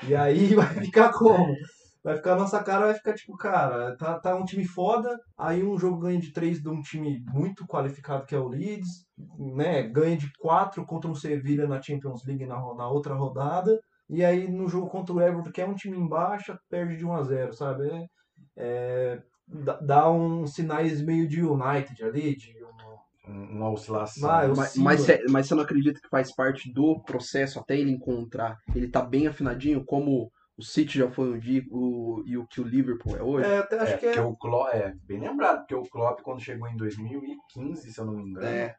E 0.08 0.14
aí 0.16 0.54
vai 0.56 0.68
ficar 0.76 1.12
como? 1.12 1.56
Vai 2.04 2.16
ficar, 2.16 2.36
nossa 2.36 2.64
cara 2.64 2.88
vai 2.88 2.96
ficar 2.96 3.14
tipo, 3.14 3.38
cara, 3.38 3.96
tá, 3.96 4.20
tá 4.20 4.36
um 4.36 4.44
time 4.44 4.66
foda, 4.66 5.20
aí 5.38 5.64
um 5.64 5.78
jogo 5.78 6.00
ganha 6.00 6.20
de 6.20 6.34
3 6.34 6.60
de 6.60 6.68
um 6.68 6.82
time 6.82 7.24
muito 7.32 7.66
qualificado 7.68 8.26
que 8.26 8.34
é 8.34 8.40
o 8.40 8.48
Leeds, 8.48 9.06
né? 9.38 9.84
Ganha 9.84 10.18
de 10.18 10.32
4 10.40 10.84
contra 10.86 11.10
um 11.10 11.14
Sevilla 11.16 11.68
na 11.68 11.80
Champions 11.82 12.26
League 12.26 12.46
na, 12.48 12.56
na 12.76 12.88
outra 12.90 13.14
rodada, 13.14 13.80
e 14.10 14.26
aí 14.26 14.50
no 14.50 14.68
jogo 14.68 14.90
contra 14.90 15.14
o 15.14 15.22
Everton, 15.22 15.52
que 15.52 15.62
é 15.62 15.66
um 15.66 15.76
time 15.76 15.96
em 15.96 16.08
baixa, 16.08 16.58
perde 16.70 16.98
de 16.98 17.06
1 17.06 17.14
a 17.14 17.24
0 17.24 17.54
sabe? 17.54 17.88
É, 17.88 18.06
é, 18.58 19.22
dá- 19.48 19.80
dá 19.80 20.12
uns 20.12 20.54
sinais 20.56 21.02
meio 21.04 21.28
de 21.28 21.44
United 21.44 22.04
ali, 22.04 22.36
de 22.36 22.52
um- 22.66 23.32
Um- 23.32 23.58
Uma 23.58 23.70
oscilação. 23.70 24.28
Eu- 24.50 24.56
Mas, 24.56 24.76
mas, 24.84 25.00
cê- 25.02 25.24
mas 25.30 25.48
você 25.48 25.54
não 25.54 25.62
acredita 25.64 26.00
que 26.02 26.10
faz 26.10 26.34
parte 26.36 26.74
do 26.74 27.00
processo 27.04 27.60
até 27.60 27.78
ele 27.78 27.92
encontrar? 27.92 28.58
Ele 28.76 28.88
tá 28.90 29.00
bem 29.04 29.28
afinadinho, 29.28 29.86
como 29.86 30.32
o 30.62 30.64
City 30.64 31.00
já 31.00 31.10
foi 31.10 31.34
um 31.34 31.40
dia 31.40 31.64
o, 31.72 32.24
e 32.26 32.38
o 32.38 32.46
que 32.46 32.62
o 32.62 32.64
Liverpool 32.64 33.18
é 33.18 33.24
hoje? 33.24 33.50
É, 33.50 33.58
até 33.58 33.80
acho 33.80 33.94
é, 33.94 33.98
que 33.98 34.06
é. 34.06 34.14
porque 34.14 34.28
o 34.28 34.36
Klopp, 34.36 34.70
é 34.74 34.94
bem 35.06 35.20
lembrado, 35.20 35.60
porque 35.60 35.76
o 35.76 35.82
Klopp 35.84 36.22
quando 36.22 36.40
chegou 36.40 36.68
em 36.68 36.78
2015, 36.78 37.92
se 37.92 38.00
eu 38.00 38.06
não 38.06 38.14
me 38.14 38.24
engano, 38.24 38.46
É. 38.46 38.76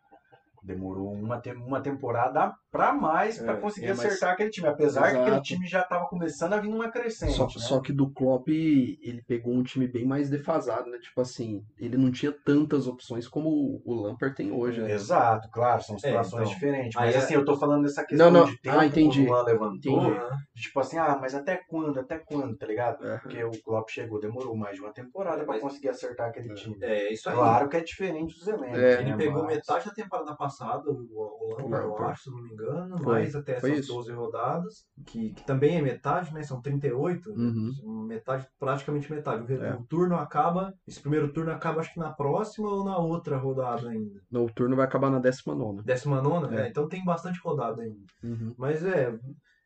demorou 0.63 1.13
uma, 1.13 1.41
te- 1.41 1.53
uma 1.53 1.81
temporada 1.81 2.55
pra 2.71 2.93
mais 2.93 3.39
pra 3.39 3.55
É, 3.55 3.57
conseguir 3.57 3.87
é, 3.87 3.91
mas- 3.91 4.01
acertar 4.05 4.33
aquele 4.33 4.51
time, 4.51 4.67
apesar 4.69 5.03
que 5.03 5.17
aquele 5.17 5.27
Exato. 5.31 5.43
time 5.43 5.67
já 5.67 5.83
tava 5.83 6.07
começando 6.07 6.53
a 6.55 6.59
vir 6.61 6.71
numa 6.71 6.91
crescente, 6.91 7.33
Só, 7.35 7.45
né? 7.47 7.51
só 7.57 7.81
que 7.81 7.93
do 7.93 8.11
Klopp, 8.11 8.49
ele 8.49 9.23
pegou 9.27 9.53
um 9.53 9.63
time 9.63 9.87
bem 9.87 10.07
mais 10.07 10.31
defasado, 10.31 10.89
né? 10.91 10.99
Tipo 10.99 11.21
assim, 11.21 11.63
ele 11.79 11.97
não 11.97 12.11
tinha 12.11 12.33
tantas 12.45 12.87
opções 12.87 13.29
como 13.29 13.83
o- 13.85 14.03
Lampard 14.03 14.35
tem 14.35 14.51
hoje, 14.53 14.81
né? 14.81 14.93
Exato, 14.93 15.49
claro, 15.51 15.83
são 15.83 15.99
situações 15.99 16.43
então. 16.43 16.55
diferentes. 16.55 16.93
Mas 16.95 17.15
é- 17.15 17.19
assim, 17.19 17.35
eu 17.35 17.45
tô 17.45 17.57
falando 17.57 17.83
dessa 17.85 18.05
questão 18.05 18.31
Não, 18.31 18.41
não. 18.41 18.47
de 18.47 18.59
tempo 18.61 18.79
Ah, 18.79 18.87
entendi. 18.87 19.21
que 19.23 19.27
o 19.27 19.33
Luan 19.33 19.43
levantou. 19.45 20.03
Entendi. 20.05 20.43
de 20.55 20.63
Tipo 20.63 20.81
assim, 20.81 20.97
ah, 20.99 21.19
mas 21.21 21.35
até 21.35 21.57
quando? 21.69 21.99
Até 22.01 22.19
quando, 22.19 22.57
tá 22.57 22.67
ligado? 22.67 23.05
É. 23.07 23.19
Porque 23.19 23.43
o 23.45 23.51
Klopp 23.63 23.89
chegou, 23.91 24.21
demorou 24.21 24.57
mais 24.57 24.77
de 24.77 24.81
uma 24.83 24.93
temporada 24.93 25.39
pra 25.45 25.55
Mas- 25.55 25.63
conseguir 25.63 25.89
acertar 25.89 26.29
aquele 26.29 26.51
É. 26.53 26.55
time. 26.55 26.77
É, 26.81 27.13
isso 27.13 27.29
aí. 27.29 27.35
Claro 27.35 27.69
que 27.69 27.77
é 27.77 27.81
diferente 27.81 28.35
dos 28.39 28.47
elencos. 28.47 28.79
É. 28.79 29.01
Ele 29.01 29.11
né, 29.11 29.17
pegou 29.17 29.43
mas- 29.45 29.57
metade 29.57 29.87
da 29.87 29.93
temporada 29.93 30.35
passada, 30.37 30.52
o, 30.91 30.93
o 31.15 31.49
Lampard, 31.63 31.87
eu 31.87 31.97
acho, 32.07 32.23
se 32.25 32.31
não 32.31 32.43
me 32.43 32.53
engano, 32.53 32.99
Foi. 32.99 33.13
mais 33.15 33.35
até 33.35 33.57
essas 33.57 33.79
isso. 33.79 33.93
12 33.95 34.13
rodadas, 34.13 34.85
que, 35.07 35.33
que 35.33 35.47
também 35.47 35.77
é 35.77 35.83
metade, 35.83 36.33
né? 36.35 36.43
São 36.43 36.61
38, 36.61 37.31
Uhum. 37.31 38.05
metade, 38.07 38.47
praticamente 38.59 39.11
metade. 39.13 39.53
O, 39.53 39.65
É. 39.65 39.75
o 39.75 39.83
turno 39.85 40.17
acaba, 40.17 40.73
esse 40.87 41.01
primeiro 41.01 41.33
turno 41.33 41.51
acaba 41.53 41.81
acho 41.81 41.93
que 41.95 42.01
na 42.01 42.13
próxima 42.13 42.69
ou 42.69 42.85
na 42.85 42.97
outra 42.99 43.37
rodada 43.37 43.89
ainda. 43.89 44.21
No 44.31 44.47
turno 44.53 44.77
vai 44.77 44.85
acabar 44.85 45.11
na 45.11 45.19
19 45.19 45.83
Décima 45.83 46.21
nona? 46.23 46.55
É. 46.61 46.67
É, 46.67 46.69
então 46.69 46.89
tem 46.89 47.05
bastante 47.05 47.41
rodada 47.41 47.83
ainda. 47.83 48.05
uhum. 48.23 48.55
Mas 48.57 48.85
é, 48.85 49.19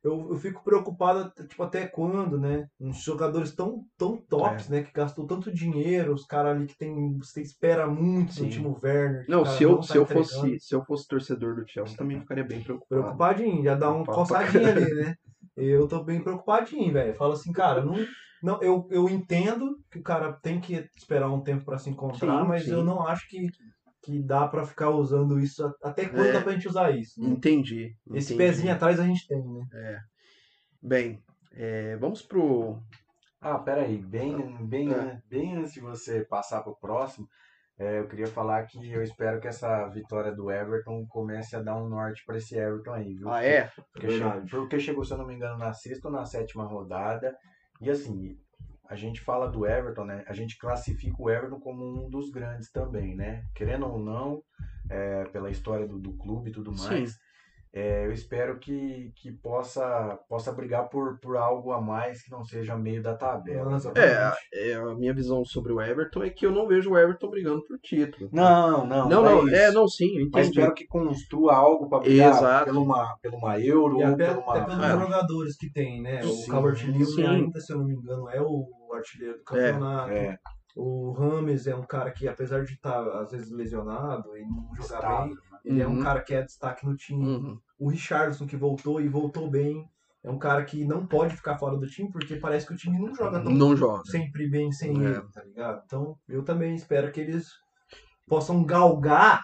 eu, 0.06 0.28
eu 0.30 0.36
fico 0.36 0.62
preocupado, 0.62 1.32
tipo, 1.48 1.62
até 1.62 1.86
quando, 1.86 2.38
né? 2.38 2.66
Uns 2.80 3.02
jogadores 3.02 3.54
tão, 3.54 3.84
tão 3.98 4.16
tops, 4.16 4.68
né? 4.68 4.82
Que 4.82 4.92
gastou 4.92 5.26
tanto 5.26 5.52
dinheiro, 5.52 6.14
os 6.14 6.24
caras 6.24 6.56
ali 6.56 6.66
que 6.66 6.78
tem. 6.78 7.16
Você 7.18 7.42
espera 7.42 7.86
muito 7.86 8.32
Sim. 8.34 8.44
do 8.44 8.50
Timo 8.50 8.80
Werner. 8.82 9.24
o 9.26 9.30
Não, 9.30 9.44
se 9.44 9.64
eu, 9.64 9.76
tá 9.78 9.82
se, 9.82 9.96
eu 9.98 10.02
entregando. 10.02 10.28
fosse, 10.28 10.60
se 10.60 10.74
eu 10.74 10.84
fosse 10.84 11.08
torcedor 11.08 11.56
do 11.56 11.68
Chelsea, 11.68 11.96
também 11.96 12.20
ficaria 12.20 12.44
bem 12.44 12.62
preocupado. 12.62 13.02
Preocupadinho, 13.02 13.64
já 13.64 13.74
dá 13.74 13.90
um 13.90 14.04
coçadinho 14.04 14.68
ali, 14.70 14.94
né? 14.94 15.14
Eu 15.56 15.88
tô 15.88 16.04
bem 16.04 16.22
preocupadinho, 16.22 16.92
velho. 16.92 17.14
Falo 17.14 17.32
assim, 17.32 17.50
cara, 17.50 17.82
não, 17.84 17.96
não, 18.42 18.62
eu, 18.62 18.86
eu 18.90 19.08
entendo 19.08 19.78
que 19.90 19.98
o 19.98 20.02
cara 20.02 20.32
tem 20.32 20.60
que 20.60 20.88
esperar 20.96 21.30
um 21.30 21.40
tempo 21.40 21.64
pra 21.64 21.78
se 21.78 21.88
encontrar, 21.90 22.42
Sim, 22.42 22.48
mas 22.48 22.64
sim. 22.64 22.70
eu 22.72 22.84
não 22.84 23.06
acho 23.06 23.26
que, 23.28 23.48
que 24.06 24.22
dá 24.22 24.46
pra 24.46 24.64
ficar 24.64 24.90
usando 24.90 25.40
isso. 25.40 25.68
Até 25.82 26.08
quando 26.08 26.26
É. 26.26 26.32
dá 26.32 26.40
pra 26.40 26.52
gente 26.52 26.68
usar 26.68 26.92
isso? 26.96 27.20
né? 27.20 27.28
Entendi. 27.30 27.92
Esse 28.14 28.34
entendi. 28.34 28.36
pezinho 28.50 28.72
atrás 28.72 29.00
a 29.00 29.04
gente 29.04 29.26
tem, 29.26 29.42
né? 29.44 30.00
Bem, 30.80 31.18
é, 31.52 31.96
vamos 31.96 32.22
pro. 32.22 32.78
Ah, 33.40 33.58
peraí, 33.58 33.98
bem, 33.98 34.56
bem, 34.66 34.92
É. 34.92 35.20
bem 35.28 35.56
antes 35.56 35.72
de 35.72 35.80
você 35.80 36.24
passar 36.24 36.62
pro 36.62 36.76
próximo, 36.78 37.26
é, 37.78 37.98
eu 37.98 38.06
queria 38.08 38.26
falar 38.28 38.64
que 38.66 38.90
eu 38.90 39.02
espero 39.02 39.40
que 39.40 39.48
essa 39.48 39.86
vitória 39.88 40.32
do 40.32 40.50
Everton 40.50 41.04
comece 41.08 41.56
a 41.56 41.62
dar 41.62 41.76
um 41.76 41.88
norte 41.88 42.22
pra 42.24 42.36
esse 42.38 42.56
Everton 42.56 42.92
aí, 42.92 43.14
viu? 43.14 43.28
Ah, 43.28 43.42
é? 43.44 43.68
Porque, 43.92 44.06
Verdade. 44.06 44.48
che- 44.50 44.56
porque 44.56 44.78
chegou, 44.80 45.04
se 45.04 45.12
eu 45.12 45.18
não 45.18 45.26
me 45.26 45.34
engano, 45.34 45.58
na 45.58 45.72
sexta 45.72 46.08
ou 46.08 46.14
na 46.14 46.24
sétima 46.24 46.64
rodada. 46.64 47.36
E 47.80 47.90
assim, 47.90 48.36
a 48.88 48.96
gente 48.96 49.20
fala 49.20 49.48
do 49.48 49.66
Everton, 49.66 50.04
né? 50.04 50.24
A 50.26 50.32
gente 50.32 50.58
classifica 50.58 51.16
o 51.18 51.30
Everton 51.30 51.58
como 51.60 51.84
um 51.84 52.08
dos 52.08 52.30
grandes 52.30 52.70
também, 52.70 53.14
né? 53.14 53.44
Querendo 53.54 53.86
ou 53.86 53.98
não, 53.98 54.42
é, 54.88 55.24
pela 55.26 55.50
história 55.50 55.86
do, 55.86 55.98
do 55.98 56.12
clube 56.14 56.50
e 56.50 56.52
tudo 56.52 56.72
Sim. 56.76 57.04
É, 57.78 58.06
eu 58.06 58.12
espero 58.12 58.58
que, 58.58 59.12
que 59.16 59.30
possa, 59.30 60.18
possa 60.30 60.50
brigar 60.50 60.88
por, 60.88 61.18
por 61.20 61.36
algo 61.36 61.72
a 61.72 61.80
mais 61.80 62.22
que 62.22 62.30
não 62.30 62.42
seja 62.42 62.74
meio 62.74 63.02
da 63.02 63.14
tabela. 63.14 63.68
Nossa, 63.70 63.92
É, 63.94 64.70
é, 64.70 64.74
a 64.76 64.94
minha 64.94 65.12
visão 65.12 65.44
sobre 65.44 65.74
o 65.74 65.80
Everton 65.82 66.22
é 66.22 66.30
que 66.30 66.46
eu 66.46 66.50
não 66.52 66.66
vejo 66.66 66.92
o 66.92 66.98
Everton 66.98 67.28
brigando 67.28 67.62
por 67.64 67.78
título. 67.78 68.30
Não, 68.32 68.86
não, 68.86 69.08
não, 69.10 69.26
é 69.26 69.30
não, 69.30 69.46
isso. 69.46 69.54
é, 69.54 69.70
não, 69.72 69.86
sim, 69.86 70.18
eu 70.18 70.28
Mas 70.32 70.48
espero 70.48 70.72
que 70.72 70.86
construa 70.86 71.54
algo 71.54 71.86
para 71.88 72.00
brigar 72.00 72.30
Exato. 72.30 72.64
pela 72.64 72.80
uma, 72.80 73.16
pela 73.20 73.36
uma 73.36 73.60
Euro 73.60 74.00
E 74.00 74.04
ou 74.04 74.12
até, 74.14 74.26
pela 74.26 74.38
uma... 74.40 74.54
até 74.54 74.64
pelos 74.64 74.84
É. 74.84 74.98
jogadores 74.98 75.56
que 75.58 75.70
tem, 75.70 76.00
né? 76.00 76.20
O 76.24 76.46
Calvert 76.50 76.82
Lewin 76.86 77.26
ainda, 77.26 77.60
se 77.60 77.72
eu 77.74 77.78
não 77.78 77.84
me 77.84 77.94
engano, 77.94 78.26
é 78.30 78.40
o 78.40 78.66
artilheiro 78.94 79.36
do 79.36 79.44
campeonato. 79.44 80.12
É, 80.12 80.38
O 80.74 81.12
Rames 81.12 81.66
é 81.66 81.74
um 81.74 81.82
cara 81.82 82.10
que, 82.10 82.28
apesar 82.28 82.62
de 82.62 82.72
estar 82.72 83.00
às 83.20 83.30
vezes 83.30 83.50
lesionado 83.50 84.36
e 84.36 84.42
não 84.42 84.74
jogar 84.74 85.24
bem, 85.24 85.34
ele 85.66 85.82
é 85.82 85.86
um 85.88 85.96
Uhum. 85.98 86.02
cara 86.02 86.22
que 86.22 86.32
é 86.34 86.42
destaque 86.42 86.86
no 86.86 86.96
time. 86.96 87.24
Uhum. 87.26 87.58
O 87.78 87.88
Richardson, 87.90 88.46
que 88.46 88.56
voltou 88.56 89.00
e 89.00 89.08
voltou 89.08 89.50
bem, 89.50 89.84
é 90.24 90.30
um 90.30 90.38
cara 90.38 90.64
que 90.64 90.84
não 90.84 91.06
pode 91.06 91.36
ficar 91.36 91.58
fora 91.58 91.76
do 91.76 91.86
time, 91.86 92.10
porque 92.10 92.36
parece 92.36 92.66
que 92.66 92.72
o 92.72 92.76
time 92.76 92.98
não 92.98 93.14
joga 93.14 93.42
tão 93.42 93.52
Não 93.52 93.76
joga. 93.76 94.02
sempre 94.06 94.48
bem 94.48 94.72
sem 94.72 94.90
É. 94.90 95.10
ele, 95.10 95.20
tá 95.32 95.42
ligado? 95.44 95.82
Então, 95.84 96.16
eu 96.28 96.42
também 96.42 96.74
espero 96.74 97.12
que 97.12 97.20
eles 97.20 97.46
possam 98.26 98.64
galgar 98.64 99.42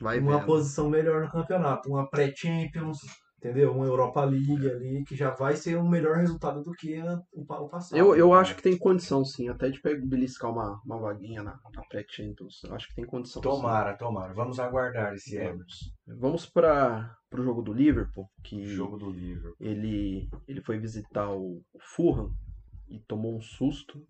vai 0.00 0.18
uma 0.18 0.36
vendo. 0.38 0.46
posição 0.46 0.90
melhor 0.90 1.22
no 1.22 1.30
campeonato, 1.30 1.88
uma 1.88 2.08
pré-Champions, 2.08 2.98
entendeu? 3.38 3.72
Uma 3.72 3.86
Europa 3.86 4.24
League 4.24 4.68
ali, 4.70 5.04
que 5.04 5.16
já 5.16 5.30
vai 5.30 5.56
ser 5.56 5.78
um 5.78 5.88
melhor 5.88 6.16
resultado 6.16 6.62
do 6.62 6.72
que 6.72 6.96
a- 6.96 7.22
o, 7.32 7.44
pa- 7.44 7.60
o 7.60 7.68
passado. 7.68 7.98
Eu, 7.98 8.14
eu 8.14 8.32
acho 8.34 8.54
que 8.56 8.62
tem 8.62 8.76
condição, 8.76 9.24
sim, 9.24 9.48
até 9.48 9.70
de 9.70 9.80
pegar, 9.80 10.04
beliscar 10.04 10.50
uma, 10.52 10.80
uma 10.84 10.98
vaguinha 10.98 11.42
na, 11.42 11.58
na 11.74 11.82
pré-Champions. 11.88 12.62
Eu 12.64 12.74
acho 12.74 12.88
que 12.88 12.94
tem 12.96 13.06
condição. 13.06 13.40
sim. 13.42 13.48
Tomara, 13.48 13.96
tomara. 13.96 14.34
Vamos 14.34 14.58
aguardar 14.60 15.14
esse 15.14 15.36
Everton. 15.36 15.64
Vamos 16.06 16.46
para 16.46 17.16
o 17.32 17.42
jogo 17.42 17.62
do 17.62 17.72
Liverpool, 17.72 18.28
que 18.42 18.66
Jogo 18.66 18.96
do 18.98 19.10
livro. 19.10 19.54
ele, 19.60 20.28
ele 20.46 20.60
foi 20.62 20.78
visitar 20.78 21.30
o, 21.30 21.62
o 21.72 21.78
Fulham 21.80 22.30
e 22.88 22.98
tomou 23.00 23.36
um 23.36 23.40
susto. 23.40 24.02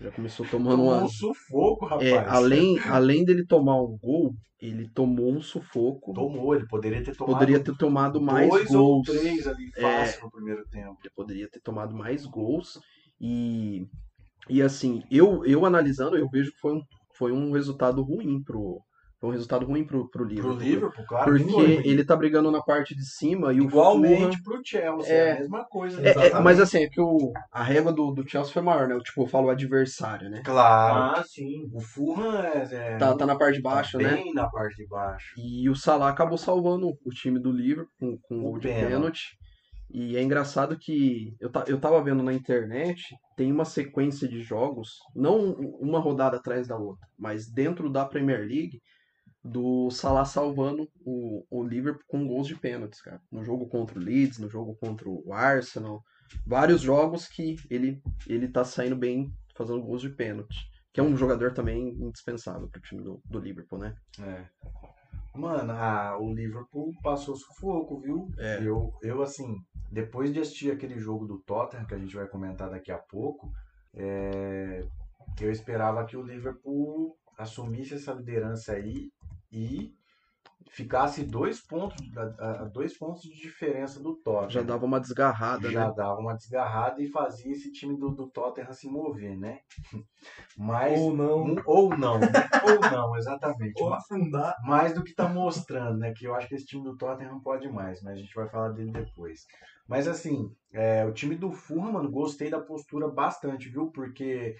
Já 0.00 0.10
começou 0.10 0.44
tomando 0.46 0.76
Tomou 0.76 0.92
uma. 0.92 1.04
um 1.04 1.08
sufoco, 1.08 1.86
rapaz. 1.86 2.08
É, 2.08 2.18
além, 2.28 2.78
além 2.80 3.24
dele 3.24 3.46
tomar 3.46 3.80
um 3.80 3.96
gol, 3.96 4.34
ele 4.60 4.88
tomou 4.88 5.32
um 5.32 5.40
sufoco. 5.40 6.12
Tomou, 6.12 6.54
ele 6.54 6.66
poderia 6.66 7.02
ter 7.02 7.16
tomado 7.16 7.32
Poderia 7.38 7.60
ter 7.62 7.76
tomado 7.76 8.20
mais 8.20 8.50
dois 8.50 8.70
ou 8.74 9.02
gols. 9.02 9.06
três 9.06 9.46
ali 9.46 9.70
É. 9.76 9.80
fácil 9.80 10.24
no 10.24 10.30
primeiro 10.30 10.64
tempo. 10.68 10.96
Ele 11.02 11.12
poderia 11.14 11.48
ter 11.48 11.60
tomado 11.60 11.94
mais 11.94 12.26
gols. 12.26 12.78
E, 13.20 13.86
e 14.48 14.60
assim, 14.60 15.02
eu, 15.10 15.44
eu 15.44 15.64
analisando, 15.64 16.16
eu 16.16 16.28
vejo 16.28 16.50
que 16.52 16.58
foi 16.58 16.74
um, 16.74 16.82
foi 17.16 17.32
um 17.32 17.52
resultado 17.52 18.02
ruim 18.02 18.42
pro, 18.42 18.80
Foi 19.24 19.30
um 19.30 19.32
resultado 19.32 19.64
ruim 19.64 19.84
pro, 19.84 20.06
pro 20.10 20.24
Pro 20.26 20.28
Liverpool. 20.28 20.58
Liverpool, 20.58 21.04
claro. 21.08 21.30
Porque 21.30 21.44
que 21.44 21.50
foi. 21.50 21.86
ele 21.86 22.04
tá 22.04 22.14
brigando 22.14 22.50
na 22.50 22.60
parte 22.62 22.94
de 22.94 23.02
cima 23.06 23.54
e 23.54 23.60
o 23.60 23.64
Igualmente 23.64 24.18
Fulham- 24.18 24.42
pro 24.42 24.60
Chelsea, 24.62 25.12
É. 25.14 25.28
é 25.28 25.32
a 25.32 25.38
mesma 25.40 25.64
coisa. 25.64 26.02
É, 26.06 26.26
é, 26.28 26.40
mas 26.40 26.60
assim, 26.60 26.82
é 26.84 26.88
que 26.88 27.00
o, 27.00 27.32
a 27.50 27.62
régua 27.62 27.90
do, 27.90 28.10
do 28.10 28.28
Chelsea 28.28 28.52
foi 28.52 28.60
maior, 28.60 28.86
né? 28.86 28.94
Eu, 28.94 29.00
tipo, 29.02 29.22
eu 29.22 29.26
falo 29.26 29.46
o 29.46 29.50
adversário, 29.50 30.28
né? 30.28 30.42
Claro. 30.44 31.18
Ah, 31.18 31.24
sim. 31.26 31.70
O 31.72 31.80
Fulham 31.80 32.34
é, 32.44 32.68
é 32.70 32.96
Tá, 32.98 33.16
tá 33.16 33.24
na 33.24 33.36
parte 33.36 33.56
de 33.56 33.62
tá 33.62 33.70
baixo, 33.70 33.96
né? 33.96 34.14
bem 34.14 34.34
na 34.34 34.46
parte 34.46 34.76
de 34.76 34.86
baixo. 34.86 35.34
E 35.38 35.70
o 35.70 35.74
Salah 35.74 36.10
acabou 36.10 36.36
salvando 36.36 36.88
o 36.88 37.10
time 37.10 37.38
do 37.38 37.50
Liverpool 37.50 37.88
com, 37.98 38.18
com 38.28 38.34
um 38.36 38.42
Com 38.42 38.50
gol 38.50 38.58
de 38.58 38.68
pênalti. 38.68 38.90
pênalti. 38.92 39.22
E 39.90 40.16
é 40.16 40.22
engraçado 40.22 40.76
que 40.76 41.36
eu, 41.40 41.48
ta- 41.50 41.64
eu 41.68 41.78
tava 41.78 42.02
vendo 42.02 42.20
na 42.22 42.32
internet, 42.32 43.00
tem 43.36 43.52
uma 43.52 43.64
sequência 43.64 44.26
de 44.26 44.42
jogos, 44.42 44.88
não 45.14 45.52
uma 45.80 46.00
rodada 46.00 46.36
atrás 46.36 46.66
da 46.66 46.76
outra, 46.76 47.06
mas 47.16 47.48
dentro 47.48 47.88
da 47.88 48.04
Premier 48.04 48.40
League, 48.40 48.80
do 49.44 49.90
Salah 49.90 50.24
salvando 50.24 50.88
o, 51.04 51.44
o 51.50 51.62
Liverpool 51.62 52.04
com 52.08 52.26
gols 52.26 52.46
de 52.46 52.56
pênaltis, 52.56 53.02
cara. 53.02 53.20
No 53.30 53.44
jogo 53.44 53.68
contra 53.68 53.98
o 53.98 54.02
Leeds, 54.02 54.38
no 54.38 54.48
jogo 54.48 54.74
contra 54.76 55.06
o 55.08 55.32
Arsenal. 55.32 56.02
Vários 56.46 56.80
jogos 56.80 57.28
que 57.28 57.56
ele, 57.68 58.00
ele 58.26 58.48
tá 58.48 58.64
saindo 58.64 58.96
bem 58.96 59.30
fazendo 59.54 59.82
gols 59.82 60.00
de 60.00 60.08
pênalti. 60.08 60.56
Que 60.92 61.00
é 61.00 61.02
um 61.02 61.16
jogador 61.16 61.52
também 61.52 61.90
indispensável 61.90 62.68
pro 62.68 62.80
time 62.80 63.02
do, 63.02 63.20
do 63.26 63.38
Liverpool, 63.38 63.78
né? 63.78 63.94
É. 64.20 64.46
Mano, 65.34 65.72
ah, 65.72 66.16
o 66.18 66.32
Liverpool 66.32 66.92
passou 67.02 67.36
sufoco, 67.36 68.00
viu? 68.00 68.28
É. 68.38 68.60
Eu, 68.62 68.94
eu, 69.02 69.20
assim, 69.20 69.58
depois 69.90 70.32
de 70.32 70.40
assistir 70.40 70.70
aquele 70.70 70.98
jogo 70.98 71.26
do 71.26 71.40
Tottenham, 71.40 71.84
que 71.84 71.94
a 71.94 71.98
gente 71.98 72.14
vai 72.14 72.28
comentar 72.28 72.70
daqui 72.70 72.92
a 72.92 72.98
pouco, 72.98 73.52
é, 73.92 74.84
eu 75.40 75.50
esperava 75.50 76.04
que 76.06 76.16
o 76.16 76.22
Liverpool 76.22 77.16
assumisse 77.36 77.94
essa 77.94 78.12
liderança 78.12 78.72
aí 78.72 79.10
e 79.54 79.94
ficasse 80.70 81.24
dois 81.24 81.60
pontos, 81.60 81.96
a, 82.16 82.22
a- 82.62 82.64
dois 82.64 82.96
pontos 82.98 83.22
de 83.22 83.34
diferença 83.34 84.02
do 84.02 84.16
Tottenham. 84.16 84.50
Já 84.50 84.62
dava 84.62 84.84
uma 84.84 85.00
desgarrada, 85.00 85.70
já 85.70 85.86
né? 85.88 85.92
dava 85.96 86.18
uma 86.20 86.34
desgarrada 86.34 87.00
e 87.00 87.08
fazia 87.10 87.52
esse 87.52 87.70
time 87.72 87.96
do, 87.96 88.10
do 88.10 88.28
Tottenham 88.28 88.72
se 88.72 88.88
mover, 88.88 89.38
né? 89.38 89.60
Mas, 90.56 90.98
Ou 91.00 91.14
não. 91.14 91.44
um- 91.44 91.56
ou 91.66 91.96
não, 91.96 92.20
ou 92.20 92.80
não, 92.90 93.16
exatamente. 93.16 93.74
Ou 93.82 93.92
afundar. 93.92 94.54
mais 94.64 94.94
do 94.94 95.02
que 95.04 95.14
tá 95.14 95.28
mostrando, 95.28 95.98
né? 95.98 96.12
Que 96.16 96.26
eu 96.26 96.34
acho 96.34 96.48
que 96.48 96.54
esse 96.54 96.64
time 96.66 96.82
do 96.84 96.96
Tottenham 96.96 97.40
pode 97.40 97.68
mais, 97.68 98.00
mas 98.02 98.14
a 98.14 98.16
gente 98.16 98.34
vai 98.34 98.48
falar 98.48 98.70
dele 98.70 98.90
depois. 98.90 99.40
Mas 99.88 100.08
assim, 100.08 100.50
é, 100.72 101.04
o 101.04 101.12
time 101.12 101.36
do 101.36 101.52
Fulham, 101.52 101.92
mano, 101.92 102.10
gostei 102.10 102.50
da 102.50 102.60
postura 102.60 103.08
bastante, 103.08 103.68
viu? 103.68 103.90
Porque 103.90 104.56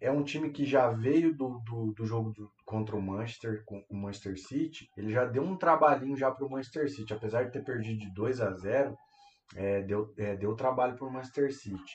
é 0.00 0.10
um 0.10 0.22
time 0.24 0.50
que 0.50 0.64
já 0.64 0.88
veio 0.90 1.34
do, 1.36 1.60
do, 1.60 1.92
do 1.92 2.06
jogo 2.06 2.30
do- 2.32 2.50
contra 2.64 2.96
o 2.96 3.02
Manchester, 3.02 3.62
com 3.66 3.84
o 3.90 3.96
Manchester 3.96 4.38
City. 4.40 4.88
Ele 4.96 5.12
já 5.12 5.24
deu 5.24 5.42
um 5.42 5.56
trabalhinho 5.56 6.16
já 6.16 6.30
pro 6.30 6.48
Manchester 6.48 6.90
City, 6.90 7.12
apesar 7.12 7.44
de 7.44 7.52
ter 7.52 7.64
perdido 7.64 7.98
de 8.00 8.14
2 8.14 8.40
a 8.40 8.52
0 8.52 8.96
é, 9.56 9.82
deu, 9.82 10.12
é, 10.16 10.36
deu 10.36 10.54
trabalho 10.54 10.96
pro 10.96 11.10
Manchester 11.10 11.52
City. 11.52 11.94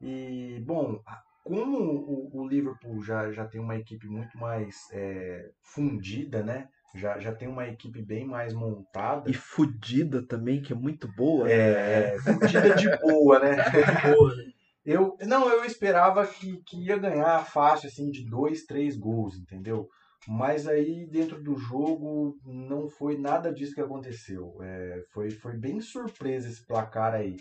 E, 0.00 0.62
bom, 0.66 1.00
como 1.42 1.78
o, 1.78 2.30
o 2.40 2.48
Liverpool 2.48 3.02
já, 3.02 3.30
já 3.32 3.46
tem 3.46 3.60
uma 3.60 3.76
equipe 3.76 4.06
muito 4.06 4.36
mais 4.38 4.76
é, 4.92 5.50
fundida, 5.62 6.42
né? 6.42 6.68
Já, 6.94 7.18
já 7.18 7.34
tem 7.34 7.48
uma 7.48 7.66
equipe 7.66 8.00
bem 8.02 8.24
mais 8.24 8.54
montada. 8.54 9.28
E 9.30 9.34
fudida 9.34 10.22
também, 10.26 10.62
que 10.62 10.72
é 10.72 10.76
muito 10.76 11.08
boa. 11.16 11.50
É, 11.50 12.16
fundida 12.20 12.74
de 12.74 12.88
boa, 12.98 13.40
né? 13.40 13.56
Boa, 14.14 14.34
né? 14.36 14.53
Eu, 14.84 15.16
não, 15.22 15.48
eu 15.48 15.64
esperava 15.64 16.26
que, 16.26 16.58
que 16.66 16.84
ia 16.84 16.98
ganhar 16.98 17.44
fácil, 17.46 17.88
assim, 17.88 18.10
de 18.10 18.28
dois, 18.28 18.64
três 18.64 18.96
gols, 18.96 19.36
entendeu? 19.36 19.88
Mas 20.26 20.66
aí, 20.66 21.06
dentro 21.10 21.42
do 21.42 21.56
jogo, 21.56 22.36
não 22.44 22.88
foi 22.88 23.18
nada 23.18 23.52
disso 23.52 23.74
que 23.74 23.80
aconteceu. 23.80 24.56
É, 24.62 25.02
foi, 25.12 25.30
foi 25.30 25.56
bem 25.56 25.80
surpresa 25.80 26.48
esse 26.48 26.64
placar 26.66 27.14
aí. 27.14 27.36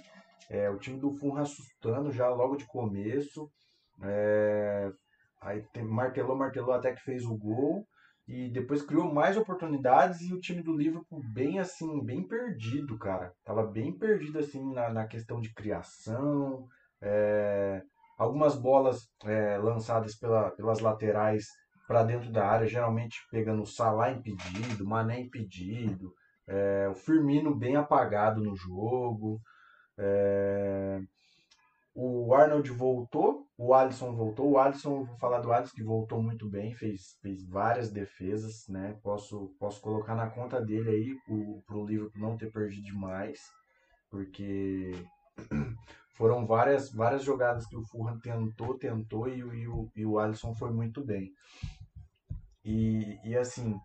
É, 0.49 0.69
o 0.69 0.77
time 0.77 0.99
do 0.99 1.11
Fulham 1.11 1.37
assustando 1.41 2.11
já 2.11 2.29
logo 2.29 2.55
de 2.55 2.65
começo. 2.65 3.49
É, 4.01 4.91
aí 5.41 5.61
tem- 5.73 5.83
martelou, 5.83 6.35
martelou 6.35 6.73
até 6.73 6.93
que 6.93 7.01
fez 7.01 7.23
o 7.25 7.37
gol. 7.37 7.85
E 8.27 8.49
depois 8.49 8.81
criou 8.81 9.13
mais 9.13 9.35
oportunidades 9.35 10.21
e 10.21 10.33
o 10.33 10.39
time 10.39 10.61
do 10.61 10.75
Liverpool 10.77 11.21
bem 11.33 11.59
assim, 11.59 12.01
bem 12.05 12.25
perdido, 12.25 12.97
cara. 12.97 13.33
Tava 13.43 13.65
bem 13.65 13.97
perdido 13.97 14.39
assim 14.39 14.73
na, 14.73 14.89
na 14.89 15.07
questão 15.07 15.41
de 15.41 15.53
criação. 15.53 16.65
É, 17.05 17.81
algumas 18.17 18.55
bolas 18.55 19.01
é, 19.25 19.57
lançadas 19.57 20.15
pela- 20.17 20.51
pelas 20.51 20.79
laterais 20.79 21.45
para 21.85 22.03
dentro 22.03 22.31
da 22.31 22.47
área, 22.47 22.65
geralmente 22.65 23.17
pegando 23.29 23.61
o 23.63 23.67
Salah 23.67 24.11
impedido, 24.11 24.87
Mané 24.87 25.19
impedido, 25.19 26.13
é, 26.47 26.87
o 26.89 26.95
Firmino 26.95 27.53
bem 27.53 27.75
apagado 27.75 28.41
no 28.41 28.55
jogo. 28.55 29.41
é, 29.99 30.99
o 31.95 32.33
Arnold 32.33 32.71
voltou, 32.71 33.45
o 33.57 33.73
Alisson 33.73 34.15
voltou. 34.15 34.51
O 34.51 34.57
Alisson, 34.57 35.03
vou 35.03 35.17
falar 35.17 35.39
do 35.41 35.51
Alisson 35.51 35.75
que 35.75 35.83
voltou 35.83 36.21
muito 36.23 36.49
bem, 36.49 36.73
fez, 36.73 37.17
fez 37.21 37.47
várias 37.47 37.91
defesas, 37.91 38.67
né? 38.67 38.97
Posso, 39.03 39.53
posso 39.59 39.79
colocar 39.79 40.15
na 40.15 40.29
conta 40.29 40.59
dele 40.59 40.89
aí 40.89 41.17
o, 41.27 41.61
Liverpool 41.85 42.21
não 42.21 42.37
ter 42.37 42.51
perdido 42.51 42.83
demais, 42.83 43.39
porque 44.09 44.91
foram 46.13 46.45
várias, 46.45 46.91
várias 46.91 47.23
jogadas 47.23 47.65
que 47.67 47.75
o 47.75 47.83
Fulham 47.83 48.19
tentou, 48.19 48.77
tentou 48.77 49.27
e, 49.27 49.43
o- 49.43 49.53
e, 49.53 49.67
o, 49.67 49.91
e 49.95 50.05
o 50.05 50.19
Alisson 50.19 50.55
foi 50.55 50.71
muito 50.71 51.03
bem. 51.03 51.31
E, 52.63 53.19
e 53.25 53.37
assim, 53.37 53.77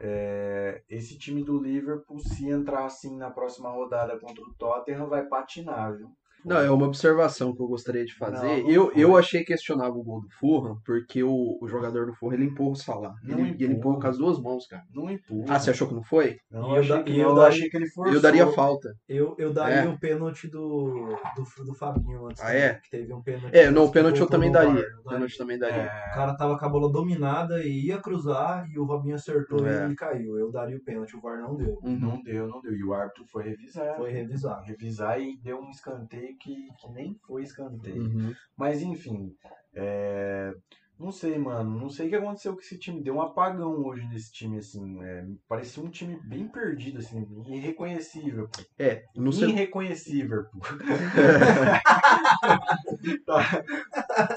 é, 0.00 0.82
esse 0.88 1.18
time 1.18 1.44
do 1.44 1.60
Liverpool, 1.62 2.20
se 2.20 2.48
entrar 2.50 2.86
assim 2.86 3.16
na 3.16 3.30
próxima 3.30 3.70
rodada 3.70 4.18
contra 4.20 4.42
o 4.44 4.54
Tottenham, 4.54 5.08
vai 5.08 5.26
patinar, 5.26 5.96
viu? 5.96 6.10
Não, 6.46 6.58
é 6.60 6.70
uma 6.70 6.86
observação 6.86 7.54
que 7.54 7.60
eu 7.62 7.66
gostaria 7.66 8.04
de 8.04 8.14
fazer. 8.14 8.46
Não, 8.46 8.62
não 8.62 8.70
eu, 8.70 8.92
eu 8.92 9.16
achei 9.16 9.44
questionável 9.44 9.96
o 10.00 10.04
gol 10.04 10.20
do 10.20 10.28
Fulham, 10.38 10.78
porque 10.84 11.22
o, 11.22 11.58
o 11.60 11.68
jogador 11.68 12.06
do 12.06 12.14
Fulham, 12.14 12.34
ele 12.34 12.44
empurra 12.50 12.70
o 12.70 12.76
Salah. 12.76 13.14
Não 13.24 13.38
Ele, 13.38 13.48
ele 13.50 13.64
empurra 13.74 13.74
empurra. 13.96 14.00
com 14.00 14.06
as 14.08 14.18
duas 14.18 14.40
mãos, 14.40 14.66
cara. 14.66 14.82
Não 14.94 15.10
empurra. 15.10 15.44
Ah, 15.48 15.58
você 15.58 15.70
achou 15.70 15.88
que 15.88 15.94
não 15.94 16.02
foi? 16.04 16.36
Não, 16.50 16.68
E 16.70 16.70
eu 16.70 16.74
eu 16.76 16.80
achei 16.80 16.96
da- 16.96 17.02
que, 17.02 17.18
eu 17.18 17.34
não, 17.34 17.42
achei 17.42 17.68
que 17.68 17.76
ele 17.76 17.88
forçou. 17.90 18.14
Eu 18.14 18.20
daria 18.20 18.46
falta. 18.52 18.88
Eu, 19.08 19.34
eu 19.38 19.52
daria 19.52 19.82
É. 19.82 19.88
o 19.88 19.98
pênalti 19.98 20.48
do, 20.48 21.16
do, 21.36 21.64
do 21.64 21.74
Fabinho 21.74 22.26
antes. 22.26 22.42
Ah, 22.42 22.54
é? 22.54 22.74
Que 22.74 22.90
teve 22.90 23.12
um 23.12 23.22
pênalti. 23.22 23.54
É, 23.56 23.70
não, 23.70 23.84
o 23.86 23.90
pênalti 23.90 24.20
eu 24.20 24.26
também 24.28 24.50
daria. 24.52 24.84
O 25.04 25.08
pênalti 25.10 25.36
também 25.36 25.58
daria. 25.58 25.82
É, 25.82 26.10
O 26.10 26.14
cara 26.14 26.36
tava 26.36 26.58
com 26.58 26.64
a 26.64 26.68
bola 26.68 26.90
dominada 26.92 27.62
e 27.64 27.86
ia 27.86 27.98
cruzar 27.98 28.66
e 28.70 28.78
o 28.78 28.86
Fabinho 28.86 29.14
acertou 29.16 29.66
É. 29.66 29.80
e 29.80 29.84
ele 29.86 29.94
caiu. 29.96 30.38
Eu 30.38 30.50
daria 30.52 30.76
o 30.76 30.82
pênalti, 30.84 31.16
o 31.16 31.20
VAR 31.20 31.40
não 31.40 31.56
deu. 31.56 31.78
Uhum. 31.82 31.98
Não 31.98 32.22
deu, 32.22 32.46
não 32.46 32.60
deu. 32.60 32.72
E 32.74 32.84
o 32.84 32.94
árbitro 32.94 33.24
foi 33.32 33.42
revisar. 33.44 33.96
Foi 33.96 34.10
revisar. 34.10 34.62
Revisar 34.64 35.20
e 35.20 35.36
deu 35.42 35.58
um 35.60 35.70
escanteio 35.70 36.35
que, 36.36 36.54
que 36.78 36.88
nem 36.92 37.14
foi 37.26 37.42
escanteio. 37.42 38.02
Uhum. 38.02 38.34
Mas 38.56 38.82
enfim, 38.82 39.34
é, 39.74 40.54
não 40.98 41.10
sei, 41.12 41.36
mano. 41.38 41.78
Não 41.78 41.90
sei 41.90 42.06
o 42.06 42.10
que 42.10 42.16
aconteceu 42.16 42.54
com 42.54 42.60
esse 42.60 42.78
time. 42.78 43.02
Deu 43.02 43.14
um 43.16 43.20
apagão 43.20 43.84
hoje 43.84 44.06
nesse 44.08 44.32
time, 44.32 44.58
assim. 44.58 45.02
é, 45.02 45.26
parecia 45.48 45.82
um 45.82 45.90
time 45.90 46.18
bem 46.24 46.48
perdido, 46.48 46.98
assim, 46.98 47.26
irreconhecível. 47.48 48.48
pô. 48.48 48.62
É, 48.78 49.04
no 49.14 49.32
seg- 49.32 49.50
Irreconhecível, 49.50 50.44
pô. 50.44 50.60
Tá- 53.26 53.62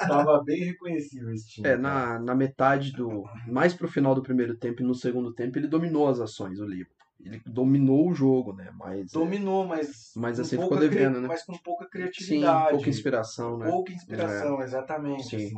Tava 0.08 0.44
bem 0.44 0.64
reconhecível 0.66 1.32
esse 1.34 1.50
time. 1.50 1.68
é, 1.68 1.78
na, 1.78 2.20
na 2.20 2.36
metade 2.36 2.92
do. 2.92 3.24
Mais 3.48 3.74
pro 3.74 3.88
final 3.88 4.14
do 4.14 4.22
primeiro 4.22 4.56
tempo 4.58 4.82
e 4.82 4.86
no 4.86 4.94
segundo 4.96 5.34
tempo, 5.34 5.58
ele 5.58 5.68
dominou 5.68 6.08
as 6.08 6.20
ações, 6.20 6.60
o 6.60 6.66
Liverpool. 6.66 6.99
Ele 7.20 7.42
dominou 7.46 8.10
o 8.10 8.14
jogo, 8.14 8.54
né? 8.54 8.72
Mas. 8.78 9.12
Dominou, 9.12 9.66
mas. 9.68 10.12
Mas 10.16 10.38
com 10.38 10.42
assim, 10.42 10.62
ficou 10.62 10.80
devendo, 10.80 11.20
né? 11.22 11.28
Mas 11.28 11.44
com 11.44 11.58
pouca 11.58 11.86
Sim, 11.86 11.90
criatividade. 11.90 12.70
pouca 12.72 12.90
inspiração, 12.90 13.58
né? 13.58 13.70
Pouca 13.70 13.92
inspiração, 13.92 14.62
exatamente. 14.62 15.30
Sim. 15.30 15.36
Assim. 15.46 15.56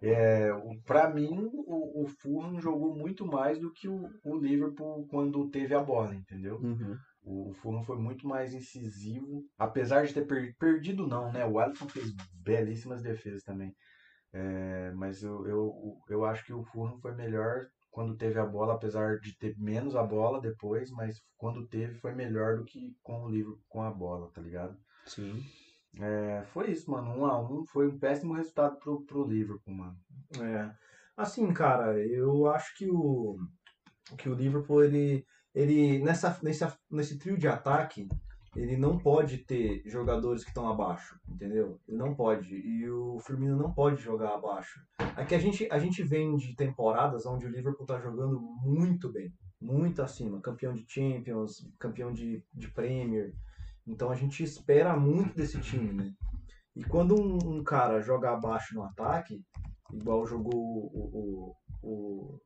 É, 0.00 0.52
o- 0.52 0.80
pra 0.84 1.08
mim, 1.12 1.50
o, 1.52 2.04
o 2.04 2.06
Fulham 2.20 2.60
jogou 2.60 2.94
muito 2.94 3.26
mais 3.26 3.58
do 3.58 3.72
que 3.72 3.88
o, 3.88 4.08
o 4.24 4.36
Liverpool 4.36 5.06
quando 5.08 5.48
teve 5.50 5.74
a 5.74 5.80
bola, 5.82 6.14
entendeu? 6.14 6.58
Uhum. 6.60 6.96
O 7.24 7.52
Fulham 7.54 7.82
foi 7.82 7.98
muito 7.98 8.26
mais 8.26 8.54
incisivo, 8.54 9.44
apesar 9.58 10.06
de 10.06 10.14
ter 10.14 10.26
per- 10.26 10.54
perdido 10.56 11.06
não, 11.06 11.32
né? 11.32 11.44
O 11.44 11.58
Alisson 11.58 11.88
fez 11.88 12.12
belíssimas 12.44 13.02
defesas 13.02 13.42
também. 13.42 13.74
É, 14.32 14.92
mas 14.92 15.22
eu, 15.22 15.46
eu, 15.46 15.96
eu 16.08 16.24
acho 16.24 16.44
que 16.44 16.52
o 16.52 16.62
Fulham 16.64 16.98
foi 17.00 17.14
melhor 17.14 17.66
quando 17.98 18.14
teve 18.14 18.38
a 18.38 18.46
bola, 18.46 18.74
apesar 18.74 19.18
de 19.18 19.36
ter 19.36 19.58
menos 19.58 19.96
a 19.96 20.04
bola 20.04 20.40
depois, 20.40 20.88
mas 20.92 21.20
quando 21.36 21.66
teve 21.66 21.96
foi 21.96 22.14
melhor 22.14 22.56
do 22.56 22.64
que 22.64 22.96
com 23.02 23.24
o 23.24 23.28
Liverpool 23.28 23.60
com 23.68 23.82
a 23.82 23.90
bola, 23.90 24.30
tá 24.30 24.40
ligado? 24.40 24.78
Sim. 25.04 25.42
É, 25.98 26.44
foi 26.52 26.70
isso, 26.70 26.88
mano. 26.88 27.10
Um 27.10 27.26
a 27.26 27.42
um 27.42 27.64
foi 27.66 27.88
um 27.88 27.98
péssimo 27.98 28.34
resultado 28.34 28.78
pro, 28.78 29.04
pro 29.04 29.26
Liverpool, 29.26 29.74
mano. 29.74 29.96
É. 30.40 30.72
Assim, 31.16 31.52
cara, 31.52 31.98
eu 31.98 32.46
acho 32.46 32.72
que 32.76 32.88
o, 32.88 33.36
que 34.16 34.28
o 34.28 34.34
Liverpool, 34.34 34.84
ele, 34.84 35.26
ele 35.52 35.98
nessa, 35.98 36.38
nessa, 36.40 36.78
nesse 36.88 37.18
trio 37.18 37.36
de 37.36 37.48
ataque, 37.48 38.06
ele 38.58 38.76
não 38.76 38.98
pode 38.98 39.38
ter 39.38 39.82
jogadores 39.86 40.42
que 40.42 40.50
estão 40.50 40.68
abaixo, 40.68 41.16
entendeu? 41.28 41.80
Ele 41.86 41.96
não 41.96 42.12
pode. 42.12 42.56
E 42.56 42.90
o 42.90 43.20
Firmino 43.20 43.56
não 43.56 43.72
pode 43.72 44.02
jogar 44.02 44.34
abaixo. 44.34 44.80
Aqui 44.98 45.36
a 45.36 45.38
gente, 45.38 45.68
a 45.70 45.78
gente 45.78 46.02
vem 46.02 46.36
de 46.36 46.56
temporadas 46.56 47.24
onde 47.24 47.46
o 47.46 47.50
Liverpool 47.50 47.84
está 47.84 48.00
jogando 48.00 48.40
muito 48.40 49.12
bem, 49.12 49.32
muito 49.60 50.02
acima. 50.02 50.40
Campeão 50.40 50.72
de 50.74 50.84
Champions, 50.88 51.70
campeão 51.78 52.12
de, 52.12 52.44
de 52.52 52.68
Premier. 52.72 53.32
Então 53.86 54.10
a 54.10 54.16
gente 54.16 54.42
espera 54.42 54.96
muito 54.96 55.36
desse 55.36 55.60
time, 55.60 55.92
né? 55.92 56.12
E 56.74 56.82
quando 56.82 57.14
um, 57.14 57.58
um 57.58 57.62
cara 57.62 58.00
joga 58.00 58.32
abaixo 58.32 58.74
no 58.74 58.82
ataque, 58.82 59.40
igual 59.92 60.26
jogou 60.26 60.52
o, 60.52 61.54
o, 61.82 61.88
o 61.88 62.40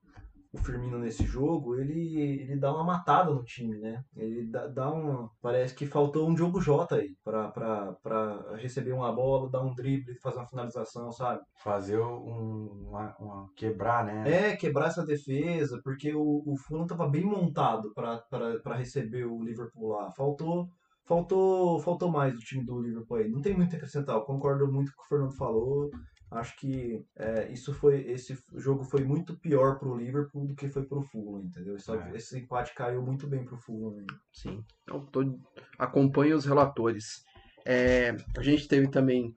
o 0.52 0.58
Firmino 0.58 0.98
nesse 0.98 1.24
jogo, 1.24 1.76
ele, 1.76 2.18
ele 2.20 2.56
dá 2.58 2.72
uma 2.74 2.84
matada 2.84 3.30
no 3.32 3.42
time, 3.42 3.78
né? 3.78 4.02
Ele 4.14 4.46
dá, 4.50 4.66
dá 4.66 4.92
uma. 4.92 5.30
Parece 5.40 5.74
que 5.74 5.86
faltou 5.86 6.28
um 6.28 6.34
Diogo 6.34 6.60
Jota 6.60 6.96
aí 6.96 7.14
pra, 7.24 7.48
pra, 7.50 7.92
pra 8.02 8.56
receber 8.56 8.92
uma 8.92 9.10
bola, 9.12 9.48
dar 9.50 9.62
um 9.62 9.74
drible, 9.74 10.14
fazer 10.22 10.38
uma 10.38 10.46
finalização, 10.48 11.10
sabe? 11.10 11.40
Fazer 11.62 11.98
um, 11.98 12.86
uma, 12.88 13.16
uma- 13.18 13.48
quebrar, 13.56 14.04
né? 14.04 14.30
É, 14.50 14.56
quebrar 14.56 14.88
essa 14.88 15.04
defesa, 15.06 15.80
porque 15.82 16.14
o, 16.14 16.42
o 16.46 16.54
Fulham 16.66 16.86
tava 16.86 17.08
bem 17.08 17.24
montado 17.24 17.90
pra- 17.94 18.18
pra 18.28 18.58
pra 18.60 18.76
receber 18.76 19.24
o 19.24 19.42
Liverpool 19.42 19.88
lá. 19.88 20.12
Faltou. 20.16 20.68
Faltou, 21.04 21.80
faltou 21.80 22.10
mais 22.12 22.32
do 22.32 22.38
time 22.38 22.64
do 22.64 22.80
Liverpool 22.80 23.16
aí. 23.16 23.28
Não 23.28 23.40
tem 23.40 23.54
muito 23.56 23.74
a 23.74 23.76
acrescentar. 23.76 24.14
Eu 24.14 24.22
concordo 24.22 24.70
muito 24.72 24.92
com 24.94 25.02
o 25.02 25.04
que 25.04 25.04
o 25.06 25.08
Fernando 25.08 25.36
falou. 25.36 25.90
Acho 26.32 26.56
que 26.56 27.04
é, 27.16 27.50
isso 27.52 27.72
foi 27.74 28.00
esse 28.10 28.38
jogo 28.54 28.84
foi 28.84 29.04
muito 29.04 29.36
pior 29.38 29.78
pro 29.78 29.96
Liverpool 29.96 30.46
do 30.46 30.54
que 30.54 30.68
foi 30.68 30.84
pro 30.84 31.02
Fulham, 31.02 31.44
entendeu? 31.44 31.76
Esse, 31.76 31.90
É. 31.92 32.10
esse 32.16 32.38
empate 32.38 32.74
caiu 32.74 33.02
muito 33.02 33.26
bem 33.26 33.44
pro 33.44 33.58
Fulham. 33.58 33.98
aí. 33.98 34.06
Sim. 34.32 34.64
Eu 34.86 35.00
tô... 35.06 35.38
acompanho 35.78 36.36
os 36.36 36.44
relatores. 36.46 37.22
É, 37.66 38.16
a 38.36 38.42
gente 38.42 38.66
teve 38.66 38.88
também 38.88 39.36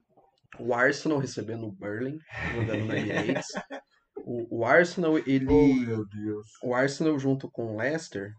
o 0.58 0.72
Arsenal 0.74 1.18
recebendo 1.18 1.66
o 1.66 1.72
Burling, 1.72 2.18
jogando 2.54 2.86
na 2.86 2.96
Emirates. 2.98 3.46
O, 4.28 4.58
o 4.58 4.64
Arsenal, 4.64 5.18
ele. 5.18 5.46
Oh. 5.48 6.68
O 6.68 6.74
Arsenal 6.74 7.16
junto 7.16 7.48
com 7.48 7.74
o 7.74 7.76
Leicester, 7.76 8.32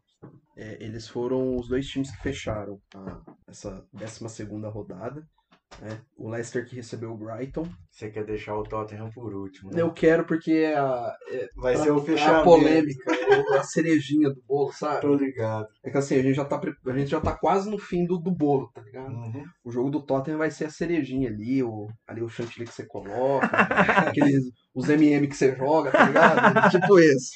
é, 0.57 0.83
eles 0.83 1.07
foram 1.07 1.55
os 1.55 1.69
dois 1.69 1.87
times 1.87 2.11
que 2.11 2.21
fecharam 2.23 2.77
a- 2.93 3.21
essa 3.47 3.85
12 3.93 4.27
segunda 4.27 4.67
rodada. 4.67 5.25
Né? 5.81 5.99
O 6.17 6.29
Leicester 6.29 6.65
que 6.67 6.75
recebeu 6.75 7.11
o 7.11 7.17
Brighton. 7.17 7.67
Você 7.91 8.09
quer 8.09 8.25
deixar 8.25 8.55
o 8.55 8.63
Tottenham 8.63 9.09
por 9.11 9.33
último, 9.33 9.71
né? 9.71 9.81
Eu 9.81 9.91
quero 9.91 10.25
porque 10.25 10.51
é 10.51 10.77
a, 10.77 11.15
Vai 11.55 11.75
ser 11.75 11.91
o 11.91 11.97
é 11.97 12.01
a 12.01 12.03
fechamento. 12.03 12.43
polêmica, 12.43 13.11
é 13.11 13.57
a 13.57 13.63
cerejinha 13.63 14.29
do 14.29 14.41
bolo, 14.47 14.71
sabe? 14.71 15.01
Tô 15.01 15.15
ligado. 15.15 15.67
É 15.83 15.89
que 15.89 15.97
assim, 15.97 16.15
a 16.15 16.21
gente 16.21 16.35
já 16.35 16.45
tá, 16.45 16.59
a 16.59 16.97
gente 16.97 17.09
já 17.09 17.19
tá 17.19 17.35
quase 17.35 17.69
no 17.69 17.77
fim 17.77 18.05
do, 18.05 18.17
do 18.17 18.31
bolo, 18.31 18.69
tá 18.73 18.81
ligado? 18.81 19.11
Uhum. 19.11 19.43
O 19.63 19.71
jogo 19.71 19.89
do 19.89 20.01
Tottenham 20.01 20.37
vai 20.37 20.51
ser 20.51 20.65
a 20.65 20.69
cerejinha 20.69 21.29
ali, 21.29 21.63
o, 21.63 21.87
ali 22.07 22.21
o 22.21 22.29
chantilly 22.29 22.65
que 22.65 22.73
você 22.73 22.85
coloca, 22.85 23.47
aqueles, 24.07 24.43
os 24.73 24.89
MM 24.89 25.27
que 25.27 25.35
você 25.35 25.55
joga, 25.55 25.91
tá 25.91 26.05
ligado? 26.05 26.69
tipo 26.71 26.99
esse. 26.99 27.31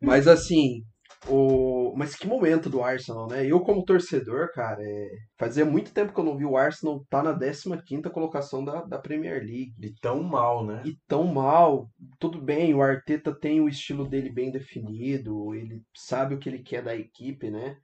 Mas 0.00 0.26
assim, 0.26 0.82
o, 1.26 1.94
mas 1.96 2.14
que 2.14 2.26
momento 2.26 2.70
do 2.70 2.82
Arsenal, 2.82 3.26
né? 3.26 3.44
Eu 3.44 3.60
como 3.60 3.84
torcedor, 3.84 4.52
cara, 4.52 4.80
é, 4.80 5.08
fazia 5.38 5.64
muito 5.64 5.92
tempo 5.92 6.12
que 6.12 6.20
eu 6.20 6.24
não 6.24 6.36
vi 6.36 6.44
o 6.44 6.56
Arsenal 6.56 7.04
tá 7.10 7.22
na 7.22 7.36
15ª 7.36 8.10
colocação 8.10 8.64
da, 8.64 8.82
da 8.82 8.98
Premier 8.98 9.42
League. 9.42 9.74
E 9.80 9.92
tão 10.00 10.22
mal, 10.22 10.64
né? 10.64 10.82
E 10.84 10.96
tão 11.08 11.24
mal, 11.24 11.88
tudo 12.18 12.40
bem, 12.40 12.74
o 12.74 12.82
Arteta 12.82 13.34
tem 13.34 13.60
o 13.60 13.68
estilo 13.68 14.08
dele 14.08 14.30
bem 14.30 14.50
definido, 14.50 15.54
ele 15.54 15.82
sabe 15.96 16.34
o 16.34 16.38
que 16.38 16.48
ele 16.48 16.62
quer 16.62 16.82
da 16.82 16.94
equipe, 16.94 17.50
né? 17.50 17.76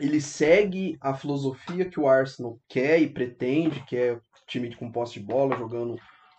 Ele 0.00 0.20
segue 0.20 0.96
a 1.00 1.12
filosofia 1.12 1.88
que 1.88 1.98
o 1.98 2.08
Arsenal 2.08 2.58
quer 2.68 3.00
e 3.00 3.12
pretende, 3.12 3.84
que 3.84 3.96
é 3.96 4.20
time 4.46 4.74
com 4.74 4.90
posse 4.90 5.14
de 5.14 5.20
bola, 5.20 5.56
jogando 5.56 5.96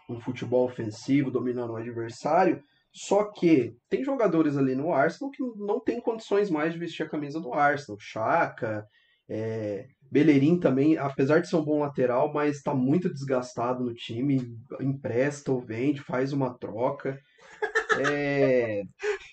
um 0.10 0.20
futebol 0.20 0.66
ofensivo, 0.66 1.30
dominando 1.30 1.74
o 1.74 1.76
adversário. 1.76 2.64
Só 2.92 3.32
que 3.32 3.74
tem 3.90 4.04
jogadores 4.04 4.58
ali 4.58 4.76
no 4.76 4.92
Arsenal 4.94 5.32
que 5.32 5.44
não 5.58 5.80
tem 5.80 6.02
condições 6.02 6.50
mais 6.50 6.74
de 6.74 6.80
vestir 6.80 7.04
a 7.04 7.10
camisa 7.10 7.40
do 7.40 7.54
Arsenal. 7.54 7.98
Chaka, 8.00 8.84
é, 9.30 9.86
Bellerin 10.12 10.60
também, 10.60 10.98
apesar 10.98 11.40
de 11.40 11.48
ser 11.48 11.56
um 11.56 11.64
bom 11.64 11.80
lateral, 11.82 12.34
mas 12.34 12.58
está 12.58 12.74
muito 12.74 13.12
desgastado 13.14 13.84
no 13.84 13.94
time. 13.94 14.42
Empresta 14.82 15.52
ou 15.52 15.62
vende, 15.62 16.02
faz 16.02 16.34
uma 16.34 16.58
troca. 16.58 17.20
É... 18.04 18.82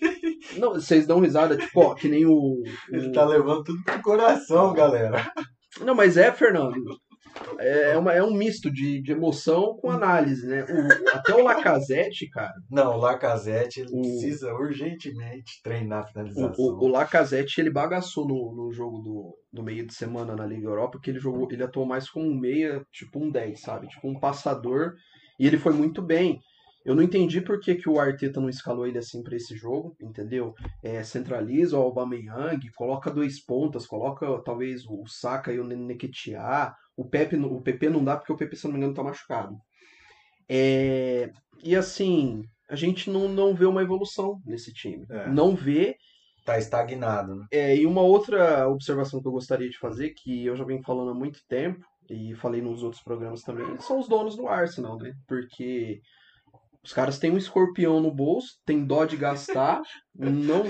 Não, 0.58 0.74
vocês 0.74 1.06
dão 1.06 1.20
risada, 1.20 1.56
tipo, 1.56 1.80
ó, 1.80 1.94
que 1.94 2.08
nem 2.08 2.24
o. 2.26 2.62
Ele 2.90 3.08
o- 3.08 3.12
tá 3.12 3.24
levando 3.24 3.64
tudo 3.64 3.82
pro 3.84 4.00
coração, 4.02 4.72
galera. 4.72 5.30
Não, 5.80 5.94
mas 5.94 6.16
é, 6.16 6.32
Fernando. 6.32 6.74
É, 7.58 7.96
uma, 7.96 8.12
é 8.12 8.22
um 8.22 8.32
misto 8.34 8.70
de, 8.70 9.00
de 9.00 9.12
emoção 9.12 9.76
com 9.80 9.90
análise, 9.90 10.46
né? 10.46 10.64
O- 10.64 11.16
até 11.16 11.34
o 11.34 11.42
Lacazette, 11.42 12.28
cara. 12.30 12.52
Não, 12.70 12.94
o 12.94 12.98
Lacazette 12.98 13.80
ele 13.80 13.90
O- 13.92 14.00
precisa 14.00 14.52
urgentemente 14.54 15.60
treinar 15.62 16.00
a 16.04 16.06
finalização. 16.06 16.54
o, 16.74 16.84
o 16.84 16.88
Lacazette, 16.88 17.60
ele 17.60 17.70
bagaçou 17.70 18.26
no, 18.26 18.54
no 18.54 18.72
jogo 18.72 18.98
do, 18.98 19.36
do 19.52 19.62
meio 19.62 19.86
de 19.86 19.94
semana 19.94 20.34
na 20.36 20.46
Liga 20.46 20.66
Europa, 20.66 20.92
porque 20.92 21.10
ele 21.10 21.18
jogou, 21.18 21.48
ele 21.50 21.62
atuou 21.62 21.86
mais 21.86 22.08
como 22.10 22.26
um 22.26 22.34
meia, 22.38 22.84
tipo 22.92 23.18
um 23.18 23.30
10, 23.30 23.60
sabe? 23.60 23.88
Tipo 23.88 24.08
um 24.08 24.18
passador, 24.18 24.92
e 25.38 25.46
ele 25.46 25.58
foi 25.58 25.72
muito 25.72 26.02
bem. 26.02 26.38
Eu 26.84 26.94
não 26.94 27.02
entendi 27.02 27.40
por 27.40 27.58
que, 27.58 27.74
que 27.74 27.88
o 27.90 27.98
Arteta 27.98 28.40
não 28.40 28.48
escalou 28.48 28.86
ele 28.86 28.96
assim 28.98 29.20
para 29.20 29.34
esse 29.34 29.56
jogo, 29.56 29.96
entendeu? 30.00 30.54
É, 30.84 31.02
centraliza 31.02 31.76
o 31.76 31.82
Aubameyang, 31.82 32.60
coloca 32.76 33.10
dois 33.10 33.44
pontas, 33.44 33.84
coloca 33.86 34.24
talvez 34.44 34.82
o 34.88 35.04
Saka 35.08 35.52
e 35.52 35.58
o 35.58 35.64
Neketia. 35.64 36.72
O 36.96 37.04
Pepe, 37.04 37.36
o 37.36 37.60
PP 37.60 37.90
não 37.90 38.02
dá 38.02 38.16
porque 38.16 38.32
o 38.32 38.36
Pepe, 38.36 38.56
se 38.56 38.64
não 38.64 38.72
me 38.72 38.78
engano, 38.78 38.94
tá 38.94 39.02
machucado. 39.02 39.56
É, 40.48 41.30
e 41.62 41.76
assim, 41.76 42.42
a 42.70 42.76
gente 42.76 43.10
não, 43.10 43.28
não 43.28 43.54
vê 43.54 43.66
uma 43.66 43.82
evolução 43.82 44.40
nesse 44.44 44.72
time. 44.72 45.04
É. 45.10 45.28
Não 45.28 45.54
vê 45.54 45.96
Tá 46.44 46.58
estagnado, 46.58 47.34
né? 47.34 47.46
é, 47.50 47.76
e 47.76 47.84
uma 47.84 48.02
outra 48.02 48.68
observação 48.68 49.20
que 49.20 49.26
eu 49.26 49.32
gostaria 49.32 49.68
de 49.68 49.76
fazer, 49.78 50.10
que 50.10 50.46
eu 50.46 50.54
já 50.54 50.64
venho 50.64 50.80
falando 50.84 51.10
há 51.10 51.14
muito 51.14 51.40
tempo, 51.48 51.84
e 52.08 52.36
falei 52.36 52.62
nos 52.62 52.84
outros 52.84 53.02
programas 53.02 53.42
também, 53.42 53.66
são 53.80 53.98
os 53.98 54.06
donos 54.06 54.36
do 54.36 54.46
Arsenal, 54.46 54.96
né? 54.96 55.12
Porque 55.26 56.00
os 56.84 56.92
caras 56.92 57.18
têm 57.18 57.32
um 57.32 57.36
escorpião 57.36 58.00
no 58.00 58.14
bolso, 58.14 58.60
tem 58.64 58.86
dó 58.86 59.04
de 59.04 59.16
gastar, 59.16 59.82
não. 60.14 60.62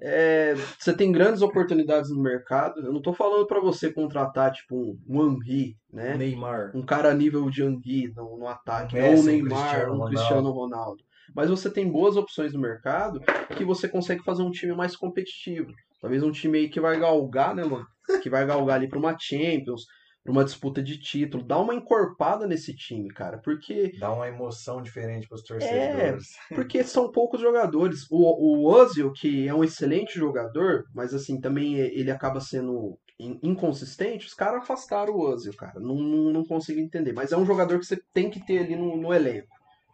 É, 0.00 0.54
você 0.78 0.94
tem 0.94 1.12
grandes 1.12 1.42
oportunidades 1.42 2.10
no 2.10 2.22
mercado. 2.22 2.80
Eu 2.80 2.92
não 2.92 3.00
tô 3.00 3.12
falando 3.12 3.46
pra 3.46 3.60
você 3.60 3.92
contratar, 3.92 4.52
tipo, 4.52 4.98
um, 5.08 5.26
Henry, 5.26 5.76
né? 5.92 6.16
Neymar. 6.16 6.72
um 6.74 6.82
cara 6.82 7.10
a 7.10 7.14
nível 7.14 7.48
de 7.48 7.62
Henry 7.62 8.12
no, 8.14 8.38
no 8.38 8.48
ataque, 8.48 8.96
Um 8.96 9.06
ou 9.06 9.20
um 9.20 9.22
Neymar, 9.22 9.70
Cristiano 9.70 10.04
um. 10.04 10.06
Cristiano 10.06 10.50
Ronaldo. 10.50 11.02
Mas 11.34 11.50
você 11.50 11.70
tem 11.70 11.90
boas 11.90 12.16
opções 12.16 12.52
no 12.52 12.60
mercado 12.60 13.20
que 13.56 13.64
você 13.64 13.88
consegue 13.88 14.22
fazer 14.22 14.42
um 14.42 14.50
time 14.50 14.74
mais 14.74 14.94
competitivo. 14.94 15.72
Talvez 16.00 16.22
um 16.22 16.30
time 16.30 16.58
aí 16.58 16.68
que 16.68 16.80
vai 16.80 16.98
galgar, 16.98 17.54
né, 17.54 17.64
mano? 17.64 17.86
Que 18.22 18.28
vai 18.28 18.46
galgar 18.46 18.76
ali 18.76 18.88
pra 18.88 18.98
uma 18.98 19.16
Champions, 19.18 19.86
pra 20.24 20.32
uma 20.32 20.44
disputa 20.44 20.82
de 20.82 20.98
título. 20.98 21.44
Dá 21.44 21.58
uma 21.60 21.74
encorpada 21.74 22.46
nesse 22.46 22.74
time, 22.74 23.08
cara. 23.10 23.38
Porque 23.38 23.92
Dá 23.98 24.10
uma 24.12 24.26
emoção 24.26 24.82
diferente 24.82 25.26
É, 25.26 25.28
pros 25.28 25.42
torcedores. 25.42 26.28
porque 26.54 26.82
são 26.82 27.12
poucos 27.12 27.40
jogadores. 27.40 28.06
O, 28.10 28.16
o 28.16 28.64
Ozil, 28.66 29.12
que 29.12 29.46
é 29.46 29.54
um 29.54 29.62
excelente 29.62 30.18
jogador, 30.18 30.84
mas 30.94 31.12
assim, 31.14 31.38
também 31.40 31.78
é- 31.78 31.92
ele 31.94 32.10
acaba 32.10 32.40
sendo 32.40 32.98
in- 33.20 33.38
inconsistente, 33.42 34.26
os 34.26 34.34
caras 34.34 34.62
afastaram 34.62 35.12
o 35.14 35.20
Ozil, 35.20 35.54
cara. 35.54 35.78
Não, 35.78 35.94
não, 35.96 36.32
não 36.32 36.44
consigo 36.44 36.80
entender. 36.80 37.12
Mas 37.12 37.30
é 37.30 37.36
um 37.36 37.44
jogador 37.46 37.78
que 37.78 37.84
você 37.84 38.00
tem 38.12 38.30
que 38.30 38.44
ter 38.44 38.60
ali 38.60 38.74
no, 38.74 38.96
no 38.96 39.12
elenco. 39.12 39.46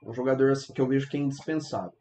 Um 0.02 0.14
jogador 0.14 0.52
assim 0.52 0.72
que 0.72 0.80
eu 0.80 0.86
vejo 0.86 1.10
que 1.10 1.16
é 1.16 1.20
indispensável. 1.20 1.92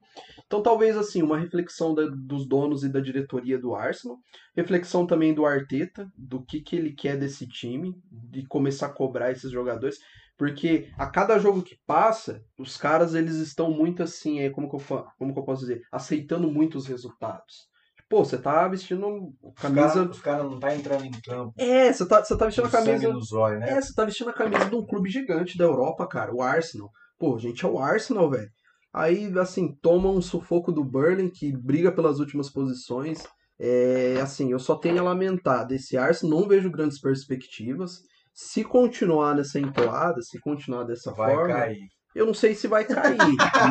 Então, 0.45 0.61
talvez 0.63 0.97
assim, 0.97 1.21
uma 1.21 1.37
reflexão 1.37 1.93
da- 1.93 2.07
dos 2.09 2.47
donos 2.47 2.83
e 2.83 2.89
da 2.89 2.99
diretoria 2.99 3.57
do 3.59 3.75
Arsenal, 3.75 4.17
reflexão 4.55 5.05
também 5.05 5.33
do 5.33 5.45
Arteta, 5.45 6.07
do 6.17 6.43
que, 6.43 6.61
que 6.61 6.75
ele 6.75 6.93
quer 6.93 7.17
desse 7.17 7.47
time, 7.47 7.93
de 8.11 8.45
começar 8.47 8.87
a 8.87 8.93
cobrar 8.93 9.31
esses 9.31 9.51
jogadores. 9.51 9.97
Porque 10.37 10.89
a 10.97 11.05
cada 11.05 11.37
jogo 11.37 11.61
que 11.61 11.75
passa, 11.85 12.41
os 12.57 12.77
caras 12.77 13.13
eles 13.13 13.35
estão 13.35 13.69
muito 13.71 14.01
assim, 14.01 14.39
é 14.39 14.49
como 14.49 14.69
que 14.69 14.75
eu, 14.75 15.05
como 15.17 15.33
que 15.33 15.39
eu 15.39 15.43
posso 15.43 15.61
dizer, 15.61 15.81
aceitando 15.91 16.49
muito 16.49 16.77
os 16.77 16.87
resultados. 16.87 17.67
Pô, 18.09 18.23
você 18.25 18.37
tá 18.39 18.67
vestindo 18.67 19.05
Os 19.43 19.53
camisa. 19.61 19.87
caras 19.93 20.09
os 20.15 20.21
cara 20.21 20.43
não 20.43 20.57
tá 20.59 20.73
entrando 20.73 21.05
em 21.05 21.11
campo 21.11 21.53
É, 21.57 21.93
você 21.93 22.07
tá, 22.07 22.23
você 22.23 22.35
tá 22.35 22.45
vestindo 22.45 22.65
a 22.65 22.71
camisa. 22.71 23.13
nos 23.13 23.31
olhos, 23.33 23.59
né? 23.59 23.73
É, 23.73 23.81
você 23.81 23.93
tá 23.93 24.03
vestindo 24.05 24.29
a 24.31 24.33
camisa 24.33 24.65
de 24.65 24.75
um 24.75 24.83
clube 24.85 25.09
gigante 25.11 25.55
da 25.57 25.65
Europa, 25.65 26.07
cara, 26.07 26.33
o 26.33 26.41
Arsenal. 26.41 26.89
Pô, 27.19 27.37
gente, 27.37 27.63
é 27.65 27.67
o 27.69 27.77
Arsenal, 27.77 28.29
velho. 28.31 28.49
Aí, 28.93 29.31
assim, 29.37 29.75
toma 29.81 30.09
um 30.09 30.21
sufoco 30.21 30.71
do 30.71 30.83
Burnley, 30.83 31.29
que 31.29 31.55
briga 31.55 31.91
pelas 31.91 32.19
últimas 32.19 32.49
posições. 32.49 33.23
É, 33.59 34.19
assim, 34.21 34.51
eu 34.51 34.59
só 34.59 34.75
tenho 34.75 34.99
a 34.99 35.03
lamentar 35.03 35.67
desse 35.67 35.97
Arsenal, 35.97 36.39
não 36.39 36.47
vejo 36.47 36.71
grandes 36.71 36.99
perspectivas. 36.99 38.01
Se 38.33 38.63
continuar 38.63 39.35
nessa 39.35 39.59
entoada, 39.59 40.21
se 40.21 40.39
continuar 40.39 40.85
dessa 40.85 41.13
Vai 41.13 41.35
forma, 41.35 41.53
cair. 41.53 41.87
Eu 42.15 42.25
não 42.25 42.33
sei 42.33 42.55
se 42.55 42.67
vai 42.67 42.85
cair, 42.85 43.17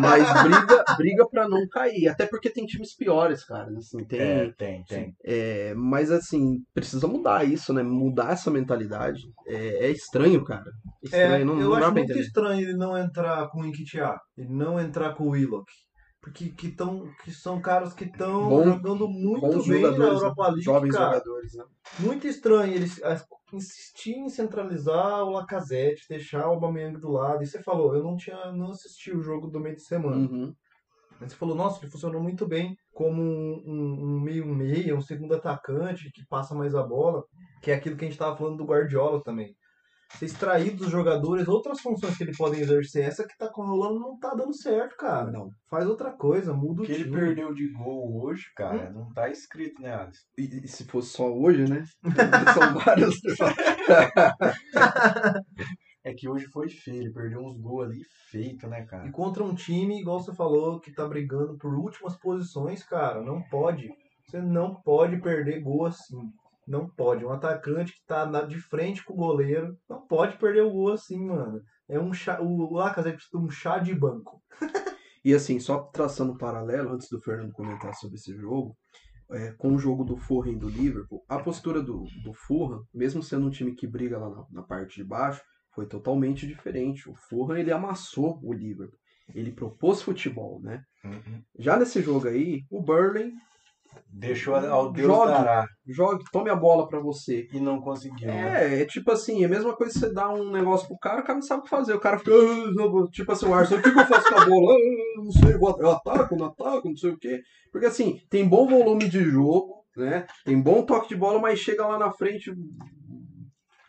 mas 0.00 0.42
briga, 0.42 0.84
briga 0.96 1.28
para 1.28 1.48
não 1.48 1.66
cair. 1.68 2.08
Até 2.08 2.26
porque 2.26 2.48
tem 2.50 2.64
times 2.66 2.94
piores, 2.94 3.44
cara. 3.44 3.68
Assim, 3.76 4.04
tem, 4.04 4.20
É, 4.20 4.52
tem, 4.52 4.84
tem. 4.84 5.14
é, 5.24 5.74
mas 5.74 6.10
assim, 6.10 6.62
precisa 6.72 7.06
mudar 7.06 7.44
isso, 7.44 7.72
né? 7.72 7.82
Mudar 7.82 8.32
essa 8.32 8.50
mentalidade. 8.50 9.22
É, 9.46 9.86
é 9.86 9.90
estranho, 9.90 10.44
cara. 10.44 10.70
É 11.02 11.06
estranho, 11.06 11.34
É, 11.34 11.44
não, 11.44 11.60
eu 11.60 11.70
não 11.70 11.74
acho 11.74 11.92
muito 11.92 12.04
entender. 12.10 12.20
estranho 12.20 12.60
ele 12.60 12.76
não 12.76 12.96
entrar 12.96 13.48
com 13.48 13.60
o 13.62 13.66
Enkitia, 13.66 14.14
ele 14.36 14.52
não 14.52 14.78
entrar 14.80 15.14
com 15.14 15.24
o 15.24 15.30
Willock. 15.30 15.70
Porque 16.20 16.50
que, 16.50 16.70
tão, 16.72 17.08
que 17.24 17.30
são 17.30 17.60
caras 17.60 17.94
que 17.94 18.04
estão 18.04 18.64
jogando 18.64 19.08
muito 19.08 19.62
bem 19.66 19.82
na 19.82 19.90
né? 19.92 20.06
Europa 20.08 20.48
League, 20.48 20.62
jovens 20.62 20.94
cara. 20.94 21.12
jogadores, 21.12 21.54
né? 21.54 21.64
Muito 22.00 22.26
estranho 22.26 22.74
eles 22.74 23.00
insistir 23.52 24.14
em 24.14 24.28
centralizar 24.28 25.24
o 25.24 25.30
Lacazette, 25.30 26.06
deixar 26.08 26.46
o 26.46 26.52
Aubameyang 26.52 26.98
do 26.98 27.10
lado. 27.10 27.42
E 27.42 27.46
você 27.46 27.62
falou, 27.62 27.94
eu 27.94 28.02
não 28.02 28.16
tinha 28.16 28.52
não 28.52 28.70
assisti 28.70 29.10
o 29.10 29.22
jogo 29.22 29.48
do 29.48 29.60
meio 29.60 29.76
de 29.76 29.82
semana. 29.82 30.28
Uhum. 30.28 30.54
Mas 31.20 31.32
você 31.32 31.38
falou, 31.38 31.56
nossa, 31.56 31.80
ele 31.80 31.90
funcionou 31.90 32.22
muito 32.22 32.46
bem 32.46 32.76
como 32.92 33.20
um, 33.20 33.62
um, 33.66 34.04
um 34.04 34.20
meio 34.20 34.46
meia, 34.46 34.94
um 34.94 35.00
segundo 35.00 35.34
atacante 35.34 36.10
que 36.12 36.24
passa 36.26 36.54
mais 36.54 36.74
a 36.74 36.82
bola, 36.82 37.24
que 37.60 37.70
é 37.70 37.74
aquilo 37.74 37.96
que 37.96 38.04
a 38.04 38.08
gente 38.08 38.14
estava 38.14 38.36
falando 38.36 38.58
do 38.58 38.64
Guardiola 38.64 39.22
também. 39.22 39.54
Você 40.10 40.24
extrair 40.24 40.74
dos 40.74 40.90
jogadores 40.90 41.46
outras 41.48 41.80
funções 41.80 42.16
que 42.16 42.24
ele 42.24 42.36
podem 42.36 42.60
exercer. 42.60 43.04
Essa 43.04 43.26
que 43.26 43.36
tá 43.36 43.50
rolando 43.54 44.00
não 44.00 44.18
tá 44.18 44.34
dando 44.34 44.54
certo, 44.56 44.96
cara. 44.96 45.30
Não. 45.30 45.50
Faz 45.70 45.86
outra 45.86 46.10
coisa, 46.12 46.52
muda 46.54 46.80
O 46.80 46.84
o 46.84 46.86
que 46.86 46.92
ele 46.92 47.04
time. 47.04 47.16
perdeu 47.16 47.52
de 47.54 47.70
gol 47.72 48.22
hoje, 48.24 48.46
cara, 48.56 48.90
não 48.90 49.12
tá 49.12 49.28
escrito, 49.28 49.82
né, 49.82 49.94
Alisson? 49.94 50.22
E, 50.38 50.64
e 50.64 50.68
se 50.68 50.84
fosse 50.84 51.10
só 51.10 51.30
hoje, 51.30 51.68
né? 51.68 51.84
São 52.54 52.74
vários. 52.74 53.20
É 56.04 56.14
que 56.14 56.28
hoje 56.28 56.46
foi 56.46 56.68
feio, 56.70 57.02
ele 57.02 57.12
perdeu 57.12 57.40
uns 57.40 57.58
gols 57.60 57.86
ali 57.86 58.00
feito, 58.30 58.66
né, 58.66 58.82
E 58.82 58.86
cara? 58.86 59.10
contra 59.12 59.44
um 59.44 59.54
time, 59.54 60.00
igual 60.00 60.20
você 60.20 60.34
falou, 60.34 60.80
que 60.80 60.92
tá 60.92 61.06
brigando 61.06 61.56
por 61.58 61.74
últimas 61.74 62.16
posições, 62.16 62.82
cara, 62.82 63.22
não 63.22 63.42
pode. 63.42 63.90
Você 64.26 64.40
não 64.40 64.74
pode 64.74 65.20
perder 65.20 65.60
gol 65.60 65.86
assim. 65.86 66.16
Não 66.68 66.86
pode. 66.86 67.24
Um 67.24 67.32
atacante 67.32 67.94
que 67.94 68.04
tá 68.06 68.26
de 68.42 68.60
frente 68.60 69.02
com 69.02 69.14
o 69.14 69.16
goleiro, 69.16 69.74
não 69.88 70.06
pode 70.06 70.36
perder 70.36 70.60
o 70.60 70.70
gol 70.70 70.92
assim, 70.92 71.24
mano. 71.24 71.62
É 71.88 71.98
um 71.98 72.12
chá, 72.12 72.38
o 72.42 72.74
Lacazette 72.74 73.16
precisa 73.16 73.38
de 73.38 73.44
um 73.46 73.50
chá 73.50 73.78
de 73.78 73.94
banco. 73.94 74.42
E 75.24 75.34
assim, 75.34 75.58
só 75.58 75.82
traçando 75.82 76.32
um 76.32 76.38
paralelo, 76.38 76.92
antes 76.92 77.08
do 77.10 77.20
Fernando 77.20 77.52
comentar 77.52 77.92
sobre 77.94 78.16
esse 78.16 78.34
jogo, 78.34 78.74
é, 79.30 79.52
com 79.58 79.74
o 79.74 79.78
jogo 79.78 80.04
do 80.04 80.16
Fulham 80.16 80.52
e 80.52 80.58
do 80.58 80.68
Liverpool, 80.68 81.22
a 81.28 81.38
postura 81.38 81.82
do, 81.82 82.04
do 82.22 82.32
Fulham, 82.32 82.84
mesmo 82.94 83.22
sendo 83.22 83.48
um 83.48 83.50
time 83.50 83.74
que 83.74 83.86
briga 83.86 84.16
lá 84.16 84.30
na, 84.30 84.46
na 84.50 84.62
parte 84.62 84.96
de 84.96 85.04
baixo, 85.04 85.42
foi 85.74 85.86
totalmente 85.86 86.46
diferente. 86.46 87.10
O 87.10 87.14
Fulham, 87.14 87.58
ele 87.58 87.72
amassou 87.72 88.40
o 88.42 88.52
Liverpool. 88.52 88.98
Ele 89.34 89.52
propôs 89.52 90.00
futebol, 90.00 90.62
né? 90.62 90.82
Uhum. 91.04 91.42
Já 91.58 91.76
nesse 91.76 92.00
jogo 92.00 92.28
aí, 92.28 92.62
o 92.70 92.80
Burnley 92.80 93.32
Deixou 94.12 94.54
ao 94.54 94.92
Deus 94.92 95.06
Jogue. 95.06 95.32
dará 95.32 95.66
joga, 95.86 96.22
tome 96.32 96.50
a 96.50 96.54
bola 96.56 96.86
pra 96.86 97.00
você. 97.00 97.48
e 97.52 97.58
não 97.60 97.80
conseguiu. 97.80 98.26
né? 98.28 98.76
É, 98.78 98.82
é 98.82 98.84
tipo 98.84 99.10
assim, 99.10 99.42
é 99.42 99.46
a 99.46 99.48
mesma 99.48 99.74
coisa 99.74 99.92
que 99.92 99.98
você 99.98 100.12
dá 100.12 100.28
um 100.28 100.50
negócio 100.50 100.86
pro 100.86 100.98
cara, 100.98 101.20
o 101.20 101.24
cara 101.24 101.34
não 101.38 101.42
sabe 101.42 101.60
o 101.60 101.64
que 101.64 101.70
fazer. 101.70 101.94
O 101.94 102.00
cara 102.00 102.18
fica, 102.18 102.30
"Ah, 102.32 102.70
não 102.74 102.90
vou-" 102.90 103.08
tipo 103.10 103.32
assim, 103.32 103.46
o 103.46 103.54
Arsenal, 103.54 103.80
o 103.80 103.82
que, 103.82 103.90
que 103.92 103.98
eu 104.00 104.06
faço 104.06 104.28
com 104.28 104.40
a 104.40 104.44
bola? 104.44 104.74
"Ah, 104.74 105.22
não 105.22 105.30
sei, 105.32 105.54
eu 105.54 105.60
eu 105.78 105.90
ataco, 105.90 106.36
não 106.36 106.46
ataco, 106.46 106.88
não 106.88 106.96
sei 106.96 107.10
o 107.10 107.18
quê. 107.18 107.40
Porque 107.72 107.86
assim, 107.86 108.20
tem 108.28 108.46
bom 108.46 108.66
volume 108.66 109.08
de 109.08 109.22
jogo, 109.24 109.84
né? 109.96 110.26
Tem 110.44 110.60
bom 110.60 110.82
toque 110.82 111.08
de 111.08 111.16
bola, 111.16 111.38
mas 111.40 111.58
chega 111.58 111.86
lá 111.86 111.98
na 111.98 112.10
frente, 112.10 112.52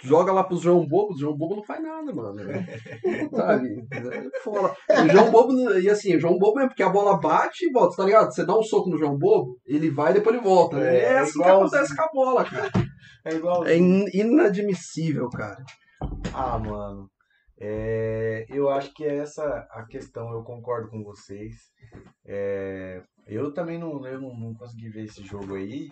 joga 0.01 0.31
lá 0.31 0.43
pros 0.43 0.61
João 0.61 0.87
Bobo, 0.87 1.13
o 1.13 1.17
João 1.17 1.35
Bobo 1.37 1.55
não 1.57 1.63
faz 1.63 1.81
nada, 1.81 2.13
mano. 2.13 2.35
Sabe? 3.35 3.87
É 3.91 4.39
foda. 4.41 4.73
O 4.89 5.09
João 5.09 5.31
Bobo, 5.31 5.53
e 5.79 5.89
assim, 5.89 6.15
o 6.15 6.19
João 6.19 6.37
Bobo 6.37 6.59
é 6.59 6.67
porque 6.67 6.83
a 6.83 6.89
bola 6.89 7.19
bate 7.19 7.65
e 7.65 7.71
volta, 7.71 7.97
tá 7.97 8.05
ligado? 8.05 8.31
Você 8.33 8.45
dá 8.45 8.57
um 8.57 8.63
soco 8.63 8.89
no 8.89 8.97
João 8.97 9.17
Bobo, 9.17 9.57
ele 9.65 9.89
vai 9.89 10.11
e 10.11 10.15
depois 10.15 10.35
ele 10.35 10.43
volta. 10.43 10.77
né? 10.77 10.95
É, 10.97 11.03
É, 11.13 11.19
assim 11.19 11.39
que 11.41 11.47
acontece 11.49 11.95
com 11.95 12.01
a 12.03 12.09
bola, 12.13 12.45
cara. 12.45 12.69
É 13.25 13.33
igual. 13.35 13.65
É 13.67 13.75
in- 13.77 14.05
inadmissível, 14.13 15.29
cara. 15.29 15.63
Ah, 16.33 16.57
mano. 16.57 17.09
é, 17.59 18.45
eu 18.49 18.69
acho 18.69 18.93
que 18.93 19.03
é 19.03 19.17
essa 19.17 19.43
a 19.71 19.85
questão, 19.85 20.31
eu 20.31 20.43
concordo 20.43 20.89
com 20.89 21.03
vocês. 21.03 21.53
É, 22.25 23.01
eu 23.27 23.53
também 23.53 23.77
não, 23.77 24.05
eu 24.07 24.21
não, 24.21 24.33
não 24.33 24.53
consegui 24.53 24.89
ver 24.89 25.03
esse 25.03 25.23
jogo 25.23 25.55
aí, 25.55 25.87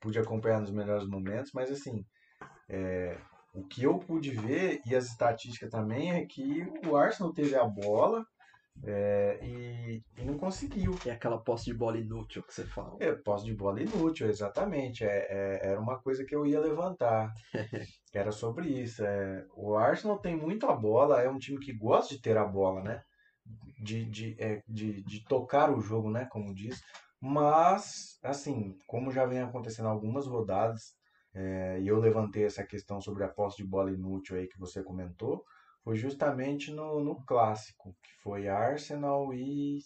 pude 0.00 0.18
acompanhar 0.18 0.60
nos 0.60 0.70
melhores 0.70 1.08
momentos, 1.08 1.50
mas 1.52 1.70
assim, 1.70 2.04
é, 2.70 3.16
o 3.52 3.64
que 3.64 3.82
eu 3.84 3.98
pude 3.98 4.30
ver, 4.30 4.80
e 4.86 4.94
as 4.94 5.06
estatísticas 5.06 5.70
também, 5.70 6.12
é 6.12 6.24
que 6.26 6.66
o 6.86 6.96
Arsenal 6.96 7.32
teve 7.32 7.54
a 7.56 7.64
bola 7.64 8.24
é, 8.84 9.38
e, 9.42 10.02
e 10.16 10.24
não 10.24 10.38
conseguiu. 10.38 10.94
É 11.04 11.10
aquela 11.10 11.38
posse 11.38 11.66
de 11.66 11.74
bola 11.74 11.98
inútil 11.98 12.42
que 12.42 12.54
você 12.54 12.64
fala. 12.64 12.96
É, 13.00 13.12
posse 13.12 13.44
de 13.44 13.54
bola 13.54 13.82
inútil, 13.82 14.28
exatamente. 14.28 15.04
É, 15.04 15.26
é- 15.30 15.70
era 15.70 15.80
uma 15.80 16.00
coisa 16.00 16.24
que 16.24 16.34
eu 16.34 16.46
ia 16.46 16.60
levantar. 16.60 17.32
Era 18.14 18.32
sobre 18.32 18.68
isso. 18.68 19.04
É, 19.04 19.44
o 19.54 19.76
Arsenal 19.76 20.18
tem 20.18 20.36
muito 20.36 20.66
a 20.66 20.74
bola, 20.74 21.20
é 21.20 21.28
um 21.28 21.38
time 21.38 21.58
que 21.58 21.72
gosta 21.76 22.14
de 22.14 22.20
ter 22.22 22.36
a 22.38 22.44
bola, 22.44 22.82
né? 22.82 23.02
De, 23.80 24.04
de, 24.06 24.36
é, 24.38 24.62
de, 24.66 25.02
de 25.02 25.24
tocar 25.24 25.70
o 25.70 25.80
jogo, 25.80 26.10
né? 26.10 26.26
Como 26.30 26.54
diz. 26.54 26.80
Mas, 27.20 28.18
assim, 28.22 28.76
como 28.86 29.10
já 29.10 29.26
vem 29.26 29.40
acontecendo 29.40 29.88
algumas 29.88 30.26
rodadas, 30.26 30.94
é, 31.40 31.80
e 31.80 31.86
eu 31.86 32.00
levantei 32.00 32.44
essa 32.44 32.64
questão 32.64 33.00
sobre 33.00 33.22
a 33.22 33.28
posse 33.28 33.58
de 33.58 33.64
bola 33.64 33.92
inútil 33.92 34.36
aí 34.36 34.48
que 34.48 34.58
você 34.58 34.82
comentou, 34.82 35.44
foi 35.84 35.96
justamente 35.96 36.72
no, 36.72 36.98
no 36.98 37.24
clássico, 37.24 37.96
que 38.02 38.12
foi 38.20 38.48
Arsenal 38.48 39.32
e 39.32 39.78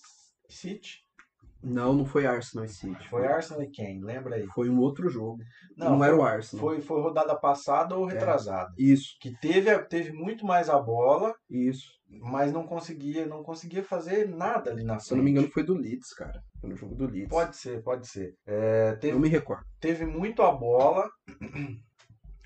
City. 0.48 1.06
Não, 1.62 1.92
não 1.94 2.04
foi 2.04 2.26
Arsenal 2.26 2.64
e 2.64 2.68
City. 2.68 3.08
Foi 3.08 3.26
Arsenal 3.26 3.62
e 3.62 3.70
quem? 3.70 4.00
Lembra 4.02 4.36
aí? 4.36 4.46
Foi 4.48 4.68
um 4.68 4.78
outro 4.80 5.08
jogo. 5.08 5.38
Não, 5.76 5.90
Não, 5.96 6.04
era 6.04 6.16
o 6.16 6.22
Arsenal. 6.22 6.64
Foi, 6.64 6.80
foi 6.80 7.00
rodada 7.00 7.36
passada 7.38 7.96
ou 7.96 8.04
retrasada. 8.04 8.68
Isso, 8.76 9.10
Que 9.20 9.32
teve, 9.38 9.76
teve 9.84 10.12
muito 10.12 10.44
mais 10.44 10.68
a 10.68 10.78
bola, 10.80 11.32
isso. 11.48 11.86
mas 12.08 12.52
não 12.52 12.66
conseguia, 12.66 13.26
não 13.26 13.42
conseguia 13.44 13.82
fazer 13.84 14.28
nada 14.28 14.70
ali 14.72 14.82
na 14.82 14.98
Se 14.98 15.12
eu 15.12 15.16
não 15.18 15.22
me 15.24 15.30
frente. 15.30 15.38
engano, 15.40 15.52
foi 15.52 15.62
do 15.62 15.74
Leeds, 15.74 16.12
cara. 16.14 16.40
Foi 16.60 16.70
no 16.70 16.76
jogo 16.76 16.94
do 16.96 17.06
Leeds. 17.06 17.28
Pode 17.30 17.56
ser, 17.56 17.82
pode 17.82 18.08
ser. 18.08 18.34
É, 18.46 18.90
Eu 18.94 18.98
teve, 18.98 19.18
me 19.18 19.28
recordo. 19.28 19.62
teve 19.80 20.04
muito 20.04 20.42
a 20.42 20.50
bola, 20.52 21.08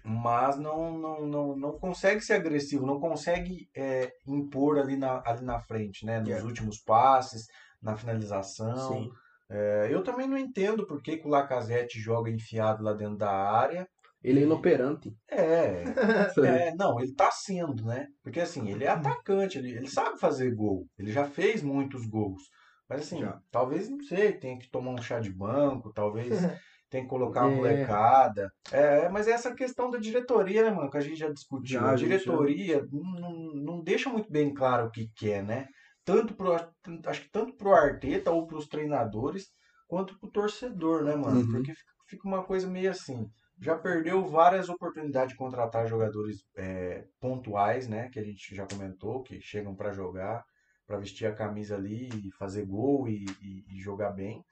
mas 0.05 0.57
não, 0.57 0.97
não, 0.99 1.27
não, 1.27 1.57
não 1.57 1.73
consegue 1.79 2.21
ser 2.21 2.35
agressivo, 2.35 2.87
não 2.87 3.01
consegue 3.01 3.67
é, 3.75 4.13
impor 4.27 4.79
ali 4.79 4.97
na, 4.97 5.21
ali 5.27 5.45
na 5.45 5.59
frente, 5.61 6.05
né? 6.07 6.21
Nos 6.21 6.29
Yeah. 6.29 6.47
últimos 6.47 6.79
passes, 6.81 7.47
na 7.83 7.97
finalização. 7.97 8.77
Sim. 8.93 9.11
É, 9.49 9.89
eu 9.91 10.03
também 10.03 10.27
não 10.29 10.37
entendo 10.37 10.87
por 10.87 11.01
que, 11.03 11.17
que 11.19 11.27
o 11.27 11.31
Lacazette 11.31 12.01
joga 12.01 12.31
enfiado 12.31 12.83
lá 12.83 12.93
dentro 12.93 13.17
da 13.17 13.31
área. 13.31 13.87
Ele 14.23 14.41
é 14.41 14.43
inoperante. 14.43 15.15
É, 15.31 15.85
É, 16.71 16.75
não, 16.75 16.99
ele 17.01 17.15
tá 17.15 17.31
sendo, 17.31 17.85
né? 17.85 18.07
Porque 18.25 18.41
assim, 18.41 18.69
ele 18.71 18.83
é 18.85 18.89
atacante, 18.89 19.59
ele, 19.59 19.71
ele 19.71 19.89
sabe 19.89 20.19
fazer 20.19 20.53
gol. 20.55 20.87
Ele 20.99 21.13
já 21.13 21.25
fez 21.25 21.63
muitos 21.63 22.07
gols. 22.07 22.43
Mas 22.89 23.03
assim, 23.03 23.21
Já. 23.21 23.39
talvez, 23.51 23.89
não 23.89 24.01
sei, 24.01 24.33
tenha 24.33 24.59
que 24.59 24.71
tomar 24.71 24.93
um 24.93 25.03
chá 25.03 25.19
de 25.21 25.31
banco, 25.33 25.93
talvez 25.93 26.29
tenha 26.91 27.03
que 27.05 27.09
colocar 27.09 27.45
uma 27.47 27.53
É. 27.53 27.57
molecada. 27.57 28.51
É, 28.73 29.09
mas 29.09 29.27
é 29.29 29.33
essa 29.33 29.55
questão 29.55 29.91
da 29.91 29.99
diretoria, 29.99 30.63
né, 30.65 30.71
mano? 30.71 30.91
Que 30.91 30.97
a 30.97 31.01
gente 31.01 31.17
já 31.19 31.29
discutiu. 31.29 31.81
Já, 31.81 31.87
a 31.87 31.91
a 31.93 31.97
gente 31.97 32.11
já- 32.11 32.17
diretoria 32.19 32.85
não, 32.91 33.21
não- 33.21 33.55
não 33.55 33.83
deixa 33.83 34.09
muito 34.11 34.31
bem 34.31 34.53
claro 34.55 34.87
o 34.87 34.91
que 34.91 35.09
quer, 35.17 35.43
né? 35.45 35.67
Tanto 36.07 36.35
pro, 36.35 36.55
acho 36.55 37.21
que 37.21 37.31
tanto 37.31 37.55
pro 37.57 37.75
Arteta 37.75 38.31
ou 38.31 38.47
pros 38.47 38.67
treinadores, 38.69 39.49
quanto 39.89 40.19
pro 40.19 40.31
torcedor, 40.31 41.03
né, 41.03 41.17
mano? 41.17 41.41
Uhum. 41.41 41.53
Porque 41.53 41.73
fica, 42.07 42.27
uma 42.27 42.45
coisa 42.45 42.67
meio 42.67 42.91
assim 42.91 43.29
já 43.59 43.77
perdeu 43.77 44.25
várias 44.27 44.69
oportunidades 44.69 45.33
de 45.33 45.39
contratar 45.39 45.87
jogadores 45.89 46.45
é, 46.57 47.05
pontuais, 47.19 47.89
né? 47.89 48.09
Que 48.11 48.19
a 48.19 48.23
gente 48.23 48.55
já 48.55 48.67
comentou, 48.67 49.23
que 49.23 49.41
chegam 49.41 49.75
para 49.75 49.93
jogar, 49.93 50.45
para 50.87 50.99
vestir 50.99 51.27
a 51.27 51.35
camisa 51.35 51.75
ali 51.75 52.09
e 52.09 52.31
fazer 52.39 52.67
gol 52.67 53.09
e, 53.09 53.25
e- 53.41 53.65
e 53.71 53.81
jogar 53.81 54.11
bem. 54.11 54.45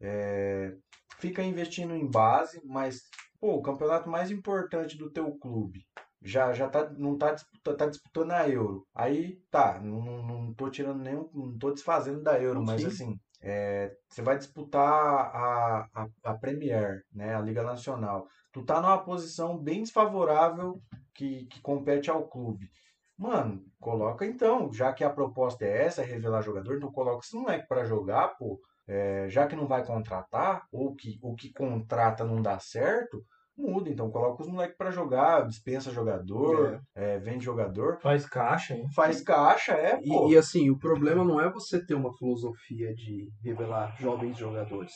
É, 0.00 0.74
fica 1.18 1.42
investindo 1.42 1.94
em 1.94 2.06
base, 2.08 2.60
mas 2.64 3.02
pô, 3.40 3.56
o 3.56 3.62
campeonato 3.62 4.08
mais 4.08 4.30
importante 4.30 4.96
do 4.96 5.10
teu 5.10 5.32
clube 5.38 5.84
já 6.24 6.54
já 6.54 6.68
tá 6.68 6.90
não 6.90 7.18
tá 7.18 7.32
disputando, 7.32 7.76
tá 7.76 7.86
disputando 7.86 8.30
a 8.32 8.48
Euro. 8.48 8.86
Aí 8.94 9.38
tá, 9.50 9.78
não, 9.80 10.02
não, 10.02 10.26
não 10.26 10.54
tô 10.54 10.70
tirando 10.70 11.02
nenhum, 11.02 11.28
não 11.34 11.58
tô 11.58 11.70
desfazendo 11.70 12.22
da 12.22 12.40
Euro, 12.40 12.64
mas 12.64 12.80
Sim. 12.80 12.88
assim, 12.88 13.20
é, 13.42 13.94
você 14.08 14.22
vai 14.22 14.38
disputar 14.38 14.82
a, 14.82 15.86
a, 15.94 16.06
a 16.24 16.34
Premier, 16.34 17.02
né, 17.12 17.34
a 17.34 17.40
Liga 17.40 17.62
Nacional. 17.62 18.26
Tu 18.50 18.64
tá 18.64 18.80
numa 18.80 19.04
posição 19.04 19.58
bem 19.58 19.82
desfavorável 19.82 20.80
que, 21.14 21.44
que 21.46 21.60
compete 21.60 22.10
ao 22.10 22.26
clube. 22.26 22.70
Mano, 23.18 23.62
coloca 23.78 24.24
então, 24.24 24.72
já 24.72 24.92
que 24.92 25.04
a 25.04 25.10
proposta 25.10 25.64
é 25.64 25.84
essa, 25.84 26.02
é 26.02 26.04
revelar 26.06 26.40
jogador, 26.40 26.76
então 26.76 26.90
coloca 26.90 27.24
esse 27.24 27.36
moleque 27.36 27.68
pra 27.68 27.84
jogar, 27.84 28.28
pô. 28.38 28.58
É, 28.86 29.28
já 29.30 29.46
que 29.46 29.56
não 29.56 29.66
vai 29.66 29.84
contratar, 29.84 30.66
ou 30.70 30.94
que 30.94 31.18
o 31.22 31.34
que 31.34 31.50
contrata 31.52 32.22
não 32.22 32.42
dá 32.42 32.58
certo, 32.58 33.24
muda. 33.56 33.88
Então 33.90 34.10
coloca 34.10 34.42
os 34.42 34.48
moleques 34.48 34.76
pra 34.76 34.90
jogar, 34.90 35.46
dispensa 35.46 35.90
jogador, 35.90 36.80
é, 36.94 37.18
vende 37.18 37.44
jogador, 37.44 37.98
Faz 38.00 38.26
caixa, 38.26 38.74
hein? 38.74 38.86
faz 38.94 39.20
caixa, 39.22 39.72
é, 39.72 39.96
pô. 39.96 40.28
E, 40.28 40.32
e, 40.32 40.36
assim, 40.36 40.70
o 40.70 40.78
problema 40.78 41.24
não 41.24 41.40
é 41.40 41.50
você 41.50 41.84
ter 41.84 41.94
uma 41.94 42.12
filosofia 42.16 42.94
de 42.94 43.30
revelar 43.42 43.96
jovens 43.98 44.36
jogadores. 44.36 44.92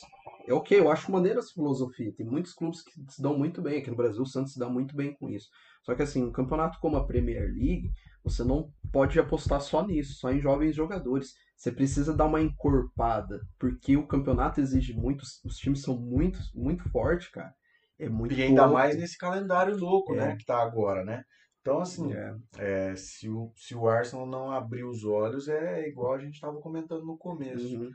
É 0.47 0.53
ok, 0.53 0.79
eu 0.79 0.91
acho 0.91 1.11
maneira 1.11 1.39
essa 1.39 1.53
filosofia. 1.53 2.13
Tem 2.15 2.25
muitos 2.25 2.53
clubes 2.53 2.81
que 2.81 2.91
se 3.09 3.21
dão 3.21 3.37
muito 3.37 3.61
bem. 3.61 3.79
Aqui 3.79 3.89
no 3.89 3.95
Brasil, 3.95 4.21
o 4.21 4.25
Santos 4.25 4.53
se 4.53 4.59
dá 4.59 4.67
muito 4.67 4.95
bem 4.95 5.13
com 5.13 5.29
isso. 5.29 5.47
Só 5.83 5.95
que 5.95 6.01
assim, 6.01 6.23
um 6.23 6.31
campeonato 6.31 6.79
como 6.79 6.97
a 6.97 7.05
Premier 7.05 7.43
League, 7.43 7.91
você 8.23 8.43
não 8.43 8.71
pode 8.91 9.19
apostar 9.19 9.61
só 9.61 9.85
nisso, 9.85 10.13
só 10.13 10.31
em 10.31 10.39
jovens 10.39 10.75
jogadores. 10.75 11.33
Você 11.55 11.71
precisa 11.71 12.15
dar 12.15 12.25
uma 12.25 12.41
encorpada, 12.41 13.41
porque 13.59 13.97
o 13.97 14.07
campeonato 14.07 14.61
exige 14.61 14.93
muito, 14.93 15.23
os 15.43 15.57
times 15.57 15.81
são 15.81 15.97
muito, 15.99 16.39
muito 16.55 16.89
fortes, 16.89 17.27
cara. 17.29 17.53
É 17.99 18.07
muito 18.07 18.33
E 18.33 18.41
ainda 18.41 18.67
mais 18.67 18.95
nesse 18.97 19.17
calendário 19.17 19.75
louco, 19.77 20.13
É. 20.13 20.17
né, 20.17 20.35
que 20.37 20.45
tá 20.45 20.61
agora, 20.61 21.03
né? 21.03 21.23
Então, 21.61 21.79
assim, 21.79 22.13
É. 22.13 22.33
é, 22.57 22.95
se, 22.95 23.29
o, 23.29 23.51
se 23.55 23.75
o 23.75 23.87
Arsenal 23.87 24.25
não 24.25 24.49
abrir 24.51 24.85
os 24.85 25.03
olhos, 25.03 25.47
é 25.49 25.87
igual 25.87 26.13
a 26.13 26.19
gente 26.19 26.39
tava 26.39 26.59
comentando 26.59 27.05
no 27.05 27.17
começo. 27.17 27.77
Uhum. 27.77 27.91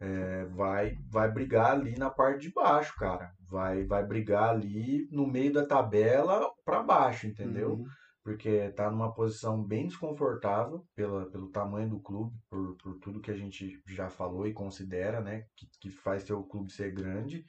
É, 0.00 0.44
vai, 0.46 0.96
vai 1.10 1.30
brigar 1.30 1.72
ali 1.72 1.96
na 1.96 2.10
parte 2.10 2.42
de 2.42 2.52
baixo, 2.52 2.92
cara. 2.96 3.30
Vai, 3.48 3.84
vai 3.84 4.04
brigar 4.04 4.50
ali 4.50 5.06
no 5.10 5.26
meio 5.26 5.52
da 5.52 5.64
tabela 5.66 6.48
pra 6.64 6.82
baixo, 6.82 7.26
entendeu? 7.26 7.74
Uhum. 7.74 7.84
Porque 8.24 8.70
tá 8.70 8.90
numa 8.90 9.12
posição 9.12 9.62
bem 9.62 9.86
desconfortável 9.88 10.84
pela, 10.94 11.28
pelo 11.30 11.50
tamanho 11.50 11.88
do 11.88 12.00
clube, 12.00 12.34
por, 12.48 12.76
por 12.76 12.98
tudo 12.98 13.20
que 13.20 13.30
a 13.30 13.36
gente 13.36 13.80
já 13.88 14.08
falou 14.08 14.46
e 14.46 14.52
considera, 14.52 15.20
né? 15.20 15.42
Que, 15.56 15.66
que 15.80 15.90
faz 15.90 16.22
seu 16.22 16.42
clube 16.44 16.72
ser 16.72 16.92
grande. 16.92 17.44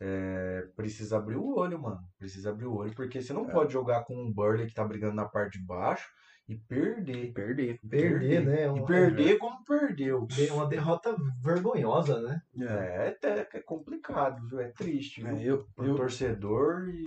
É, 0.00 0.66
precisa 0.76 1.16
abrir 1.16 1.36
o 1.36 1.56
olho, 1.56 1.80
mano. 1.80 2.00
Precisa 2.18 2.50
abrir 2.50 2.66
o 2.66 2.74
olho, 2.76 2.94
porque 2.94 3.20
você 3.22 3.32
não 3.32 3.48
É. 3.48 3.52
pode 3.52 3.72
jogar 3.72 4.04
com 4.04 4.14
um 4.14 4.32
Burley 4.32 4.66
que 4.66 4.74
tá 4.74 4.84
brigando 4.84 5.14
na 5.14 5.24
parte 5.24 5.58
de 5.58 5.64
baixo 5.64 6.06
e 6.46 6.54
perder. 6.56 7.32
Perder. 7.32 7.80
Perder, 7.88 8.44
né? 8.44 8.66
E 8.76 8.84
perder 8.84 9.38
como 9.38 9.64
perdeu. 9.64 10.26
de- 10.26 10.50
Uma 10.50 10.66
derrota 10.66 11.16
vergonhosa, 11.42 12.20
né? 12.20 12.40
É, 12.60 13.16
é, 13.22 13.48
é 13.54 13.60
complicado, 13.62 14.46
viu? 14.48 14.60
É 14.60 14.68
triste, 14.68 15.22
viu? 15.22 15.36
É, 15.36 15.42
eu, 15.42 15.64
Pro 15.74 15.86
eu, 15.86 15.94
torcedor 15.96 16.88
e, 16.90 17.06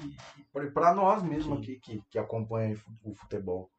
para 0.73 0.93
nós 0.95 1.21
mesmo 1.23 1.55
aqui 1.55 1.79
que, 1.79 2.01
que 2.09 2.17
acompanham 2.17 2.75
o 3.03 3.13
futebol. 3.13 3.69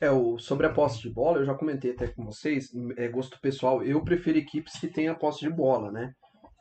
É, 0.00 0.10
o, 0.10 0.38
sobre 0.38 0.64
a 0.66 0.72
posse 0.72 1.00
de 1.00 1.10
bola, 1.12 1.38
eu 1.38 1.44
já 1.44 1.54
comentei 1.54 1.90
até 1.90 2.06
com 2.06 2.24
vocês, 2.24 2.70
é 2.96 3.08
gosto 3.08 3.38
pessoal, 3.40 3.82
eu 3.82 4.00
prefiro 4.04 4.38
equipes 4.38 4.78
que 4.78 4.86
tenham 4.86 5.12
a 5.12 5.18
posse 5.18 5.40
de 5.40 5.50
bola, 5.50 5.90
né? 5.90 6.12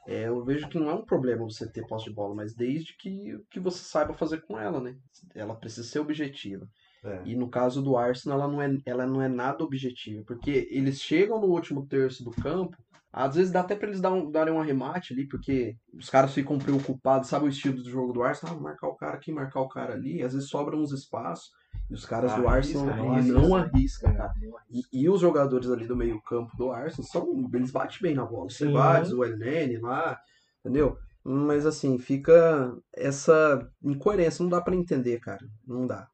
É, 0.08 0.28
eu 0.28 0.44
vejo 0.44 0.70
que 0.70 0.80
não 0.80 0.90
é 0.90 0.94
um 0.94 1.06
problema 1.06 1.44
você 1.44 1.70
ter 1.70 1.86
posse 1.86 2.06
de 2.06 2.14
bola, 2.14 2.34
mas 2.34 2.56
desde 2.56 2.96
que, 2.98 3.38
que 3.52 3.60
você 3.60 3.84
saiba 3.84 4.14
fazer 4.14 4.42
com 4.42 4.58
ela, 4.58 4.80
né? 4.80 4.96
Ela 5.36 5.54
precisa 5.54 5.86
ser 5.86 6.00
objetiva. 6.00 6.66
É. 7.04 7.22
E 7.26 7.36
no 7.36 7.50
caso 7.50 7.82
do 7.82 7.98
Arsenal, 7.98 8.40
ela 8.40 8.48
não 8.52 8.62
é, 8.62 8.78
ela 8.86 9.06
não 9.06 9.22
é 9.22 9.28
nada 9.28 9.64
objetiva, 9.64 10.24
porque 10.26 10.68
eles 10.72 11.02
chegam 11.02 11.40
no 11.42 11.48
último 11.48 11.86
terço 11.86 12.24
do 12.24 12.32
campo, 12.32 12.78
às 13.12 13.36
vezes 13.36 13.52
dá 13.52 13.62
até 13.62 13.76
pra 13.76 13.88
eles 13.88 14.00
dar 14.00 14.14
um- 14.14 14.30
darem 14.32 14.54
um 14.54 14.62
arremate 14.62 15.14
ali, 15.14 15.28
porque 15.28 15.76
os 15.94 16.10
caras 16.10 16.34
ficam 16.34 16.58
preocupados, 16.58 17.30
sabe 17.30 17.46
o 17.46 17.50
estilo 17.50 17.82
do 17.82 17.90
jogo 17.90 18.14
do 18.14 18.24
Arsenal? 18.24 18.58
Ah, 18.58 18.62
marcar 18.62 18.88
o 18.88 18.96
cara 18.96 19.16
aqui, 19.16 19.32
marcar 19.32 19.62
o 19.62 19.68
cara 19.68 19.94
ali, 19.94 20.22
às 20.24 20.34
vezes 20.34 20.50
sobram 20.50 20.80
uns 20.80 20.92
espaços, 20.92 21.50
e 21.90 21.94
os 21.94 22.06
caras 22.06 22.36
do 22.36 22.48
Arrisca, 22.48 22.80
Arsenal 22.80 22.98
não 22.98 23.06
não, 23.24 23.56
arrisca. 23.56 23.78
arriscam, 23.78 24.14
cara. 24.16 24.34
E, 24.70 24.84
e 24.92 25.10
os 25.10 25.22
jogadores 25.22 25.70
ali 25.70 25.88
do 25.88 25.96
meio 25.96 26.22
campo 26.22 26.56
do 26.58 26.72
Arsenal 26.72 27.10
são, 27.10 27.50
eles 27.54 27.72
batem 27.72 28.00
bem 28.02 28.14
na 28.16 28.26
bola. 28.26 28.48
O. 28.48 28.50
Ceballos, 28.50 29.14
o 29.14 29.24
Elneny 29.24 29.78
lá, 29.78 30.20
entendeu? 30.60 30.98
Mas 31.24 31.66
assim, 31.66 31.98
fica 31.98 32.74
essa 32.94 33.70
incoerência, 33.84 34.44
não 34.44 34.50
dá 34.50 34.62
pra 34.62 34.76
entender, 34.76 35.20
cara. 35.20 35.46
Não 35.66 35.88
dá. 35.88 36.10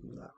Não 0.00 0.14
dá. 0.14 0.32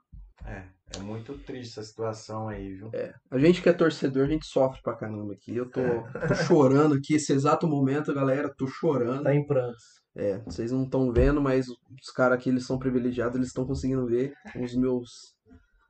É, 0.45 0.65
é 0.97 1.01
muito 1.01 1.37
triste 1.39 1.79
essa 1.79 1.83
situação 1.83 2.49
aí, 2.49 2.75
viu? 2.75 2.91
A 3.31 3.39
gente 3.39 3.61
que 3.61 3.69
é 3.69 3.73
torcedor, 3.73 4.25
a 4.25 4.31
gente 4.31 4.47
sofre 4.47 4.81
pra 4.83 4.97
caramba 4.97 5.35
aqui. 5.35 5.55
Eu 5.55 5.71
tô, 5.71 5.81
tô 6.27 6.35
chorando 6.35 6.95
aqui, 6.95 7.15
esse 7.15 7.33
exato 7.33 7.67
momento, 7.67 8.15
galera, 8.15 8.53
tô 8.57 8.67
chorando. 8.67 9.23
Tá 9.23 9.35
em 9.35 9.47
prantos. 9.47 9.85
É, 10.17 10.39
vocês 10.39 10.73
não 10.73 10.85
estão 10.85 11.13
vendo, 11.13 11.41
mas 11.41 11.69
os 11.69 12.11
caras 12.15 12.39
aqui, 12.39 12.49
eles 12.49 12.67
são 12.67 12.79
privilegiados, 12.79 13.37
eles 13.37 13.49
estão 13.49 13.67
conseguindo 13.67 14.07
ver 14.07 14.33
os 14.57 14.75
meus, 14.75 15.11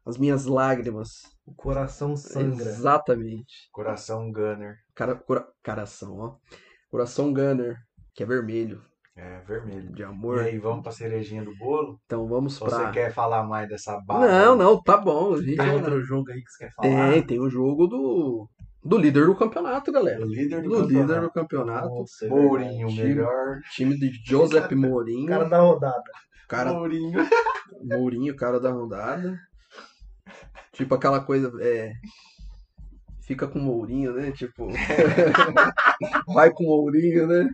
as 0.05 0.19
minhas 0.19 0.45
lágrimas. 0.45 1.09
O 1.47 1.55
coração 1.55 2.17
sangra. 2.17 2.69
Exatamente. 2.69 3.71
Coração 3.73 4.31
Gunner. 4.31 4.77
Cara, 4.95 5.15
cora, 5.15 5.47
coração, 5.65 6.19
ó. 6.19 6.37
Coração 6.91 7.33
Gunner, 7.33 7.77
que 8.15 8.23
é 8.23 8.27
vermelho, 8.27 8.83
É, 9.21 9.41
vermelho. 9.41 9.93
de 9.93 10.03
E 10.03 10.05
amor. 10.05 10.39
aí, 10.39 10.59
vamos 10.59 10.83
pra 10.85 10.93
cerejinha 10.93 11.43
do 11.45 11.53
bolo? 11.57 11.99
Então 12.07 12.29
vamos 12.29 12.61
Ou 12.63 12.71
você 12.71 12.77
pra. 12.77 12.91
quer 12.93 13.13
falar 13.13 13.43
mais 13.43 13.69
dessa 13.69 14.01
bala? 14.01 14.27
Não, 14.29 14.57
não, 14.57 14.81
tá 14.81 14.97
bom. 14.97 15.35
A 15.35 15.43
gente 15.43 15.57
Tem 15.59 15.73
outro 15.75 16.01
jogo 16.05 16.31
aí 16.31 16.41
que 16.41 16.51
você 16.51 16.65
quer 16.67 16.73
falar? 16.75 17.13
tem, 17.13 17.23
tem 17.23 17.41
o 17.41 17.51
jogo 17.51 17.89
do, 17.89 18.49
do 18.85 18.97
líder 18.97 19.27
do 19.27 19.35
campeonato, 19.35 19.91
galera. 19.91 20.25
O 20.25 20.29
líder 20.29 20.63
do 20.63 20.69
Do 20.69 20.83
líder 20.83 20.99
campeonato. 21.01 21.23
do 21.27 21.31
campeonato. 21.33 21.89
Nossa, 21.89 22.27
é 22.27 22.29
Mourinho, 22.29 22.87
Time- 22.89 23.03
melhor. 23.03 23.61
Time 23.75 23.99
de 23.99 24.13
Joseph 24.25 24.71
Mourinho. 24.73 25.27
Cara 25.27 25.45
da 25.49 25.61
rodada. 25.61 26.03
Cara, 26.49 26.73
Mourinho. 26.73 27.19
Mourinho, 27.83 28.37
cara 28.37 28.61
da 28.61 28.71
rodada. 28.71 29.37
Tipo 30.73 30.95
aquela 30.95 31.19
coisa, 31.21 31.53
é. 31.61 31.93
Fica 33.29 33.47
com 33.47 33.61
o 33.61 33.63
Mourinho, 33.63 34.13
né? 34.15 34.33
Tipo. 34.33 34.67
Vai 36.35 36.51
com 36.51 36.65
o 36.65 36.67
Mourinho, 36.67 37.29
né? 37.29 37.49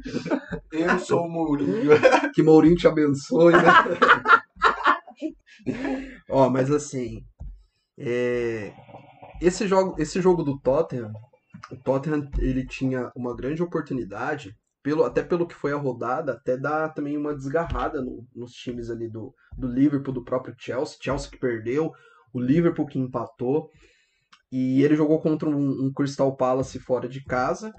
Eu 0.72 0.98
sou 1.00 1.26
o 1.26 1.30
Mourinho. 1.30 1.90
Que 2.32 2.42
Mourinho 2.42 2.76
te 2.76 2.88
abençoe, 2.88 3.52
né? 3.52 3.62
Ó, 6.30 6.48
mas 6.50 6.70
assim. 6.70 7.22
é, 7.98 8.72
Esse 9.40 9.66
jogo, 9.68 9.94
esse 10.00 10.20
jogo 10.20 10.42
do 10.42 10.58
Tottenham, 10.60 11.12
o 11.70 11.76
Tottenham 11.76 12.28
ele 12.38 12.66
tinha 12.66 13.10
uma 13.16 13.34
grande 13.36 13.62
oportunidade, 13.62 14.54
pelo, 14.82 15.04
até 15.04 15.22
pelo 15.22 15.46
que 15.46 15.54
foi 15.54 15.72
a 15.72 15.76
rodada, 15.78 16.32
até 16.32 16.56
dar 16.56 16.88
também 16.90 17.16
uma 17.16 17.34
desgarrada 17.34 18.02
no- 18.02 18.26
nos 18.34 18.52
times 18.52 18.90
ali 18.90 19.08
do, 19.08 19.32
do 19.56 19.68
Liverpool, 19.68 20.12
do 20.14 20.24
próprio 20.24 20.54
Chelsea. 20.58 20.98
Chelsea 21.00 21.30
que 21.30 21.38
perdeu, 21.38 21.92
o 22.32 22.40
Liverpool 22.40 22.86
que 22.86 22.98
empatou. 22.98 23.70
E 24.56 24.84
ele 24.84 24.94
jogou 24.94 25.20
contra 25.20 25.50
um, 25.50 25.86
um 25.86 25.92
Crystal 25.92 26.36
Palace 26.36 26.78
fora 26.78 27.08
de 27.08 27.24
casa. 27.24 27.74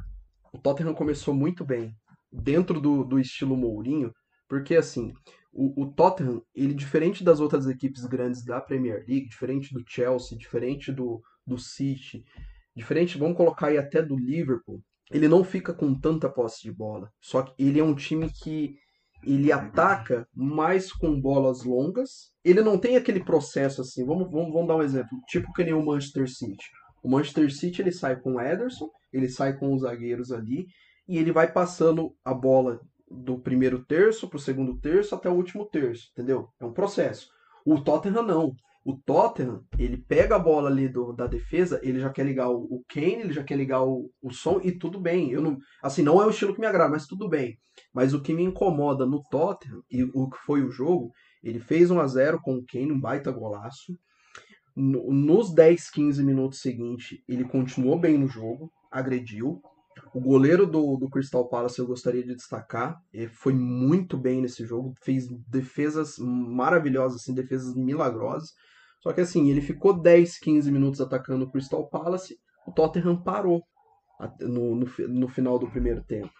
O 0.52 0.58
Tottenham 0.58 0.94
começou 0.94 1.34
muito 1.34 1.64
bem, 1.64 1.96
dentro 2.30 2.82
do, 2.82 3.06
do 3.06 3.18
estilo 3.18 3.56
Mourinho, 3.56 4.12
porque 4.46 4.76
assim, 4.76 5.14
o, 5.54 5.84
o 5.84 5.94
Tottenham, 5.94 6.42
ele 6.54 6.74
diferente 6.74 7.24
das 7.24 7.40
outras 7.40 7.66
equipes 7.66 8.04
grandes 8.04 8.44
da 8.44 8.60
Premier 8.60 9.06
League, 9.08 9.30
diferente 9.30 9.74
do 9.74 9.86
Chelsea, 9.88 10.38
diferente 10.38 10.92
do, 10.92 11.22
do 11.48 11.58
City, 11.58 12.26
diferente, 12.76 13.18
vamos 13.18 13.38
colocar 13.38 13.68
aí 13.68 13.78
até 13.78 14.02
do 14.02 14.18
Liverpool, 14.18 14.84
ele 15.10 15.30
não 15.30 15.46
fica 15.46 15.74
com 15.74 15.98
tanta 15.98 16.30
posse 16.30 16.62
de 16.62 16.74
bola. 16.74 17.10
Só 17.22 17.44
que 17.44 17.54
ele 17.58 17.80
é 17.80 17.84
um 17.86 17.96
time 17.96 18.30
que 18.30 18.76
ele 19.26 19.52
ataca 19.52 20.28
mais 20.34 20.92
com 20.92 21.20
bolas 21.20 21.64
longas. 21.64 22.32
Ele 22.44 22.62
não 22.62 22.78
tem 22.78 22.96
aquele 22.96 23.24
processo 23.24 23.82
assim. 23.82 24.06
Vamos, 24.06 24.30
vamos, 24.30 24.54
vamos 24.54 24.68
dar 24.68 24.76
um 24.76 24.84
exemplo. 24.84 25.18
Tipo 25.28 25.52
que 25.54 25.64
nem 25.64 25.74
o 25.74 25.86
Manchester 25.86 26.30
City. 26.30 26.66
O 27.04 27.10
Manchester 27.10 27.54
City 27.54 27.82
ele 27.82 27.92
sai 27.92 28.20
com 28.20 28.36
o 28.36 28.42
Ederson, 28.42 28.90
ele 29.12 29.30
sai 29.30 29.58
com 29.58 29.74
os 29.74 29.82
zagueiros 29.82 30.32
ali 30.32 30.68
e 31.08 31.18
ele 31.18 31.32
vai 31.32 31.52
passando 31.52 32.16
a 32.24 32.34
bola 32.34 32.80
do 33.10 33.38
primeiro 33.40 33.84
terço 33.86 34.28
pro 34.28 34.40
segundo 34.40 34.80
terço 34.80 35.14
até 35.14 35.30
o 35.30 35.34
último 35.34 35.66
terço, 35.66 36.10
entendeu? 36.12 36.50
É 36.60 36.66
um 36.66 36.74
processo. 36.74 37.30
O 37.66 37.80
Tottenham 37.80 38.24
não. 38.24 38.56
O 38.86 38.96
Tottenham, 38.96 39.66
ele 39.80 39.98
pega 39.98 40.36
a 40.36 40.40
bola 40.40 40.70
ali 40.70 40.88
do, 40.88 41.12
da 41.12 41.26
defesa, 41.26 41.80
ele 41.84 42.00
já 42.00 42.12
quer 42.12 42.24
ligar 42.24 42.50
o, 42.52 42.66
o 42.70 42.84
Kane, 42.88 43.22
ele 43.22 43.34
já 43.34 43.44
quer 43.44 43.58
ligar 43.58 43.84
o, 43.84 44.12
o 44.22 44.32
som 44.32 44.62
e 44.64 44.72
tudo 44.72 45.00
bem. 45.02 45.32
Eu 45.32 45.42
não, 45.42 45.58
assim, 45.82 46.04
não 46.04 46.22
é 46.22 46.26
o 46.26 46.30
estilo 46.30 46.54
que 46.54 46.60
me 46.62 46.68
agrada, 46.68 46.92
mas 46.92 47.08
tudo 47.08 47.28
bem. 47.28 47.58
Mas 47.92 48.14
o 48.14 48.22
que 48.22 48.32
me 48.32 48.44
incomoda 48.44 49.06
no 49.06 49.24
Tottenham 49.30 49.82
e 49.90 50.04
o 50.04 50.30
que 50.30 50.38
foi 50.46 50.62
o 50.62 50.70
jogo, 50.72 51.12
ele 51.44 51.60
fez 51.60 51.90
1 51.90 52.00
a 52.00 52.06
0 52.08 52.40
com 52.42 52.56
o 52.58 52.66
Kane, 52.66 52.92
um 52.92 53.00
baita 53.00 53.32
golaço. 53.32 53.98
No- 54.76 55.12
nos 55.12 55.54
10, 55.54 55.90
15 55.90 56.24
minutos 56.24 56.60
seguintes, 56.60 57.18
ele 57.28 57.46
continuou 57.46 57.98
bem 58.00 58.18
no 58.18 58.28
jogo, 58.28 58.72
agrediu. 58.92 59.62
O 60.14 60.20
goleiro 60.20 60.68
do, 60.68 60.98
do 60.98 61.10
Crystal 61.10 61.48
Palace 61.48 61.80
eu 61.80 61.88
gostaria 61.88 62.24
de 62.24 62.36
destacar, 62.36 62.98
ele 63.14 63.30
foi 63.30 63.54
muito 63.54 64.18
bem 64.18 64.42
nesse 64.42 64.66
jogo, 64.66 64.94
fez 65.02 65.28
defesas 65.48 66.18
maravilhosas, 66.20 67.22
assim, 67.22 67.34
defesas 67.34 67.74
milagrosas. 67.76 68.54
Só 69.02 69.14
que 69.14 69.22
assim, 69.22 69.50
ele 69.50 69.62
ficou 69.62 69.94
10, 69.94 70.40
15 70.40 70.72
minutos 70.72 71.02
atacando 71.02 71.46
o 71.46 71.52
Crystal 71.52 71.88
Palace, 71.88 72.38
o 72.68 72.72
Tottenham 72.72 73.22
parou 73.22 73.62
no, 74.40 74.76
no, 74.76 74.88
no 75.08 75.28
final 75.28 75.60
do 75.60 75.70
primeiro 75.70 76.04
tempo. 76.04 76.32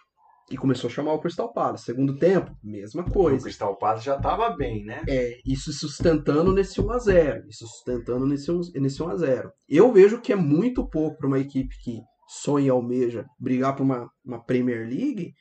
E 0.50 0.56
começou 0.56 0.88
a 0.88 0.92
chamar 0.92 1.12
o 1.12 1.18
Crystal 1.18 1.52
Palace. 1.52 1.84
Segundo 1.84 2.16
tempo, 2.18 2.56
mesma 2.62 3.02
O 3.02 3.10
coisa. 3.10 3.44
Crystal 3.44 3.76
Palace 3.76 4.04
já 4.04 4.16
tava 4.16 4.50
bem, 4.50 4.84
né? 4.84 5.02
É, 5.08 5.38
isso 5.44 5.72
sustentando 5.72 6.52
nesse 6.52 6.80
1x0. 6.80 7.46
Isso 7.48 7.66
sustentando 7.66 8.26
nesse 8.26 8.50
1 8.50 8.60
nesse 8.76 9.00
1x0. 9.00 9.50
Eu 9.68 9.92
vejo 9.92 10.20
que 10.20 10.32
é 10.32 10.36
muito 10.36 10.88
pouco 10.88 11.18
para 11.18 11.26
uma 11.26 11.40
equipe 11.40 11.74
que 11.82 12.00
sonha 12.28 12.66
e 12.66 12.70
almeja 12.70 13.26
brigar 13.40 13.74
para 13.74 13.84
uma, 13.84 14.10
uma 14.24 14.44
Premier 14.44 14.86
League 14.86 15.32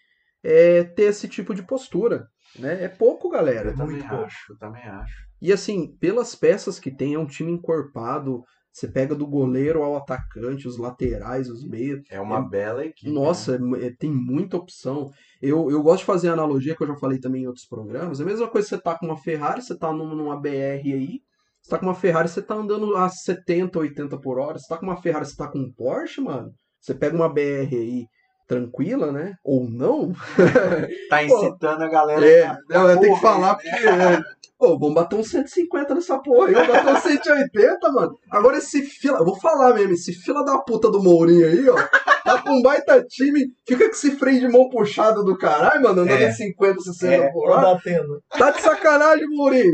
é, 0.44 0.84
ter 0.84 1.04
esse 1.04 1.28
tipo 1.28 1.54
de 1.54 1.62
postura. 1.62 2.28
Né? 2.58 2.86
É 2.86 2.88
pouco, 2.88 3.30
galera. 3.30 3.70
Eu 3.70 3.76
também 3.76 3.98
muito 3.98 4.10
pouco. 4.10 4.26
acho, 4.26 4.54
eu 4.54 4.58
também 4.58 4.84
acho. 4.84 5.25
E 5.42 5.52
assim, 5.52 5.96
pelas 6.00 6.36
peças 6.36 6.80
que 6.80 6.90
tem, 6.96 7.14
é 7.14 7.20
um 7.20 7.26
time 7.28 7.52
encorpado. 7.52 8.44
Você 8.72 8.90
pega 8.90 9.16
do 9.16 9.26
goleiro 9.26 9.84
ao 9.84 9.96
atacante, 9.96 10.68
os 10.68 10.78
laterais, 10.78 11.50
os 11.50 11.66
meios. 11.66 12.02
É 12.10 12.20
uma 12.20 12.40
É- 12.40 12.50
bela 12.50 12.86
equipe. 12.86 13.08
né? 13.08 13.14
Nossa, 13.14 13.56
é- 13.56 13.88
é- 13.88 13.94
tem 13.98 14.12
muita 14.12 14.58
opção. 14.58 15.10
Eu, 15.42 15.70
eu 15.72 15.82
gosto 15.82 16.00
de 16.00 16.06
fazer 16.06 16.30
analogia 16.30 16.76
que 16.76 16.84
eu 16.84 16.88
já 16.88 16.96
falei 16.98 17.20
também 17.20 17.44
em 17.44 17.48
outros 17.48 17.66
programas. 17.66 18.20
É 18.20 18.24
a 18.24 18.26
mesma 18.26 18.50
coisa 18.50 18.68
que 18.68 18.76
você 18.76 18.82
tá 18.82 18.98
com 18.98 19.06
uma 19.06 19.18
Ferrari, 19.18 19.62
você 19.62 19.78
tá 19.78 19.94
num- 19.94 20.14
numa 20.16 20.40
BR 20.40 20.92
aí. 20.94 21.20
Você 21.62 21.70
tá 21.70 21.80
com 21.80 21.86
uma 21.86 21.96
Ferrari, 21.96 22.28
você 22.28 22.42
tá 22.42 22.54
andando 22.56 22.96
a 22.98 23.08
70, 23.10 23.80
80 23.80 24.20
por 24.20 24.38
hora. 24.40 24.60
Você 24.60 24.68
tá 24.68 24.78
com 24.78 24.86
uma 24.86 25.02
Ferrari, 25.02 25.26
você 25.26 25.36
tá 25.38 25.48
com 25.48 25.60
um 25.60 25.72
Porsche, 25.72 26.20
mano. 26.22 26.52
Você 26.82 26.94
pega 26.94 27.16
uma 27.16 27.30
BR 27.30 27.76
aí 27.76 28.06
tranquila, 28.48 29.12
né? 29.12 29.34
Ou 29.44 29.68
não. 29.70 30.14
Tá 31.10 31.24
incitando 31.24 31.84
a 31.84 31.88
galera. 31.88 32.26
É, 32.26 32.44
a- 32.48 32.58
eu 32.92 33.00
tenho 33.00 33.16
que 33.16 33.22
falar 33.22 33.56
porque. 33.56 33.70
é, 33.70 34.36
Pô, 34.58 34.80
vamos 34.80 34.96
bater 34.96 35.18
uns 35.18 35.30
150 35.32 35.94
nessa 35.94 36.18
porra. 36.18 36.50
Eu 36.50 36.66
bater 36.66 36.88
uns 36.94 37.00
180, 37.02 37.92
mano. 37.92 38.18
Agora 38.32 38.58
esse 38.58 38.82
fila. 38.84 39.18
Eu 39.20 39.26
vou 39.26 39.36
falar 39.38 39.74
mesmo, 39.74 39.94
esse 39.94 40.14
fila 40.14 40.46
da 40.46 40.58
puta 40.60 40.90
do 40.90 41.04
Mourinho 41.04 41.46
aí, 41.46 41.70
ó. 41.70 41.76
Tá 42.24 42.42
com 42.42 42.52
um 42.52 42.62
baita 42.62 43.04
time. 43.04 43.48
Fica 43.68 43.84
com 43.86 43.92
esse 43.92 44.12
freio 44.12 44.40
de 44.40 44.48
mão 44.48 44.70
puxado 44.70 45.26
do 45.26 45.38
caralho, 45.38 45.84
mano. 45.84 46.02
Andando 46.04 46.22
É. 46.22 46.30
em 46.30 46.32
50, 46.32 46.80
60 46.80 47.14
É, 47.26 47.32
por 47.34 47.50
Tá 47.50 47.52
hora. 47.58 47.74
batendo. 47.74 48.24
Tá 48.30 48.52
de 48.52 48.62
sacanagem, 48.62 49.28
Mourinho. 49.28 49.74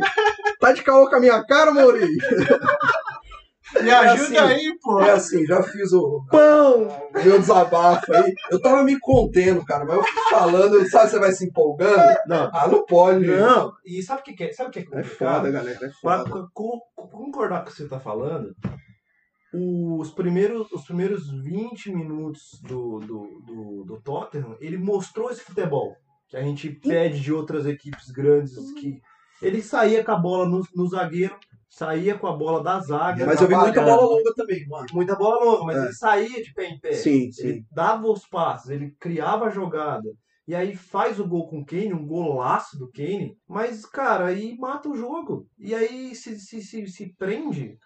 Tá 0.60 0.72
de 0.74 0.82
caô 0.82 1.08
com 1.08 1.16
a 1.16 1.20
minha 1.20 1.46
cara, 1.46 1.72
Mourinho. 1.72 2.18
Me 3.82 3.90
ajuda 3.92 4.46
aí, 4.48 4.78
pô. 4.82 5.00
É 5.02 5.12
assim, 5.12 5.46
já 5.46 5.62
fiz 5.64 5.94
o 5.94 6.26
pão, 6.30 6.88
meu 7.14 7.40
desabafo 7.40 8.14
aí. 8.14 8.34
Eu 8.52 8.62
tava 8.62 8.84
me 8.84 9.00
contendo, 9.00 9.64
cara, 9.66 9.86
mas 9.86 9.98
eu 9.98 10.04
fui 10.04 10.22
falando, 10.30 10.90
sabe, 10.90 11.10
você 11.12 11.20
vai 11.20 11.32
se 11.32 11.46
empolgando? 11.46 12.18
Não. 12.28 12.50
Ah, 12.54 12.68
não 12.68 12.86
pode, 12.86 13.26
gente. 13.26 13.40
Não, 13.40 13.72
e 13.86 14.02
sabe 14.04 14.22
o 14.22 14.24
que, 14.24 14.34
que 14.34 14.44
é? 14.46 14.54
Sabe 14.54 14.70
o 14.70 14.72
que 14.74 14.80
é 14.80 14.82
É 14.82 14.86
complicado? 14.86 15.18
foda, 15.18 15.52
galera, 15.52 15.86
é 15.86 15.90
foda. 16.02 16.30
co- 16.30 16.50
co- 16.54 16.82
concordar 17.10 17.64
com 17.64 17.70
o 17.70 17.72
que 17.72 17.78
você 17.78 17.88
tá 17.88 18.00
falando, 18.00 18.54
os 19.54 20.12
primeiros, 20.12 20.72
os 20.72 20.84
primeiros 20.86 21.30
20 21.30 21.92
minutos 21.92 22.42
do, 22.64 23.00
do, 23.00 23.42
do, 23.46 23.84
do 23.86 24.02
Tottenham, 24.02 24.56
ele 24.62 24.78
mostrou 24.78 25.30
esse 25.30 25.42
futebol 25.42 25.94
que 26.30 26.38
a 26.38 26.42
gente 26.42 26.70
pede 26.70 27.20
de 27.20 27.34
outras 27.34 27.66
equipes 27.66 28.10
grandes 28.12 28.56
que 28.80 29.02
ele 29.42 29.62
saía 29.62 30.04
com 30.06 30.12
a 30.12 30.16
bola 30.16 30.48
no, 30.48 30.62
no 30.74 30.88
zagueiro, 30.88 31.36
saía 31.72 32.18
com 32.18 32.28
a 32.28 32.36
bola 32.36 32.62
da 32.62 32.80
zaga. 32.82 33.26
Mas 33.26 33.42
eu 33.42 33.48
vi 33.48 33.56
muita 33.56 33.82
bola 33.82 34.02
longa 34.02 34.34
também, 34.36 34.68
mano. 34.68 34.88
Muita 34.94 35.16
bola 35.16 35.44
longa, 35.44 35.64
mas 35.64 35.78
É. 35.78 35.86
ele 35.86 35.94
saía 35.94 36.44
de 36.44 36.54
pé 36.54 36.66
em 36.66 36.80
pé. 36.80 36.92
Sim, 36.94 37.32
sim. 37.32 37.48
Ele 37.48 37.66
dava 37.72 38.08
os 38.08 38.28
passes, 38.28 38.70
ele 38.70 38.94
criava 39.00 39.46
a 39.46 39.50
jogada. 39.50 40.10
E 40.46 40.54
aí 40.54 40.76
faz 40.76 41.18
o 41.20 41.26
gol 41.28 41.48
com 41.48 41.60
o 41.60 41.66
Kane, 41.66 41.94
um 41.94 42.06
golaço 42.06 42.78
do 42.78 42.92
Kane. 42.92 43.38
Mas, 43.48 43.86
cara, 43.86 44.26
aí 44.26 44.58
mata 44.58 44.90
o 44.90 44.96
jogo. 44.96 45.48
E 45.58 45.74
aí 45.74 46.14
se, 46.14 46.38
se, 46.38 46.62
se, 46.62 46.86
se 46.88 47.16
prende. 47.16 47.78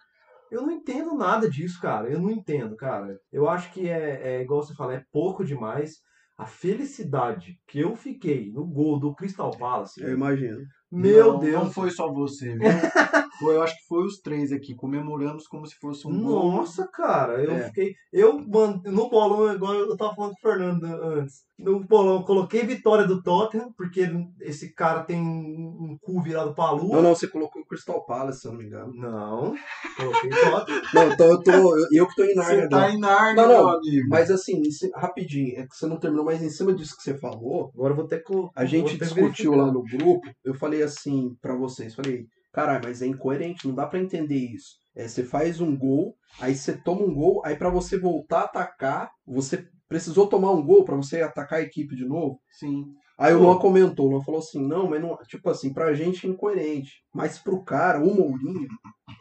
Eu 0.50 0.62
não 0.62 0.72
entendo 0.72 1.14
nada 1.14 1.48
disso, 1.48 1.80
cara. 1.80 2.10
Eu 2.10 2.18
não 2.20 2.30
entendo, 2.30 2.74
cara. 2.74 3.16
Eu 3.30 3.48
acho 3.48 3.70
que 3.72 3.88
é, 3.88 4.38
é 4.38 4.42
igual 4.42 4.62
você 4.62 4.74
fala, 4.74 4.94
é 4.94 5.04
pouco 5.12 5.44
demais. 5.44 5.94
A 6.36 6.44
felicidade 6.44 7.54
que 7.68 7.78
eu 7.80 7.94
fiquei 7.94 8.50
no 8.52 8.66
gol 8.66 8.98
do 8.98 9.14
Crystal 9.14 9.50
Palace. 9.56 10.02
Eu 10.02 10.12
imagino. 10.12 10.58
Meu 10.90 11.32
Não, 11.34 11.38
Deus. 11.40 11.62
Não 11.64 11.70
foi 11.72 11.90
só 11.90 12.12
você, 12.12 12.56
viu? 12.56 12.60
foi, 13.40 13.56
eu 13.56 13.62
acho 13.62 13.74
que 13.76 13.86
foi 13.88 14.04
os 14.04 14.18
três 14.20 14.52
aqui. 14.52 14.74
Comemoramos 14.74 15.46
como 15.48 15.66
se 15.66 15.74
fosse 15.80 16.06
um 16.06 16.22
gol. 16.22 16.52
Nossa, 16.52 16.88
cara, 16.92 17.42
eu 17.42 17.52
É. 17.52 17.64
fiquei. 17.64 17.92
Eu, 18.12 18.38
mano, 18.38 18.80
no 18.84 19.10
bolão, 19.10 19.52
igual 19.52 19.74
eu 19.74 19.96
tava 19.96 20.14
falando 20.14 20.32
com 20.40 20.48
o 20.48 20.50
Fernando 20.52 20.84
antes. 20.84 21.44
No 21.58 21.80
bolão, 21.84 22.16
eu 22.16 22.22
coloquei 22.22 22.64
vitória 22.66 23.06
do 23.06 23.22
Tottenham, 23.22 23.72
porque 23.76 24.08
esse 24.42 24.74
cara 24.74 25.02
tem 25.02 25.20
um 25.20 25.66
um 25.86 25.98
cu 26.00 26.20
virado 26.22 26.54
pra 26.54 26.70
lua. 26.70 26.96
Não, 26.96 27.02
não, 27.02 27.14
você 27.14 27.26
colocou 27.26 27.62
o 27.62 27.66
Crystal 27.66 28.04
Palace, 28.04 28.40
se 28.40 28.46
eu 28.46 28.52
não 28.52 28.58
me 28.58 28.66
engano. 28.66 28.92
Não, 28.94 29.54
coloquei 29.96 30.30
Tottenham. 30.30 30.82
Não, 30.94 31.12
então 31.12 31.26
eu 31.26 31.42
tô. 31.42 31.50
Eu, 31.52 31.86
eu 31.92 32.06
que 32.08 32.14
tô 32.16 32.24
em 32.24 32.34
Narnia. 32.34 32.62
Você 32.62 32.68
tá 32.68 32.76
agora. 32.76 32.92
em 32.92 32.98
Narnia, 33.00 33.34
Não, 33.34 33.48
não, 33.48 33.58
meu 33.66 33.68
amigo. 33.78 34.08
Mas 34.08 34.30
assim, 34.30 34.60
rapidinho, 34.94 35.58
é 35.58 35.66
que 35.66 35.74
você 35.74 35.86
não 35.86 35.98
terminou, 35.98 36.24
mas 36.24 36.42
em 36.42 36.50
cima 36.50 36.72
disso 36.74 36.96
que 36.96 37.02
você 37.02 37.16
falou, 37.18 37.70
Agora 37.74 37.92
eu 37.92 37.96
vou 37.96 38.06
ter 38.06 38.22
que. 38.22 38.32
a 38.54 38.64
gente 38.64 38.96
discutiu 38.98 39.54
lá 39.54 39.66
no 39.72 39.82
grupo, 39.82 40.20
eu 40.44 40.54
falei 40.54 40.75
assim 40.82 41.34
pra 41.40 41.54
vocês, 41.54 41.94
falei, 41.94 42.26
caralho, 42.52 42.82
mas 42.84 43.02
é 43.02 43.06
incoerente, 43.06 43.66
não 43.66 43.74
dá 43.74 43.86
pra 43.86 43.98
entender 44.00 44.36
isso. 44.38 44.76
É, 44.94 45.06
você 45.06 45.22
faz 45.24 45.60
um 45.60 45.76
gol, 45.76 46.14
aí 46.40 46.54
você 46.54 46.72
toma 46.76 47.02
um 47.02 47.14
gol, 47.14 47.42
aí 47.44 47.54
pra 47.56 47.68
você 47.68 47.98
voltar 47.98 48.40
a 48.40 48.44
atacar, 48.44 49.10
você 49.26 49.66
precisou 49.88 50.26
tomar 50.26 50.52
um 50.52 50.64
gol 50.64 50.84
pra 50.84 50.96
você 50.96 51.20
atacar 51.20 51.58
a 51.58 51.62
equipe 51.62 51.94
de 51.94 52.04
novo? 52.06 52.40
Sim. 52.50 52.84
Aí 53.18 53.32
o. 53.34 53.38
Luan 53.38 53.58
comentou, 53.58 54.06
o 54.06 54.10
Luan 54.10 54.22
falou 54.22 54.40
assim, 54.40 54.66
não, 54.66 54.88
mas 54.90 55.00
não, 55.00 55.16
tipo 55.26 55.48
assim, 55.48 55.72
pra 55.72 55.94
gente 55.94 56.26
é 56.26 56.30
incoerente. 56.30 56.92
Mas 57.14 57.38
pro 57.38 57.62
cara, 57.62 57.98
o 58.02 58.14
Mourinho, 58.14 58.68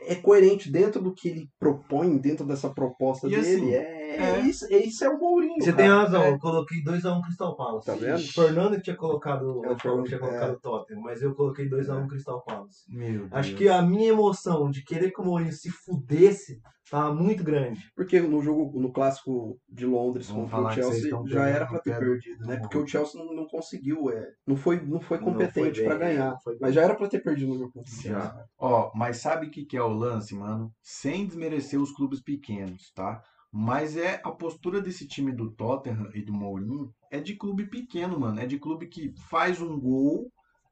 é 0.01 0.15
coerente 0.15 0.69
dentro 0.71 1.01
do 1.01 1.13
que 1.13 1.29
ele 1.29 1.49
propõe, 1.59 2.17
dentro 2.17 2.45
dessa 2.45 2.69
proposta 2.69 3.27
E 3.27 3.31
dele. 3.31 3.41
assim, 3.41 3.73
é, 3.73 4.04
é. 4.15 4.39
Isso, 4.41 4.65
é, 4.71 4.77
isso 4.77 5.03
é 5.03 5.09
o 5.09 5.19
Mourinho. 5.19 5.55
Você 5.59 5.71
cara. 5.71 5.77
tem 5.77 5.87
razão, 5.87 6.23
É. 6.23 6.31
eu 6.31 6.39
coloquei 6.39 6.83
2x1 6.83 7.21
Crystal 7.21 7.55
Palace. 7.55 7.85
Tá 7.85 7.95
vendo? 7.95 8.15
O 8.19 8.33
Fernando 8.33 8.75
que 8.75 8.81
tinha 8.83 8.95
colocado, 8.95 9.65
É, 9.65 9.71
o 9.71 9.79
Fernando 9.79 10.05
tinha 10.05 10.19
colocado 10.19 10.59
Tottenham, 10.59 11.01
mas 11.01 11.21
eu 11.21 11.33
coloquei 11.35 11.69
2x1 11.69 12.07
Crystal 12.07 12.41
Palace. 12.43 12.83
Meu 12.89 13.19
Deus. 13.19 13.33
Acho 13.33 13.55
que 13.55 13.69
a 13.69 13.81
minha 13.81 14.09
emoção 14.09 14.69
de 14.69 14.83
querer 14.83 15.11
que 15.11 15.21
o 15.21 15.25
Mourinho 15.25 15.51
se 15.53 15.69
fudesse 15.69 16.61
tava 16.89 17.13
muito 17.13 17.43
grande. 17.43 17.91
Porque 17.95 18.19
no 18.21 18.41
jogo, 18.41 18.79
no 18.79 18.91
clássico 18.91 19.59
de 19.67 19.85
Londres 19.85 20.29
Vamos 20.29 20.51
contra 20.51 20.67
o 20.67 20.71
Chelsea, 20.71 21.11
já 21.25 21.47
era 21.47 21.65
pra 21.65 21.79
ter 21.79 21.97
perdido, 21.97 22.45
né? 22.45 22.57
Porque 22.57 22.77
o 22.77 22.87
Chelsea 22.87 23.19
não, 23.23 23.33
não 23.33 23.47
conseguiu, 23.47 24.09
é, 24.11 24.27
não 24.45 24.55
foi, 24.55 24.79
não 24.81 24.99
foi 24.99 25.17
competente 25.19 25.81
bem, 25.81 25.97
ganhar. 25.97 26.37
Mas 26.61 26.75
já 26.75 26.83
era 26.83 26.95
pra 26.95 27.07
ter 27.07 27.23
perdido 27.23 27.49
no 27.53 27.59
jogo 27.59 27.71
contra 27.73 27.91
o. 27.91 27.95
Chelsea. 27.95 28.45
Ó, 28.57 28.91
mas 28.95 29.17
sabe 29.17 29.47
o 29.47 29.51
que, 29.51 29.65
que 29.65 29.77
é 29.77 29.81
o 29.81 29.89
lance, 29.89 30.35
mano? 30.35 30.71
Sem 30.81 31.25
desmerecer 31.25 31.81
os 31.81 31.91
clubes 31.91 32.21
pequenos, 32.21 32.91
tá? 32.93 33.21
Mas 33.57 33.95
é 33.95 34.19
a 34.21 34.31
postura 34.31 34.81
desse 34.81 35.07
time 35.07 35.31
do 35.31 35.49
Tottenham 35.49 36.09
e 36.13 36.21
do 36.21 36.33
Mourinho 36.33 36.91
é 37.09 37.21
de 37.21 37.37
clube 37.37 37.69
pequeno, 37.69 38.19
mano. 38.19 38.37
É 38.41 38.45
de 38.45 38.59
clube 38.59 38.85
que 38.87 39.13
faz 39.29 39.61
um 39.61 39.79
gol, 39.79 40.27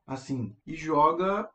assim, 0.06 0.54
e 0.68 0.76
joga 0.76 1.48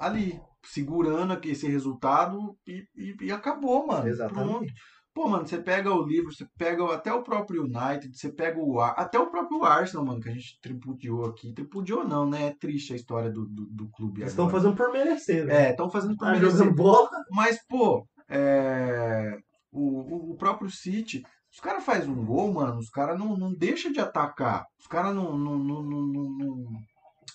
ali, 0.00 0.40
segurando 0.64 1.32
aqui 1.32 1.50
esse 1.50 1.68
resultado 1.68 2.56
e, 2.66 2.82
e- 2.96 3.16
e 3.26 3.30
acabou, 3.30 3.86
mano. 3.86 4.00
Pronto. 4.02 4.08
Exatamente. 4.08 4.72
Pô, 5.14 5.28
mano, 5.28 5.46
você 5.46 5.58
pega 5.58 5.92
o 5.94 6.02
livro, 6.04 6.32
você 6.32 6.44
pega 6.56 6.84
até 6.92 7.12
o 7.12 7.22
próprio 7.22 7.62
United, 7.62 8.10
você 8.12 8.32
pega 8.32 8.58
o 8.58 8.80
até 8.80 9.16
o 9.18 9.30
próprio 9.30 9.64
Arsenal, 9.64 10.04
mano, 10.06 10.20
que 10.20 10.28
a 10.28 10.32
gente 10.32 10.58
tripudiou 10.60 11.24
aqui. 11.26 11.52
Tripudiou 11.52 12.02
não, 12.06 12.28
né? 12.28 12.46
É 12.48 12.54
triste 12.58 12.92
a 12.92 12.96
história 12.96 13.30
do, 13.30 13.46
do, 13.46 13.64
do 13.66 13.88
clube 13.90 14.22
Eles 14.22 14.32
estão 14.32 14.50
fazendo 14.50 14.74
por 14.76 14.90
merecer, 14.92 15.44
né? 15.46 15.66
É, 15.66 15.70
estão 15.70 15.88
fazendo 15.88 16.16
por 16.16 16.24
Tá 16.26 16.32
merecer. 16.32 16.50
jogando 16.58 16.74
bola. 16.74 17.08
Mas, 17.30 17.58
pô, 17.68 18.04
é, 18.28 19.36
o, 19.78 20.32
o- 20.32 20.36
próprio 20.36 20.70
City, 20.70 21.22
os 21.52 21.60
caras 21.60 21.84
fazem 21.84 22.10
um 22.10 22.24
gol, 22.24 22.52
mano, 22.52 22.78
os 22.78 22.90
caras 22.90 23.18
não, 23.18 23.36
não 23.36 23.52
deixam 23.54 23.90
de 23.92 24.00
atacar. 24.00 24.64
Os 24.78 24.86
caras 24.86 25.14
não, 25.14 25.36
não, 25.38 25.58
não, 25.58 25.82
não, 25.82 26.02
não, 26.06 26.64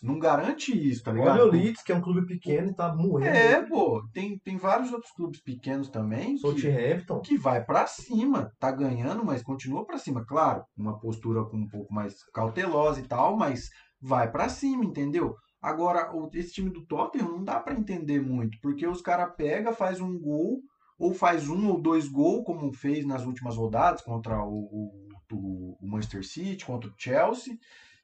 não, 0.03 0.19
garante 0.19 0.71
isso, 0.71 1.03
tá 1.03 1.11
ligado? 1.11 1.39
Olha 1.39 1.45
o 1.45 1.51
Leeds, 1.51 1.81
que 1.81 1.91
é 1.91 1.95
um 1.95 2.01
clube 2.01 2.25
pequeno 2.27 2.69
e 2.71 2.75
tá 2.75 2.93
moendo. 2.93 3.25
É, 3.25 3.61
pô, 3.63 4.03
tem, 4.13 4.37
tem 4.39 4.57
vários 4.57 4.91
outros 4.91 5.11
clubes 5.13 5.41
pequenos 5.41 5.89
também 5.89 6.35
que, 6.35 6.39
Southampton. 6.41 7.21
que 7.21 7.37
vai 7.37 7.63
pra 7.63 7.87
cima, 7.87 8.51
tá 8.59 8.69
ganhando, 8.71 9.23
mas 9.25 9.41
continua 9.41 9.85
pra 9.85 9.97
cima, 9.97 10.25
claro, 10.25 10.63
uma 10.77 10.99
postura 10.99 11.43
com 11.45 11.57
um 11.57 11.67
pouco 11.67 11.93
mais 11.93 12.15
cautelosa 12.33 12.99
e 12.99 13.07
tal, 13.07 13.37
mas 13.37 13.69
vai 14.01 14.29
pra 14.29 14.49
cima, 14.49 14.83
entendeu? 14.83 15.33
Agora, 15.61 16.11
esse 16.33 16.51
time 16.51 16.69
do 16.69 16.85
Tottenham 16.85 17.29
não 17.29 17.43
dá 17.43 17.57
pra 17.57 17.73
entender 17.73 18.19
muito, 18.21 18.57
porque 18.61 18.85
os 18.85 19.01
caras 19.01 19.33
pega, 19.37 19.71
faz 19.71 20.01
um 20.01 20.19
gol, 20.19 20.59
ou 21.03 21.13
faz 21.13 21.49
um 21.49 21.69
ou 21.69 21.81
dois 21.81 22.07
gols, 22.07 22.45
como 22.45 22.71
fez 22.73 23.05
nas 23.05 23.25
últimas 23.25 23.55
rodadas 23.55 24.01
contra 24.01 24.41
o, 24.43 24.51
o, 24.51 25.09
o- 25.33 25.77
o 25.81 25.87
Manchester 25.87 26.23
City, 26.25 26.65
contra 26.65 26.89
o 26.89 26.93
Chelsea, 26.97 27.57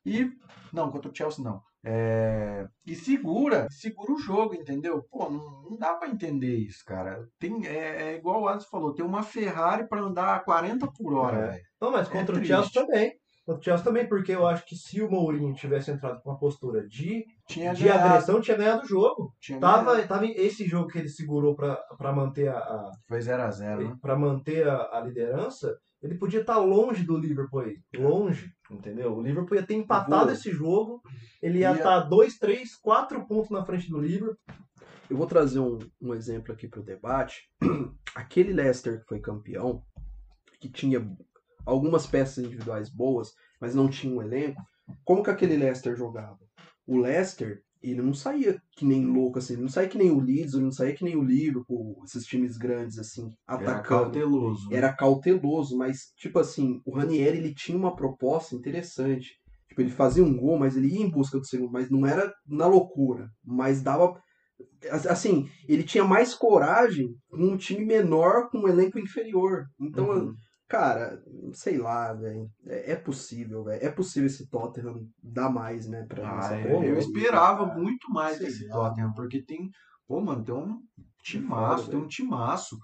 e 0.05 0.29
não, 0.73 0.89
contra 0.91 1.11
o 1.11 1.15
Chelsea 1.15 1.43
não. 1.43 1.61
É, 1.81 2.67
e 2.85 2.93
segura, 2.93 3.67
segura 3.69 4.11
o 4.11 4.19
jogo, 4.19 4.53
entendeu? 4.53 5.01
Pô, 5.09 5.29
não, 5.29 5.61
não 5.69 5.77
dá 5.77 5.93
pra 5.93 6.09
entender 6.09 6.57
isso, 6.57 6.83
cara. 6.85 7.25
Tem, 7.39 7.65
é, 7.65 8.11
é 8.11 8.15
igual 8.17 8.41
o 8.41 8.47
Alisson 8.49 8.67
falou, 8.69 8.93
tem 8.93 9.05
uma 9.05 9.23
Ferrari 9.23 9.87
pra 9.87 10.01
andar 10.01 10.35
a 10.35 10.39
40 10.39 10.87
por 10.91 11.13
hora, 11.13 11.37
É. 11.37 11.51
velho. 11.51 11.63
Não, 11.81 11.91
mas 11.91 12.07
É 12.09 12.11
contra 12.11 12.35
o 12.35 12.37
triste. 12.37 12.47
Chelsea 12.53 12.71
também. 12.85 13.13
Contra 13.49 13.59
o 13.61 13.63
Chelsea 13.63 13.83
também, 13.83 14.07
porque 14.07 14.31
eu 14.31 14.45
acho 14.45 14.63
que 14.65 14.75
se 14.75 15.01
o 15.01 15.09
Mourinho 15.09 15.53
tivesse 15.55 15.89
entrado 15.89 16.21
com 16.21 16.29
uma 16.29 16.37
postura 16.37 16.85
de, 16.87 17.25
Tinha 17.47 17.73
de 17.73 17.83
ganhado, 17.85 18.07
agressão, 18.09 18.39
tinha 18.41 18.55
ganhado 18.55 18.83
o 18.83 18.87
jogo. 18.87 19.33
tinha 19.41 19.59
Tava, 19.59 19.93
ganhado. 19.93 20.07
tava 20.07 20.25
esse 20.27 20.65
jogo 20.67 20.87
que 20.87 20.99
ele 20.99 21.09
segurou 21.09 21.55
pra 21.55 22.13
manter 22.13 22.47
a, 22.49 22.57
a, 22.59 22.91
Foi 23.07 23.17
0x0, 23.19 23.83
né? 23.89 23.97
para 23.99 24.15
manter 24.15 24.67
a, 24.67 24.97
a 24.97 25.01
liderança, 25.01 25.75
ele 26.01 26.15
podia 26.15 26.41
estar 26.41 26.57
longe 26.59 27.03
do 27.03 27.17
Liverpool 27.17 27.61
aí. 27.61 27.77
Longe, 27.97 28.51
entendeu? 28.69 29.17
O 29.17 29.21
Liverpool 29.23 29.57
ia 29.57 29.65
ter 29.65 29.73
empatado 29.73 30.25
vou- 30.25 30.33
esse 30.33 30.51
jogo, 30.51 31.01
ele 31.41 31.59
ia 31.59 31.71
Ia- 31.71 31.75
estar 31.75 31.99
2, 32.01 32.37
3, 32.37 32.75
4 32.75 33.25
pontos 33.25 33.49
na 33.49 33.65
frente 33.65 33.89
do 33.89 33.99
Liverpool. 33.99 34.37
Eu 35.09 35.17
vou 35.17 35.25
trazer 35.25 35.59
um, 35.59 35.79
um 35.99 36.13
exemplo 36.13 36.53
aqui 36.53 36.67
para 36.67 36.81
o 36.81 36.85
debate. 36.85 37.49
Aquele 38.13 38.53
Leicester 38.53 38.99
que 38.99 39.07
foi 39.07 39.19
campeão, 39.19 39.81
que 40.61 40.69
tinha 40.69 40.99
algumas 41.69 42.05
peças 42.07 42.43
individuais 42.43 42.89
boas, 42.89 43.29
mas 43.61 43.73
não 43.75 43.89
tinha 43.89 44.13
um 44.13 44.21
elenco, 44.21 44.61
como 45.03 45.23
que 45.23 45.29
aquele 45.29 45.57
Leicester 45.57 45.95
jogava? 45.95 46.37
o 46.87 46.97
Leicester, 46.97 47.61
ele 47.83 48.01
não 48.01 48.15
saía 48.15 48.59
que 48.75 48.83
nem 48.83 49.05
louco, 49.05 49.37
assim, 49.37 49.53
ele 49.53 49.61
não 49.61 49.69
saía 49.69 49.87
que 49.87 49.97
nem 49.97 50.09
o 50.09 50.19
Leeds, 50.19 50.55
ele 50.55 50.63
não 50.63 50.71
saía 50.71 50.95
que 50.95 51.03
nem 51.03 51.15
o 51.15 51.21
Liverpool, 51.23 52.01
esses 52.03 52.25
times 52.25 52.57
grandes, 52.57 52.97
assim, 52.97 53.29
Era 53.47 53.57
atacando. 53.73 54.05
cauteloso. 54.05 54.69
né? 54.69 54.77
Era 54.77 54.91
cauteloso, 54.91 55.77
mas, 55.77 56.11
tipo 56.17 56.39
assim, 56.39 56.81
o 56.83 56.91
Ranieri, 56.91 57.37
ele 57.37 57.53
tinha 57.53 57.77
uma 57.77 57.95
proposta 57.95 58.55
interessante. 58.55 59.37
Tipo, 59.67 59.81
ele 59.81 59.91
fazia 59.91 60.23
um 60.23 60.35
gol, 60.35 60.57
mas 60.57 60.75
ele 60.75 60.87
ia 60.87 61.01
em 61.05 61.11
busca 61.11 61.37
do 61.37 61.45
segundo, 61.45 61.71
mas 61.71 61.91
não 61.91 62.07
era 62.07 62.33
na 62.47 62.65
loucura, 62.65 63.29
mas 63.45 63.83
dava... 63.83 64.19
Assim, 65.09 65.47
ele 65.67 65.83
tinha 65.83 66.03
mais 66.03 66.33
coragem 66.33 67.13
com 67.29 67.37
um 67.37 67.55
time 67.55 67.85
menor, 67.85 68.49
com 68.49 68.59
um 68.61 68.67
elenco 68.67 68.97
inferior. 68.97 69.65
Então, 69.79 70.09
Uhum. 70.09 70.33
Cara, 70.69 71.19
sei 71.51 71.79
lá, 71.79 72.13
velho. 72.13 72.47
É, 72.67 72.91
é 72.91 72.95
possível, 72.95 73.63
velho. 73.63 73.83
É 73.83 73.89
possível 73.91 74.27
esse 74.27 74.47
Tottenham 74.47 75.03
dar 75.21 75.49
mais, 75.49 75.87
né? 75.87 76.05
Pra 76.07 76.31
Ah, 76.31 76.37
essa 76.37 76.61
eu, 76.69 76.97
esperava 76.99 77.67
cara. 77.67 77.79
muito 77.79 78.09
mais 78.11 78.37
Sei 78.37 78.45
desse 78.45 78.67
lá. 78.67 78.75
Tottenham, 78.89 79.11
porque 79.13 79.41
tem. 79.43 79.69
Pô, 80.07 80.21
mano, 80.21 80.43
tem 80.43 80.53
um 80.55 80.79
timaço, 81.23 81.89
tem 81.89 81.99
um 81.99 82.07
timaço. 82.07 82.77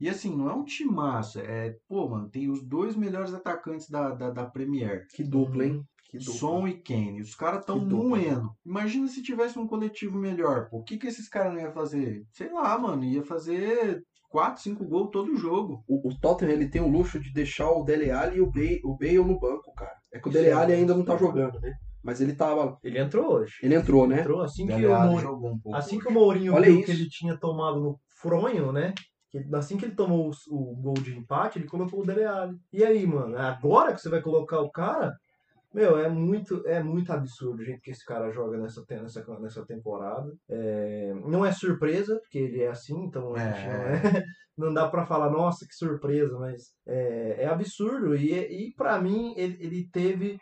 E 0.00 0.08
assim, 0.08 0.36
não 0.36 0.48
é 0.50 0.54
um 0.54 0.64
timaço, 0.64 1.38
é. 1.40 1.74
Pô, 1.88 2.08
mano, 2.08 2.28
tem 2.28 2.50
os 2.50 2.62
dois 2.64 2.96
melhores 2.96 3.32
atacantes 3.32 3.88
da, 3.88 4.10
da, 4.14 4.30
da 4.30 4.44
Premier. 4.46 5.06
Que 5.14 5.22
dupla, 5.24 5.64
hein? 5.64 5.82
Que 6.10 6.18
dupla. 6.18 6.34
Som 6.34 6.66
e 6.66 6.80
Kane. 6.82 7.20
Os 7.20 7.34
caras 7.34 7.64
tão 7.64 7.78
Que 7.80 7.86
dupla. 7.86 8.08
moendo. 8.08 8.50
Imagina 8.64 9.06
se 9.08 9.22
tivesse 9.22 9.58
um 9.58 9.66
coletivo 9.66 10.18
melhor. 10.18 10.68
Pô, 10.68 10.78
o 10.78 10.82
que 10.84 10.96
que 10.98 11.06
esses 11.06 11.28
caras 11.28 11.52
não 11.52 11.60
iam 11.60 11.72
fazer? 11.72 12.24
Sei 12.32 12.50
lá, 12.52 12.78
mano, 12.78 13.04
ia 13.04 13.22
fazer 13.24 14.02
4, 14.28 14.62
5 14.62 14.84
gols 14.84 15.10
todo 15.10 15.36
jogo. 15.36 15.82
O, 15.88 16.08
o 16.08 16.18
Tottenham 16.18 16.52
ele 16.52 16.68
tem 16.68 16.80
o 16.80 16.88
luxo 16.88 17.18
de 17.18 17.32
deixar 17.32 17.70
o 17.70 17.82
Dele 17.82 18.10
Alli 18.10 18.36
e 18.36 18.40
o 18.40 18.50
Bale, 18.50 18.80
o 18.84 18.96
Bale 18.96 19.18
no 19.18 19.38
banco, 19.38 19.72
cara. 19.74 19.96
É 20.12 20.18
que 20.18 20.28
o 20.28 20.30
Isso 20.30 20.38
Dele 20.38 20.50
é 20.50 20.52
Alli 20.52 20.72
ainda 20.72 20.94
não 20.94 21.04
tá 21.04 21.16
jogando, 21.16 21.58
né? 21.60 21.72
Mas 22.02 22.20
ele 22.20 22.34
tava. 22.34 22.78
Ele 22.82 22.98
entrou 22.98 23.32
hoje. 23.32 23.54
Ele 23.62 23.74
entrou, 23.74 24.06
né? 24.06 24.20
Entrou 24.20 24.40
assim 24.40 24.66
que 24.66 24.74
o 24.74 24.78
Mourinho, 24.78 25.20
jogou 25.20 25.50
um 25.50 25.58
pouco. 25.58 25.76
assim 25.76 25.98
que 25.98 26.08
o 26.08 26.12
Mourinho 26.12 26.54
Olha 26.54 26.66
viu 26.66 26.76
isso. 26.76 26.86
que 26.86 26.92
ele 26.92 27.08
tinha 27.08 27.36
tomado 27.36 27.80
no 27.80 27.98
fronho, 28.20 28.72
né? 28.72 28.94
Que 29.30 29.44
assim 29.54 29.76
que 29.76 29.84
ele 29.84 29.94
tomou 29.94 30.30
o, 30.30 30.54
o 30.54 30.76
gol 30.76 30.94
de 30.94 31.16
empate, 31.16 31.58
ele 31.58 31.66
colocou 31.66 32.00
o 32.00 32.06
Dele 32.06 32.24
Alli. 32.24 32.56
E 32.72 32.84
aí, 32.84 33.06
mano, 33.06 33.36
agora 33.36 33.92
que 33.92 34.00
você 34.00 34.08
vai 34.08 34.22
colocar 34.22 34.60
o 34.60 34.70
cara, 34.70 35.12
meu, 35.72 35.98
é 35.98 36.08
muito, 36.08 36.66
é 36.66 36.82
muito 36.82 37.12
absurdo 37.12 37.60
o 37.60 37.64
jeito 37.64 37.82
que 37.82 37.90
esse 37.90 38.04
cara 38.04 38.30
joga 38.30 38.56
nessa, 38.56 38.84
nessa, 38.88 39.40
nessa 39.40 39.66
temporada. 39.66 40.32
É, 40.48 41.14
não 41.26 41.44
é 41.44 41.52
surpresa, 41.52 42.18
porque 42.20 42.38
ele 42.38 42.62
é 42.62 42.68
assim, 42.68 43.04
então 43.04 43.34
a 43.34 43.38
gente 43.38 43.66
não 43.66 43.72
é. 43.72 44.24
Não 44.58 44.74
dá 44.74 44.88
pra 44.88 45.06
falar, 45.06 45.30
nossa, 45.30 45.64
que 45.64 45.72
surpresa, 45.72 46.36
mas 46.36 46.72
é, 46.84 47.44
é 47.44 47.46
absurdo. 47.46 48.16
E, 48.16 48.32
e 48.32 48.74
para 48.74 49.00
mim, 49.00 49.32
ele, 49.36 49.56
ele 49.60 49.88
teve 49.88 50.36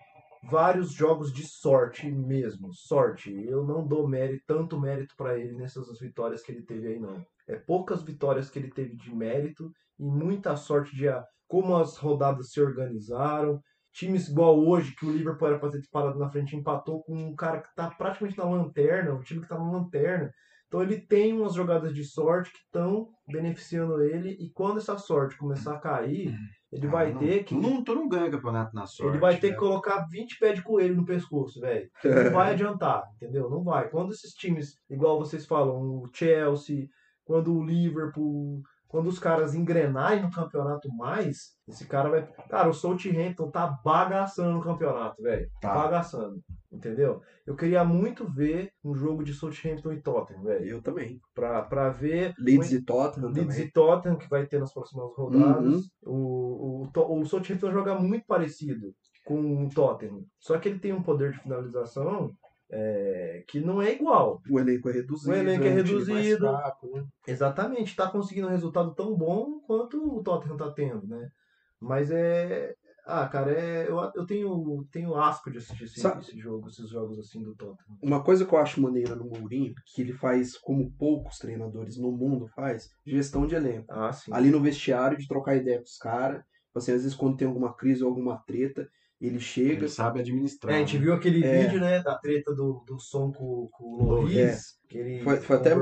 vários 0.50 0.92
jogos 0.92 1.30
de 1.30 1.46
sorte 1.46 2.10
mesmo. 2.10 2.72
Sorte. 2.72 3.30
Eu 3.46 3.64
não 3.64 3.86
dou 3.86 4.08
mérito, 4.08 4.42
tanto 4.46 4.80
mérito 4.80 5.14
pra 5.18 5.38
ele 5.38 5.52
nessas 5.52 5.86
vitórias 5.98 6.42
que 6.42 6.50
ele 6.50 6.62
teve 6.62 6.88
aí, 6.88 6.98
não. 6.98 7.22
É 7.46 7.56
poucas 7.56 8.02
vitórias 8.02 8.48
que 8.48 8.58
ele 8.58 8.70
teve 8.70 8.96
de 8.96 9.14
mérito 9.14 9.70
e 9.98 10.04
muita 10.04 10.56
sorte 10.56 10.96
de 10.96 11.06
como 11.46 11.76
as 11.76 11.96
rodadas 11.96 12.50
se 12.50 12.60
organizaram. 12.60 13.60
Times 13.96 14.28
igual 14.28 14.58
hoje, 14.58 14.94
que 14.94 15.06
o 15.06 15.10
Liverpool 15.10 15.48
era 15.48 15.58
pra 15.58 15.70
ter 15.70 15.78
disparado 15.80 16.18
na 16.18 16.28
frente, 16.28 16.54
empatou 16.54 17.02
com 17.02 17.14
um 17.16 17.34
cara 17.34 17.60
que 17.62 17.74
tá 17.74 17.90
praticamente 17.90 18.36
na 18.36 18.44
lanterna, 18.44 19.14
um 19.14 19.22
time 19.22 19.40
que 19.40 19.48
tá 19.48 19.58
na 19.58 19.70
lanterna. 19.70 20.30
Então 20.68 20.82
ele 20.82 21.00
tem 21.00 21.32
umas 21.32 21.54
jogadas 21.54 21.94
de 21.94 22.04
sorte 22.04 22.50
que 22.52 22.58
estão 22.58 23.08
beneficiando 23.28 24.02
ele, 24.02 24.30
e 24.40 24.50
quando 24.50 24.78
essa 24.78 24.98
sorte 24.98 25.38
começar 25.38 25.74
a 25.74 25.78
cair, 25.78 26.36
ele 26.72 26.86
Ah, 26.88 26.90
vai 26.90 27.12
não, 27.12 27.20
ter 27.20 27.44
que. 27.44 27.54
Tu 27.54 27.60
não, 27.60 27.82
tu 27.84 27.94
não 27.94 28.08
ganha 28.08 28.30
campeonato 28.30 28.74
na 28.74 28.84
sorte. 28.84 29.12
Ele 29.12 29.20
vai 29.20 29.34
ter 29.34 29.40
que 29.40 29.46
velho. 29.50 29.60
colocar 29.60 30.06
20 30.10 30.38
pés 30.38 30.56
de 30.56 30.62
coelho 30.62 30.96
no 30.96 31.04
pescoço, 31.06 31.60
velho. 31.60 31.88
Não 32.04 32.32
vai 32.32 32.52
adiantar, 32.52 33.04
entendeu? 33.14 33.48
Não 33.48 33.62
vai. 33.62 33.88
Quando 33.88 34.12
esses 34.12 34.32
times, 34.34 34.76
igual 34.90 35.18
vocês 35.18 35.46
falam, 35.46 35.80
o 36.02 36.10
Chelsea, 36.12 36.88
quando 37.24 37.54
o 37.56 37.64
Liverpool, 37.64 38.60
quando 38.88 39.08
os 39.08 39.18
caras 39.18 39.54
engrenarem 39.54 40.22
no 40.22 40.30
campeonato 40.30 40.88
mais, 40.94 41.56
esse 41.68 41.86
cara 41.86 42.08
vai. 42.08 42.26
Cara, 42.48 42.68
o 42.68 42.74
Southampton 42.74 43.50
tá 43.50 43.66
bagaçando 43.84 44.52
no 44.52 44.62
campeonato, 44.62 45.22
velho. 45.22 45.48
Tá. 45.60 45.74
Bagaçando. 45.74 46.40
Entendeu? 46.70 47.20
Eu 47.46 47.56
queria 47.56 47.84
muito 47.84 48.30
ver 48.30 48.70
um 48.84 48.94
jogo 48.94 49.24
de 49.24 49.32
Southampton 49.32 49.92
e 49.92 50.02
Tottenham, 50.02 50.42
velho. 50.42 50.66
Eu 50.66 50.82
também. 50.82 51.20
Pra, 51.34 51.62
pra 51.62 51.88
ver. 51.90 52.34
Leeds 52.38 52.72
e 52.72 52.82
Tottenham 52.82 53.28
Leeds 53.28 53.54
também. 53.54 53.68
e 53.68 53.72
Tottenham, 53.72 54.18
que 54.18 54.28
vai 54.28 54.46
ter 54.46 54.60
nas 54.60 54.72
próximas 54.72 55.10
rodadas. 55.16 55.74
Uhum. 55.74 55.82
O, 56.04 56.88
o, 56.94 57.20
o 57.20 57.24
Southampton 57.24 57.72
joga 57.72 57.94
muito 57.98 58.26
parecido 58.26 58.92
com 59.24 59.64
o 59.64 59.68
Tottenham. 59.68 60.24
Só 60.38 60.58
que 60.58 60.68
ele 60.68 60.78
tem 60.78 60.92
um 60.92 61.02
poder 61.02 61.32
de 61.32 61.40
finalização 61.40 62.30
é, 62.70 63.44
que 63.46 63.60
não 63.60 63.80
é 63.80 63.92
igual. 63.92 64.40
O 64.50 64.58
elenco 64.58 64.88
é 64.88 64.92
reduzido. 64.92 65.30
O 65.30 65.34
elenco 65.34 65.64
é 65.64 65.74
mais 65.74 65.88
reduzido. 65.88 66.46
fraco, 66.46 66.90
né? 66.90 67.04
Exatamente, 67.26 67.90
está 67.90 68.08
conseguindo 68.08 68.48
um 68.48 68.50
resultado 68.50 68.94
tão 68.94 69.16
bom 69.16 69.60
quanto 69.60 70.02
o 70.02 70.22
Tottenham 70.22 70.56
está 70.56 70.70
tendo, 70.72 71.06
né? 71.06 71.28
Mas 71.80 72.10
é. 72.10 72.74
Ah, 73.08 73.28
cara, 73.28 73.52
é, 73.52 73.88
eu, 73.88 74.00
eu 74.16 74.26
tenho, 74.26 74.84
tenho 74.90 75.14
asco 75.14 75.48
de 75.48 75.58
assistir 75.58 75.84
esse, 75.84 76.04
esse 76.04 76.38
jogo, 76.40 76.66
esses 76.66 76.90
jogos 76.90 77.20
assim 77.20 77.40
do 77.40 77.54
Tottenham. 77.54 77.98
Uma 78.02 78.24
coisa 78.24 78.44
que 78.44 78.52
eu 78.52 78.58
acho 78.58 78.80
maneira 78.80 79.14
no 79.14 79.26
Mourinho, 79.26 79.72
que 79.86 80.02
ele 80.02 80.12
faz 80.12 80.58
como 80.58 80.90
poucos 80.98 81.38
treinadores 81.38 81.96
no 81.96 82.10
mundo 82.10 82.48
faz, 82.48 82.90
gestão 83.06 83.46
de 83.46 83.54
elenco. 83.54 83.86
Ah, 83.88 84.10
ali 84.32 84.50
no 84.50 84.60
vestiário 84.60 85.16
de 85.16 85.28
trocar 85.28 85.54
ideia 85.54 85.78
com 85.78 85.84
os 85.84 85.98
caras. 85.98 86.42
Tipo 86.66 86.78
Assim, 86.78 86.92
às 86.92 87.02
vezes 87.02 87.16
quando 87.16 87.36
tem 87.36 87.46
alguma 87.46 87.72
crise 87.74 88.02
ou 88.02 88.08
alguma 88.08 88.38
treta, 88.38 88.88
ele 89.20 89.38
chega. 89.40 89.72
Ele 89.72 89.88
sabe 89.88 90.20
administrar. 90.20 90.72
É, 90.74 90.76
a 90.76 90.80
gente 90.80 90.96
né? 90.98 91.04
viu 91.04 91.14
aquele 91.14 91.44
É. 91.44 91.62
vídeo, 91.64 91.80
né, 91.80 92.02
da 92.02 92.16
treta 92.18 92.54
do, 92.54 92.84
do 92.86 92.98
som 93.00 93.32
com, 93.32 93.68
com 93.72 93.84
o 93.84 94.04
Loris, 94.04 94.36
É. 94.36 94.56
que 94.88 94.98
ele 94.98 95.22
Foi- 95.22 95.36
foi 95.38 95.56
até-. 95.56 95.74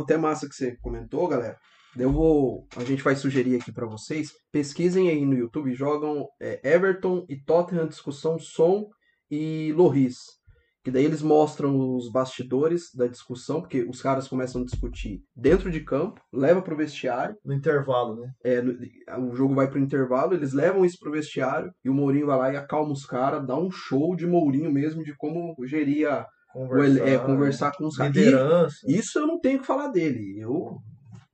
Até 0.00 0.16
massa 0.16 0.48
que 0.48 0.54
você 0.54 0.76
comentou, 0.76 1.28
galera. 1.28 1.56
Eu 1.96 2.10
vou. 2.10 2.66
A 2.76 2.82
gente 2.82 3.02
vai 3.04 3.14
sugerir 3.14 3.54
aqui 3.60 3.70
pra 3.72 3.86
vocês. 3.86 4.32
Pesquisem 4.50 5.08
aí 5.08 5.24
no 5.24 5.36
YouTube, 5.36 5.72
jogam 5.74 6.26
é, 6.40 6.60
Everton 6.74 7.24
e 7.28 7.36
Tottenham 7.40 7.86
discussão 7.86 8.36
som 8.38 8.88
e 9.30 9.72
Loris. 9.76 10.16
Que 10.84 10.90
daí 10.90 11.04
eles 11.06 11.22
mostram 11.22 11.96
os 11.96 12.10
bastidores 12.12 12.90
da 12.94 13.06
discussão, 13.06 13.62
porque 13.62 13.82
os 13.84 14.02
caras 14.02 14.28
começam 14.28 14.60
a 14.60 14.64
discutir 14.66 15.20
dentro 15.34 15.70
de 15.70 15.80
campo, 15.80 16.20
leva 16.30 16.60
pro 16.60 16.76
vestiário, 16.76 17.34
No 17.42 17.54
intervalo, 17.54 18.20
né? 18.20 18.30
é, 18.44 18.60
no- 18.60 18.76
o 19.30 19.34
jogo 19.34 19.54
vai 19.54 19.66
pro 19.68 19.78
intervalo, 19.78 20.34
eles 20.34 20.52
levam 20.52 20.84
isso 20.84 20.98
pro 21.00 21.10
vestiário 21.10 21.72
e 21.82 21.88
o 21.88 21.94
Mourinho 21.94 22.26
vai 22.26 22.36
lá 22.38 22.52
e 22.52 22.56
acalma 22.56 22.92
os 22.92 23.06
caras, 23.06 23.46
dá 23.46 23.56
um 23.56 23.70
show 23.70 24.14
de 24.14 24.26
Mourinho 24.26 24.70
mesmo, 24.70 25.02
de 25.02 25.16
como 25.16 25.54
geria, 25.64 26.26
o 26.54 26.82
ele- 26.84 27.00
é, 27.00 27.18
conversar 27.18 27.72
com 27.72 27.86
os 27.86 27.96
caras. 27.96 28.14
E- 28.86 28.98
isso 28.98 29.18
eu 29.18 29.26
não 29.26 29.40
tenho 29.40 29.56
o 29.56 29.60
que 29.62 29.66
falar 29.66 29.88
dele. 29.88 30.38
Eu, 30.38 30.76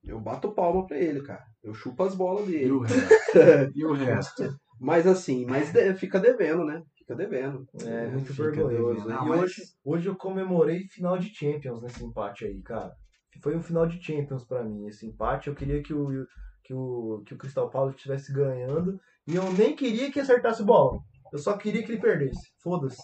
eu 0.05 0.21
bato 0.21 0.55
palma 0.55 0.87
pra 0.87 0.97
ele, 0.97 1.23
cara. 1.23 1.43
Eu 1.63 1.75
chupo 1.75 2.05
as 2.05 2.15
bolas 2.15 2.49
E 2.49 2.53
dele. 2.53 2.71
o 2.71 2.79
resto? 2.79 2.95
e 3.75 3.85
o 3.85 3.93
resto? 3.93 4.55
Mas 4.81 5.07
assim, 5.07 5.45
mas 5.45 5.71
fica 5.99 6.19
devendo, 6.19 6.65
né? 6.65 6.81
Fica 7.11 7.17
devendo. 7.17 7.67
É, 7.85 8.07
muito 8.07 8.33
fica 8.33 8.51
vergonhoso. 8.51 9.05
devendo. 9.05 9.25
E 9.25 9.29
mas- 9.29 9.41
hoje, 9.41 9.63
hoje 9.85 10.09
eu 10.09 10.17
comemorei 10.17 10.87
final 10.89 11.19
de 11.19 11.35
Champions 11.35 11.83
nesse 11.83 12.05
empate 12.05 12.45
aí, 12.45 12.63
cara. 12.63 12.93
Foi 13.43 13.57
um 13.57 13.63
final 13.63 13.87
de 13.87 14.03
Champions 14.03 14.45
pra 14.45 14.63
mim, 14.63 14.87
esse 14.87 15.07
empate. 15.07 15.49
Eu 15.49 15.55
queria 15.55 15.83
que 15.83 15.93
o, 15.93 16.07
que 16.63 16.75
o, 16.75 17.23
que 17.27 17.35
o 17.35 17.39
Crystal 17.39 17.69
Palace 17.71 17.97
estivesse 17.97 18.33
ganhando. 18.33 19.01
E 19.27 19.35
eu 19.35 19.53
nem 19.53 19.75
queria 19.75 20.11
que 20.13 20.21
acertasse 20.21 20.63
bola. 20.63 21.01
Eu 21.33 21.39
só 21.39 21.57
queria 21.57 21.83
que 21.83 21.91
ele 21.91 22.01
perdesse. 22.01 22.53
Foda-se. 22.63 23.03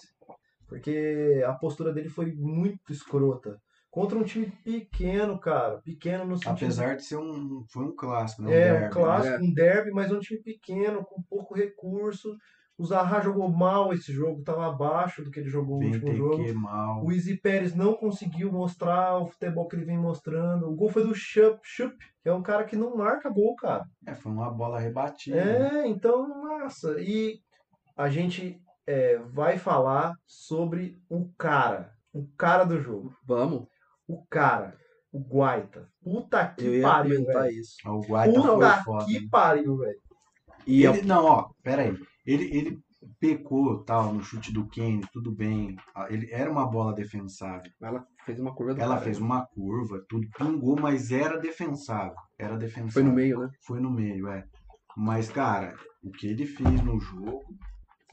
Porque 0.68 1.42
a 1.46 1.52
postura 1.54 1.92
dele 1.92 2.08
foi 2.08 2.32
muito 2.32 2.92
escrota. 2.92 3.56
Contra 3.90 4.18
um 4.18 4.24
time 4.24 4.52
pequeno, 4.62 5.38
cara. 5.40 5.80
Pequeno 5.80 6.24
no 6.24 6.36
sentido 6.36 6.52
Apesar 6.52 6.96
de 6.96 7.04
ser 7.04 7.16
um. 7.16 7.64
Foi 7.72 7.84
um 7.84 7.96
clássico, 7.96 8.42
né? 8.42 8.48
Um 8.48 8.52
é, 8.52 8.72
derby, 8.72 8.86
um 8.86 8.90
clássico, 8.90 9.38
né? 9.38 9.48
um 9.48 9.54
derby, 9.54 9.90
mas 9.92 10.10
é 10.10 10.14
um 10.14 10.20
time 10.20 10.42
pequeno, 10.42 11.04
com 11.04 11.22
pouco 11.22 11.54
recurso. 11.54 12.36
O 12.78 12.84
Zaha 12.84 13.20
jogou 13.22 13.48
mal 13.50 13.92
esse 13.94 14.12
jogo, 14.12 14.40
estava 14.40 14.66
abaixo 14.66 15.24
do 15.24 15.30
que 15.30 15.40
ele 15.40 15.48
jogou 15.48 15.80
no 15.80 15.86
último 15.86 16.14
jogo. 16.14 16.44
que 16.44 16.52
mal. 16.52 17.02
O 17.02 17.10
Easy 17.10 17.36
Pérez 17.40 17.74
não 17.74 17.94
conseguiu 17.94 18.52
mostrar 18.52 19.16
o 19.18 19.26
futebol 19.28 19.66
que 19.66 19.76
ele 19.76 19.86
vem 19.86 19.96
mostrando. 19.98 20.68
O 20.68 20.74
gol 20.74 20.90
foi 20.90 21.02
do 21.02 21.14
Chup, 21.14 21.58
Chup 21.62 21.96
que 22.22 22.28
é 22.28 22.34
um 22.34 22.42
cara 22.42 22.64
que 22.64 22.76
não 22.76 22.94
marca 22.94 23.30
gol, 23.30 23.54
cara. 23.56 23.86
É, 24.06 24.14
foi 24.14 24.30
uma 24.30 24.50
bola 24.50 24.78
rebatida. 24.78 25.36
né? 25.42 25.84
É, 25.84 25.88
então, 25.88 26.28
massa. 26.42 26.96
E 27.00 27.38
a 27.96 28.10
gente 28.10 28.60
é, 28.86 29.16
vai 29.18 29.56
falar 29.58 30.12
sobre 30.26 30.98
o 31.08 31.30
cara. 31.38 31.92
O 32.12 32.26
cara 32.36 32.64
do 32.64 32.78
jogo. 32.80 33.14
Vamos. 33.24 33.66
O 34.06 34.22
cara. 34.26 34.76
O 35.10 35.18
Guaita. 35.20 35.88
Puta 36.02 36.54
Eu 36.58 36.64
que 36.64 36.76
ia 36.76 36.82
pariu, 36.82 37.20
comentar 37.22 37.42
velho. 37.44 37.56
isso. 37.58 37.76
O 37.88 38.00
Guaita 38.00 38.42
foi 38.42 38.54
Puta 38.54 38.82
foda. 38.84 39.04
que 39.06 39.20
né? 39.20 39.28
pariu, 39.30 39.76
velho. 39.78 39.98
E 40.66 40.84
Ele, 40.84 41.02
não, 41.02 41.24
ó, 41.24 41.48
pera 41.62 41.82
aí. 41.82 41.96
Ele, 42.26 42.44
ele 42.56 42.78
pecou 43.20 43.84
tal 43.84 44.12
no 44.12 44.22
chute 44.22 44.52
do 44.52 44.66
Kane, 44.66 45.02
tudo 45.12 45.30
bem. 45.30 45.76
Ah, 45.94 46.06
Ele 46.10 46.28
era 46.32 46.50
uma 46.50 46.66
bola 46.66 46.92
defensável. 46.92 47.70
ela 47.80 48.04
fez 48.24 48.40
uma 48.40 48.54
curva 48.54 48.74
do 48.74 48.80
Ela 48.80 48.94
cara. 48.94 49.04
fez 49.04 49.18
uma 49.18 49.46
curva, 49.46 50.04
tudo 50.08 50.26
pingou, 50.36 50.76
mas 50.80 51.12
era 51.12 51.38
defensável. 51.38 52.16
Era 52.38 52.56
defensável. 52.56 52.92
Foi 52.92 53.02
no 53.02 53.12
meio, 53.12 53.38
né? 53.40 53.50
Foi 53.64 53.80
no 53.80 53.90
meio, 53.90 54.28
é. 54.28 54.44
Mas, 54.96 55.28
cara, 55.30 55.74
o 56.02 56.10
que 56.10 56.26
ele 56.26 56.46
fez 56.46 56.82
no 56.82 56.98
jogo, 56.98 57.44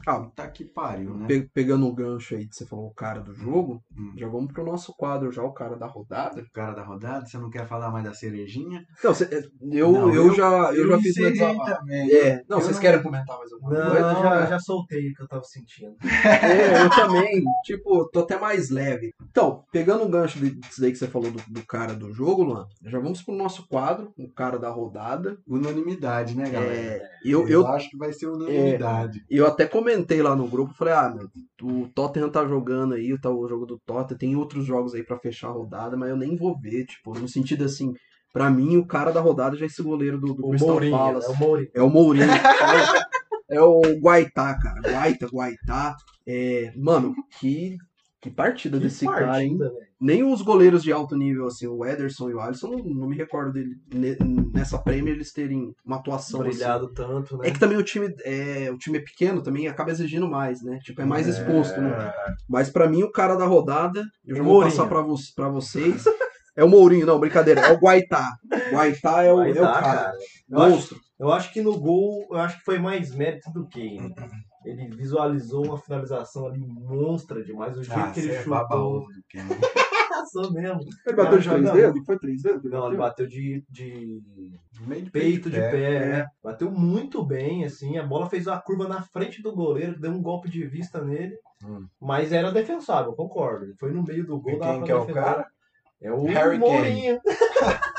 Ah, 0.05 0.19
Puta 0.19 0.47
que 0.49 0.65
pariu, 0.65 1.15
né? 1.15 1.27
pe- 1.27 1.49
pegando 1.53 1.87
o 1.87 1.93
gancho 1.93 2.35
aí 2.35 2.47
que 2.47 2.55
você 2.55 2.65
falou, 2.65 2.87
o 2.87 2.93
cara 2.93 3.21
do 3.21 3.33
jogo, 3.33 3.81
Hum. 3.97 4.13
já 4.17 4.27
vamos 4.27 4.51
pro 4.51 4.65
nosso 4.65 4.93
quadro 4.97 5.31
já, 5.31 5.41
o 5.43 5.53
cara 5.53 5.75
da 5.77 5.85
rodada. 5.87 6.41
O 6.41 6.51
cara 6.51 6.73
da 6.73 6.83
rodada, 6.83 7.25
você 7.25 7.37
não 7.37 7.49
quer 7.49 7.65
falar 7.67 7.89
mais 7.91 8.03
da 8.03 8.13
cerejinha? 8.13 8.83
Não, 9.03 9.13
cê- 9.13 9.29
eu, 9.71 9.91
Não, 9.91 10.13
eu, 10.13 10.33
já, 10.33 10.73
eu, 10.73 10.87
já 10.89 10.97
fiz 10.99 11.13
desabafo. 11.15 11.65
também. 11.79 12.11
É, 12.11 12.43
não, 12.49 12.57
Eu 12.57 12.61
vocês 12.63 12.75
não- 12.75 12.81
querem 12.81 13.01
comentar 13.01 13.37
mais 13.37 13.51
alguma 13.53 13.73
Não, 13.73 13.91
coisa? 13.91 14.07
eu 14.07 14.21
já, 14.23 14.45
já 14.47 14.59
soltei 14.59 15.09
o 15.09 15.13
que 15.13 15.23
eu 15.23 15.27
tava 15.27 15.43
sentindo. 15.43 15.95
É, 16.43 16.83
eu 16.83 16.89
também, 16.89 17.43
tipo, 17.63 18.09
tô 18.11 18.19
até 18.21 18.37
mais 18.37 18.69
leve. 18.69 19.11
Então, 19.29 19.63
pegando 19.71 20.03
o 20.03 20.09
gancho 20.09 20.39
disso 20.39 20.81
daí 20.81 20.91
que 20.91 20.97
você 20.97 21.07
falou 21.07 21.31
do, 21.31 21.41
do 21.47 21.65
cara 21.65 21.93
do 21.93 22.11
jogo, 22.11 22.43
Luan, 22.43 22.65
já 22.83 22.99
vamos 22.99 23.21
pro 23.21 23.33
nosso 23.35 23.65
quadro, 23.67 24.11
o 24.17 24.29
cara 24.29 24.57
da 24.59 24.69
rodada. 24.69 25.37
Unanimidade, 25.47 26.35
né, 26.35 26.49
galera? 26.49 26.73
É, 26.73 27.01
eu, 27.23 27.41
eu, 27.43 27.61
eu, 27.61 27.67
acho 27.67 27.89
que 27.89 27.97
vai 27.97 28.11
ser 28.11 28.27
unanimidade. 28.27 29.23
eu 29.29 29.47
até 29.47 29.65
comentei 29.65 29.92
lá 30.21 30.35
no 30.35 30.47
grupo, 30.47 30.73
falei, 30.73 30.93
ah, 30.93 31.09
meu, 31.13 31.29
o 31.61 31.87
Tottenham 31.89 32.29
tá 32.29 32.45
jogando 32.45 32.93
aí, 32.95 33.17
tá 33.19 33.29
o 33.29 33.47
jogo 33.47 33.65
do 33.65 33.79
Tottenham, 33.85 34.17
tem 34.17 34.35
outros 34.35 34.65
jogos 34.65 34.93
aí 34.95 35.03
pra 35.03 35.17
fechar 35.19 35.49
a 35.49 35.51
rodada, 35.51 35.95
mas 35.97 36.09
eu 36.09 36.17
nem 36.17 36.35
vou 36.35 36.59
ver, 36.59 36.85
tipo, 36.85 37.17
no 37.17 37.27
sentido 37.27 37.63
assim, 37.65 37.93
pra 38.33 38.49
mim 38.49 38.77
o 38.77 38.85
cara 38.87 39.11
da 39.11 39.21
rodada 39.21 39.55
já 39.55 39.65
é 39.65 39.67
esse 39.67 39.83
goleiro 39.83 40.19
do, 40.19 40.33
do 40.33 40.45
O 40.45 40.49
Crystal 40.49 40.69
Mourinho, 40.71 40.91
Palace. 40.97 41.27
é 41.27 41.29
o 41.31 41.37
Mourinho. 41.37 41.69
É 41.75 41.81
o 41.83 41.89
Mourinho. 41.89 42.25
é, 43.49 43.61
o- 43.61 43.61
é 43.61 43.61
o 43.61 43.99
Guaitá, 44.01 44.57
cara. 44.59 44.81
Guaita, 44.81 45.27
Guaitá. 45.27 45.95
É, 46.27 46.71
mano, 46.75 47.13
que, 47.39 47.77
que 48.21 48.29
partida 48.31 48.77
Que 48.77 48.83
desse 48.85 49.05
cara, 49.05 49.43
hein? 49.43 49.57
partida, 49.57 49.69
velho. 49.79 49.92
Nem 50.03 50.23
os 50.23 50.41
goleiros 50.41 50.83
de 50.83 50.91
alto 50.91 51.15
nível, 51.15 51.47
assim, 51.47 51.65
o 51.65 51.85
Ederson 51.85 52.29
e 52.29 52.33
o 52.33 52.39
Alisson, 52.41 52.75
não, 52.83 53.07
me 53.07 53.15
recordo 53.15 53.53
dele 53.53 53.75
ne- 53.93 54.17
nessa 54.53 54.77
Premier 54.77 55.15
eles 55.15 55.31
terem 55.31 55.73
uma 55.85 55.95
atuação 55.95 56.41
assim. 56.41 56.49
Brilhado 56.49 56.91
tanto, 56.93 57.37
né? 57.37 57.47
É 57.47 57.51
que 57.51 57.59
também 57.59 57.77
o 57.77 57.83
time 57.83 58.13
é, 58.25 58.69
o 58.71 58.77
time 58.77 58.97
é 58.97 59.01
pequeno, 59.01 59.41
também 59.41 59.67
acaba 59.67 59.91
exigindo 59.91 60.27
mais, 60.29 60.61
né? 60.61 60.77
Tipo, 60.83 61.01
é 61.01 61.05
mais 61.05 61.27
exposto, 61.27 61.79
né? 61.79 62.11
Mas 62.49 62.69
pra 62.69 62.89
mim, 62.89 63.03
o 63.03 63.11
cara 63.11 63.35
da 63.35 63.45
rodada, 63.45 64.03
eu 64.25 64.35
já 64.35 64.43
vou 64.43 64.53
Mourinho. 64.53 64.75
passar 64.75 64.89
pra, 64.89 65.01
vo 65.01 65.15
vocês. 65.51 66.03
É 66.55 66.63
o 66.63 66.69
Mourinho, 66.69 67.07
não, 67.07 67.19
brincadeira. 67.19 67.61
É 67.61 67.71
o 67.73 67.79
Guaitá. 67.79 68.29
Guaitá 68.71 69.23
é 69.23 69.33
o, 69.33 69.37
Vai 69.37 69.49
é 69.49 69.51
o 69.53 69.55
dar, 69.55 69.81
cara. 69.81 70.13
Eu 70.47 70.59
acho, 70.61 70.69
Monstro. 70.75 70.99
eu 71.19 71.31
acho 71.31 71.51
que 71.51 71.61
no 71.63 71.79
gol, 71.79 72.27
eu 72.29 72.37
acho 72.37 72.59
que 72.59 72.63
foi 72.63 72.77
mais 72.77 73.09
mérito 73.15 73.51
do 73.51 73.67
que 73.67 73.97
ele 74.63 74.87
visualizou 74.95 75.65
uma 75.65 75.79
finalização 75.79 76.45
ali 76.45 76.59
monstra 76.59 77.43
demais. 77.43 77.75
O 77.75 77.81
jeito 77.81 77.99
Ah, 77.99 78.11
que 78.11 78.19
ele 78.19 78.33
é 78.33 78.43
chutou. 78.43 79.07
Passou 80.23 80.53
mesmo. 80.53 80.79
Ele 81.05 81.15
bateu 81.15 81.37
de 81.39 81.49
três 81.49 81.71
dedos? 81.73 82.05
Foi 82.05 82.19
três 82.19 82.41
dedos? 82.41 82.71
Não, 82.71 82.87
ele 82.87 82.97
bateu? 82.97 83.27
de, 83.27 83.63
de 83.69 84.21
Meio 84.87 85.03
de 85.03 85.11
peito 85.11 85.49
de 85.49 85.57
pé, 85.57 85.93
é. 85.95 86.05
né? 86.07 86.25
Bateu 86.43 86.71
muito 86.71 87.23
bem, 87.23 87.65
assim. 87.65 87.97
A 87.97 88.03
bola 88.03 88.29
fez 88.29 88.47
a 88.47 88.57
curva 88.59 88.87
na 88.87 89.01
frente 89.01 89.41
do 89.41 89.53
goleiro, 89.53 89.99
deu 89.99 90.11
um 90.11 90.21
golpe 90.21 90.49
de 90.49 90.65
vista 90.65 91.03
nele. 91.03 91.35
Hum. 91.63 91.85
Mas 92.01 92.31
era 92.31 92.51
defensável, 92.51 93.13
concordo. 93.13 93.65
Ele 93.65 93.75
foi 93.77 93.91
no 93.91 94.03
meio 94.03 94.25
do 94.25 94.39
gol, 94.39 94.53
E 94.53 94.59
quem 94.59 94.83
que 94.83 94.91
é 94.91 94.95
o 94.95 94.99
defender. 95.01 95.21
cara? 95.21 95.47
É 96.01 96.11
o 96.11 96.23
Harry 96.25 96.57
Mourinho. 96.57 97.19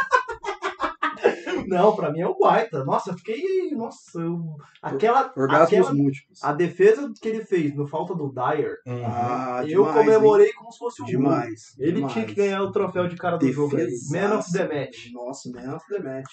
Não, 1.69 1.95
pra 1.97 2.11
mim 2.13 2.21
é 2.21 2.27
o 2.27 2.37
Guaita. 2.39 2.85
Nossa, 2.85 3.11
eu 3.11 3.17
fiquei. 3.17 3.71
Nossa, 3.73 4.21
eu- 4.21 4.57
aquela. 4.83 5.33
Orgasmos 5.37 5.69
aquela 5.79 5.95
múltiplos. 5.95 6.43
a 6.43 6.53
defesa 6.53 7.13
que 7.21 7.29
ele 7.29 7.45
fez 7.45 7.75
no 7.75 7.87
falta 7.87 8.15
do 8.15 8.33
Dyer, 8.33 8.77
Uhum. 8.87 9.03
Ah, 9.07 9.61
eu 9.67 9.85
demais, 9.85 9.95
comemorei 9.97 10.53
como 10.53 10.71
se 10.73 10.79
fosse 10.79 11.03
hein? 11.03 11.09
um 11.09 11.23
gol. 11.23 11.31
Demais. 11.31 11.75
Ele 11.79 11.93
demais. 11.97 12.13
tinha 12.13 12.25
que 12.27 12.35
ganhar 12.35 12.63
o 12.63 12.73
troféu 12.73 13.09
de 13.09 13.17
cara 13.17 13.37
do 13.37 13.53
jogo 13.53 13.77
aí. 13.77 13.85
Defesaça. 13.87 14.29
Man 14.29 14.39
of 14.39 14.53
the 14.53 14.69
match. 14.69 15.13
Nossa, 15.13 15.51
Man 15.51 15.77
of 15.77 15.87
the 15.89 15.99
Match. 16.01 16.33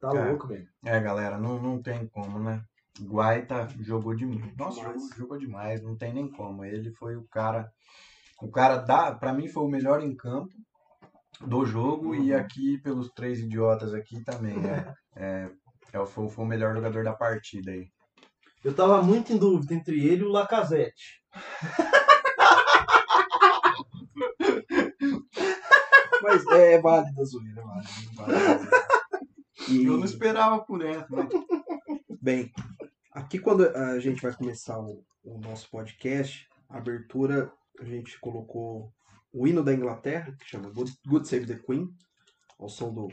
Tá 0.00 0.10
É. 0.16 0.28
louco, 0.28 0.48
velho. 0.48 0.66
É, 0.84 0.98
galera, 1.00 1.38
não, 1.38 1.62
não 1.62 1.80
tem 1.80 2.06
como, 2.08 2.38
né? 2.40 2.60
Guaita 3.00 3.68
jogou 3.80 4.14
demais. 4.14 4.54
Nossa, 4.56 4.80
Demais. 4.80 5.00
jogou, 5.02 5.16
jogou 5.18 5.38
demais, 5.38 5.82
não 5.82 5.96
tem 5.96 6.12
nem 6.12 6.28
como. 6.30 6.64
Ele 6.64 6.90
foi 6.92 7.16
o 7.16 7.22
cara. 7.30 7.70
O 8.40 8.48
cara 8.50 8.76
da, 8.78 9.12
para 9.14 9.32
mim 9.32 9.46
foi 9.48 9.62
o 9.62 9.68
melhor 9.68 10.02
em 10.02 10.14
campo 10.14 10.50
do 11.46 11.64
jogo 11.66 12.14
e 12.14 12.32
Uhum. 12.32 12.38
aqui 12.38 12.78
pelos 12.78 13.10
três 13.12 13.40
idiotas 13.40 13.92
aqui 13.94 14.22
também 14.24 14.56
é, 14.66 14.94
é, 15.16 15.50
é 15.92 16.00
o- 16.00 16.06
foi, 16.06 16.28
foi 16.28 16.44
o 16.44 16.48
melhor 16.48 16.74
jogador 16.74 17.04
da 17.04 17.12
partida 17.12 17.70
aí. 17.72 17.88
Eu 18.64 18.74
tava 18.74 19.02
muito 19.02 19.32
em 19.32 19.36
dúvida 19.36 19.74
entre 19.74 20.00
ele 20.06 20.22
e 20.22 20.26
o 20.26 20.30
Lacazette. 20.30 21.20
Mas 26.22 26.46
é, 26.48 26.74
é 26.74 26.80
válido 26.80 27.20
a 27.20 27.24
zoeira, 27.24 27.60
é 27.60 27.64
válido. 28.14 28.74
é. 28.76 29.72
E, 29.72 29.84
Eu 29.84 29.96
não 29.96 30.04
esperava 30.04 30.60
por 30.64 30.84
essa, 30.84 31.06
mas 31.10 31.28
bem, 32.20 32.50
aqui 33.12 33.38
quando 33.38 33.66
a 33.76 33.98
gente 33.98 34.22
vai 34.22 34.32
começar 34.34 34.78
o, 34.80 35.04
o 35.24 35.38
nosso 35.38 35.68
podcast, 35.70 36.48
a 36.68 36.78
abertura, 36.78 37.52
a 37.80 37.84
gente 37.84 38.18
colocou 38.20 38.92
o 39.32 39.46
hino 39.46 39.62
da 39.62 39.72
Inglaterra, 39.72 40.34
que 40.38 40.48
chama 40.48 40.70
Good, 40.70 40.92
Good 41.06 41.28
Save 41.28 41.46
the 41.46 41.58
Queen, 41.66 41.88
ao 42.58 42.68
som 42.68 42.92
do 42.92 43.08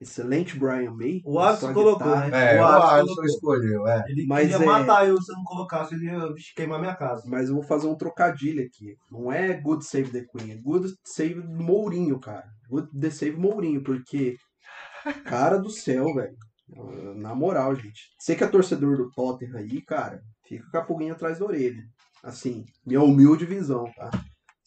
excelente 0.00 0.58
Brian 0.58 0.92
May. 0.92 1.22
O 1.24 1.38
Alisson 1.38 1.72
colocou, 1.72 2.06
guitarra. 2.06 2.28
né? 2.28 2.56
é, 2.56 2.60
o 2.60 2.66
Alisson 2.66 3.24
escolheu, 3.24 3.86
é. 3.86 4.04
Ele 4.08 4.26
Mas 4.26 4.50
queria 4.50 4.64
é- 4.64 4.66
matar 4.66 5.08
eu 5.08 5.20
se 5.20 5.32
eu 5.32 5.36
não 5.36 5.44
colocasse, 5.44 5.94
ele 5.94 6.06
ia 6.06 6.20
queimar 6.54 6.78
minha 6.80 6.94
casa. 6.94 7.22
Mas 7.26 7.48
eu 7.48 7.54
vou 7.54 7.64
fazer 7.64 7.86
um 7.86 7.96
trocadilho 7.96 8.62
aqui. 8.64 8.94
Não 9.10 9.32
é 9.32 9.54
Good 9.54 9.84
Save 9.84 10.10
the 10.10 10.26
Queen, 10.26 10.52
é 10.52 10.56
Good 10.56 10.94
Save 11.04 11.36
Mourinho, 11.36 12.20
cara. 12.20 12.46
Good 12.68 12.88
the 12.98 13.10
Save 13.10 13.36
Mourinho, 13.36 13.82
porque. 13.82 14.36
Cara 15.24 15.56
do 15.56 15.70
céu, 15.70 16.12
velho. 16.14 16.36
Na 17.16 17.32
moral, 17.32 17.74
gente. 17.76 18.10
Você 18.18 18.34
que 18.34 18.42
é 18.42 18.46
torcedor 18.48 18.96
do 18.96 19.08
Tottenham 19.12 19.56
aí, 19.56 19.80
cara, 19.82 20.20
fica 20.44 20.68
com 20.68 20.78
a 20.78 20.82
pulguinha 20.82 21.12
atrás 21.12 21.38
da 21.38 21.44
orelha. 21.46 21.80
Assim, 22.24 22.64
minha 22.84 23.00
humilde 23.00 23.46
visão, 23.46 23.84
tá? 23.94 24.10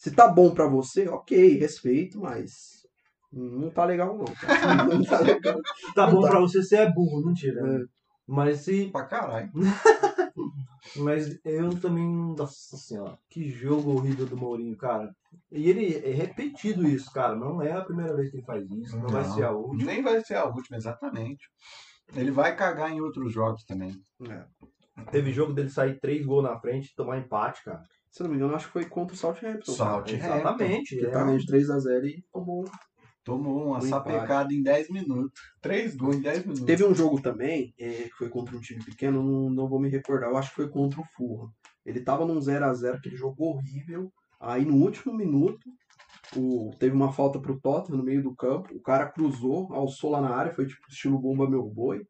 Se 0.00 0.10
tá 0.10 0.26
bom 0.26 0.54
pra 0.54 0.66
você, 0.66 1.06
ok, 1.08 1.58
respeito, 1.58 2.18
mas. 2.18 2.86
Não 3.30 3.68
tá 3.68 3.84
legal, 3.84 4.16
não. 4.16 4.24
Tá? 4.24 4.84
Não 4.88 5.04
tá 5.04 5.20
legal. 5.20 5.60
Tá 5.94 6.06
Não 6.06 6.14
bom 6.14 6.22
tá. 6.22 6.30
pra 6.30 6.40
você, 6.40 6.62
você 6.62 6.76
é 6.78 6.90
burro, 6.90 7.20
mentira. 7.26 7.60
É. 7.60 7.84
Mas 8.26 8.60
se. 8.60 8.86
Pra 8.86 9.04
caralho. 9.04 9.50
Mas 10.96 11.38
eu 11.44 11.78
também. 11.78 12.34
Nossa 12.34 12.78
senhora, 12.78 13.18
que 13.28 13.50
jogo 13.50 13.92
horrível 13.92 14.24
do 14.24 14.38
Mourinho, 14.38 14.74
cara. 14.74 15.14
E 15.52 15.68
ele 15.68 15.94
é 15.94 16.12
repetido 16.12 16.88
isso, 16.88 17.12
cara. 17.12 17.36
Não 17.36 17.60
é 17.60 17.70
a 17.70 17.84
primeira 17.84 18.16
vez 18.16 18.30
que 18.30 18.38
ele 18.38 18.46
faz 18.46 18.68
isso, 18.70 18.98
não, 18.98 19.06
vai 19.06 19.24
ser 19.24 19.44
a 19.44 19.50
última. 19.52 19.92
Nem 19.92 20.02
vai 20.02 20.24
ser 20.24 20.36
a 20.36 20.46
última, 20.46 20.78
exatamente. 20.78 21.44
Ele 22.16 22.30
vai 22.30 22.56
cagar 22.56 22.90
em 22.90 23.02
outros 23.02 23.30
jogos 23.30 23.64
também. 23.64 23.94
É. 24.26 24.44
Teve 25.10 25.30
jogo 25.30 25.52
dele 25.52 25.68
sair 25.68 26.00
três 26.00 26.24
gols 26.24 26.44
na 26.44 26.58
frente 26.58 26.86
e 26.86 26.94
tomar 26.94 27.18
empate, 27.18 27.62
cara. 27.62 27.82
Se 28.10 28.22
não 28.22 28.30
me 28.30 28.36
engano, 28.36 28.54
acho 28.54 28.66
que 28.66 28.72
foi 28.72 28.84
contra 28.84 29.14
o 29.14 29.18
Southampton. 29.18 29.72
Southampton. 29.72 30.14
Exatamente. 30.14 30.96
Que 30.96 31.06
é. 31.06 31.10
tá 31.10 31.24
de 31.36 31.46
3x0 31.46 32.04
e 32.04 32.24
tomou 32.32 32.64
Tomou 33.22 33.66
uma 33.66 33.78
Um 33.78 33.82
sapecada 33.82 34.52
em 34.52 34.62
10 34.62 34.90
minutos. 34.90 35.40
Três 35.60 35.94
gols 35.94 36.16
em 36.16 36.22
10 36.22 36.38
minutos. 36.40 36.64
Teve 36.64 36.84
um 36.84 36.94
jogo 36.94 37.20
também, 37.20 37.74
é, 37.78 38.04
que 38.04 38.16
foi 38.16 38.28
contra 38.28 38.56
um 38.56 38.60
time 38.60 38.82
pequeno, 38.82 39.22
não, 39.22 39.50
não 39.50 39.68
vou 39.68 39.80
me 39.80 39.88
recordar, 39.90 40.30
eu 40.30 40.36
acho 40.36 40.50
que 40.50 40.56
foi 40.56 40.68
contra 40.68 41.00
o 41.00 41.04
Fulham. 41.16 41.50
Ele 41.84 42.00
tava 42.00 42.24
num 42.24 42.38
0x0, 42.38 42.94
aquele 42.94 43.16
jogo 43.16 43.44
horrível. 43.44 44.10
Aí 44.40 44.64
no 44.64 44.76
último 44.76 45.14
minuto, 45.14 45.60
o, 46.34 46.70
teve 46.78 46.94
uma 46.94 47.12
falta 47.12 47.38
pro 47.38 47.60
Tottenham 47.60 47.98
no 47.98 48.04
meio 48.04 48.22
do 48.22 48.34
campo. 48.34 48.74
O 48.74 48.80
cara 48.80 49.10
cruzou, 49.10 49.72
alçou 49.72 50.10
lá 50.10 50.20
na 50.20 50.34
área, 50.34 50.54
foi 50.54 50.66
tipo 50.66 50.80
estilo 50.88 51.18
bomba 51.18 51.48
meu 51.48 51.62
boi. 51.62 52.00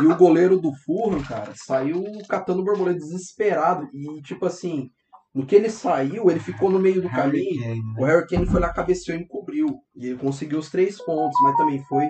E 0.00 0.06
o 0.06 0.16
goleiro 0.16 0.60
do 0.60 0.72
Fulham, 0.84 1.22
cara, 1.22 1.52
saiu 1.54 2.02
catando 2.28 2.64
borboleta 2.64 2.98
desesperado. 2.98 3.88
E 3.94 4.20
tipo 4.22 4.44
assim, 4.44 4.90
no 5.34 5.44
que 5.44 5.56
ele 5.56 5.68
saiu, 5.68 6.30
ele 6.30 6.38
ficou 6.38 6.70
no 6.70 6.78
meio 6.78 7.02
do 7.02 7.08
Harry 7.08 7.32
caminho. 7.32 7.62
Kane, 7.62 7.82
né? 7.82 7.94
O 7.98 8.04
Harry 8.04 8.26
Kane 8.26 8.46
foi 8.46 8.60
lá, 8.60 8.72
cabeceou 8.72 9.18
e 9.18 9.22
encobriu. 9.22 9.80
E 9.96 10.06
ele 10.06 10.18
conseguiu 10.18 10.60
os 10.60 10.70
três 10.70 10.96
pontos, 11.04 11.36
mas 11.42 11.56
também 11.56 11.82
foi. 11.84 12.08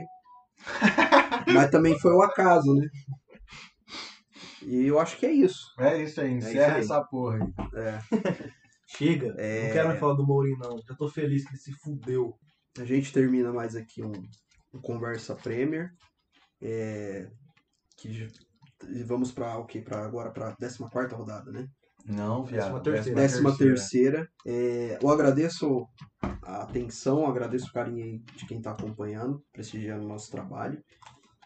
mas 1.55 1.71
também 1.71 1.99
foi 1.99 2.13
o 2.13 2.23
acaso, 2.23 2.75
né? 2.75 2.87
E 4.63 4.87
eu 4.87 4.99
acho 4.99 5.17
que 5.17 5.27
é 5.27 5.33
isso. 5.33 5.73
É 5.79 6.03
isso 6.03 6.21
aí, 6.21 6.37
isso 6.37 6.49
encerra 6.49 6.75
aí. 6.75 6.81
essa 6.81 7.03
porra 7.03 7.39
aí. 7.39 7.53
Chega. 8.87 9.35
É. 9.39 9.67
Não 9.67 9.73
quero 9.73 9.89
mais 9.89 10.01
falar 10.01 10.15
do 10.15 10.27
Mourinho, 10.27 10.59
não. 10.59 10.79
Já 10.87 10.95
tô 10.95 11.09
feliz 11.09 11.45
que 11.45 11.51
ele 11.51 11.59
se 11.59 11.73
fudeu. 11.83 12.35
A 12.79 12.85
gente 12.85 13.13
termina 13.13 13.53
mais 13.53 13.75
aqui 13.75 14.03
um, 14.03 14.13
um 14.73 14.81
Conversa 14.81 15.35
Premier. 15.35 15.91
É, 16.61 17.29
que 17.97 18.29
e 18.89 19.03
vamos 19.03 19.33
para 19.33 19.59
o 19.59 19.67
quê? 19.67 19.81
Para 19.81 20.05
agora 20.05 20.31
para 20.31 20.55
14 20.57 21.15
rodada, 21.15 21.51
né? 21.51 21.67
Não, 22.05 22.45
viado. 22.45 22.65
Décima 22.65 22.81
terceira. 22.81 23.21
Décima 23.21 23.57
terceira. 23.57 24.29
É, 24.47 24.99
eu 25.03 25.09
agradeço 25.09 25.87
a 26.43 26.63
atenção, 26.63 27.27
agradeço 27.27 27.69
o 27.69 27.73
carinho 27.73 28.05
aí 28.05 28.19
de 28.37 28.47
quem 28.47 28.59
está 28.59 28.73
acompanhando, 28.73 29.43
prestigiando 29.53 30.05
o 30.05 30.09
nosso 30.09 30.31
trabalho. 30.31 30.83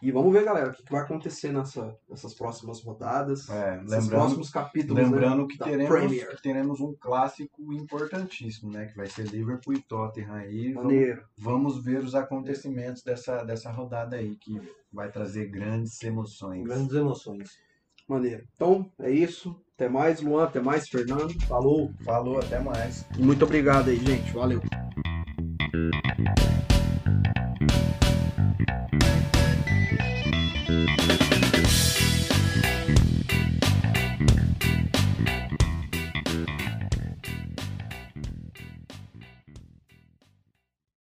E 0.01 0.11
vamos 0.11 0.31
ver, 0.31 0.45
galera, 0.45 0.69
o 0.69 0.73
que, 0.73 0.81
que 0.81 0.91
vai 0.91 1.01
acontecer 1.01 1.51
nessa, 1.51 1.93
nessas 2.09 2.33
próximas 2.33 2.81
rodadas, 2.81 3.49
É, 3.49 3.81
nesses 3.81 4.07
próximos 4.07 4.49
capítulos. 4.49 5.03
lembrando 5.03 5.41
né, 5.41 5.47
que, 5.49 5.57
teremos, 5.57 6.23
que 6.23 6.41
teremos 6.41 6.79
um 6.79 6.95
clássico 6.97 7.73
importantíssimo, 7.73 8.71
né? 8.71 8.85
Que 8.85 8.95
vai 8.95 9.07
ser 9.07 9.27
Liverpool 9.27 9.73
e 9.73 9.81
Tottenham 9.81 10.33
aí. 10.33 10.71
Vamos, 10.71 10.91
Maneiro. 10.91 11.25
vamos 11.37 11.83
ver 11.83 11.99
os 11.99 12.15
acontecimentos 12.15 13.03
dessa, 13.03 13.43
dessa 13.43 13.71
rodada 13.71 14.15
aí, 14.15 14.37
que 14.37 14.57
vai 14.91 15.11
trazer 15.11 15.47
grandes 15.47 16.01
emoções. 16.01 16.63
Grandes 16.63 16.95
emoções. 16.95 17.57
Maneiro. 18.07 18.47
Então, 18.55 18.89
é 18.99 19.11
isso. 19.11 19.61
Até 19.79 19.87
mais, 19.87 20.19
Luan. 20.19 20.43
Até 20.43 20.59
mais, 20.59 20.89
Fernando. 20.89 21.33
Falou. 21.47 21.89
Falou, 22.03 22.37
até 22.37 22.59
mais. 22.59 23.05
E 23.17 23.21
muito 23.21 23.45
obrigado 23.45 23.89
aí, 23.89 23.95
gente. 23.95 24.29
Valeu. 24.33 24.61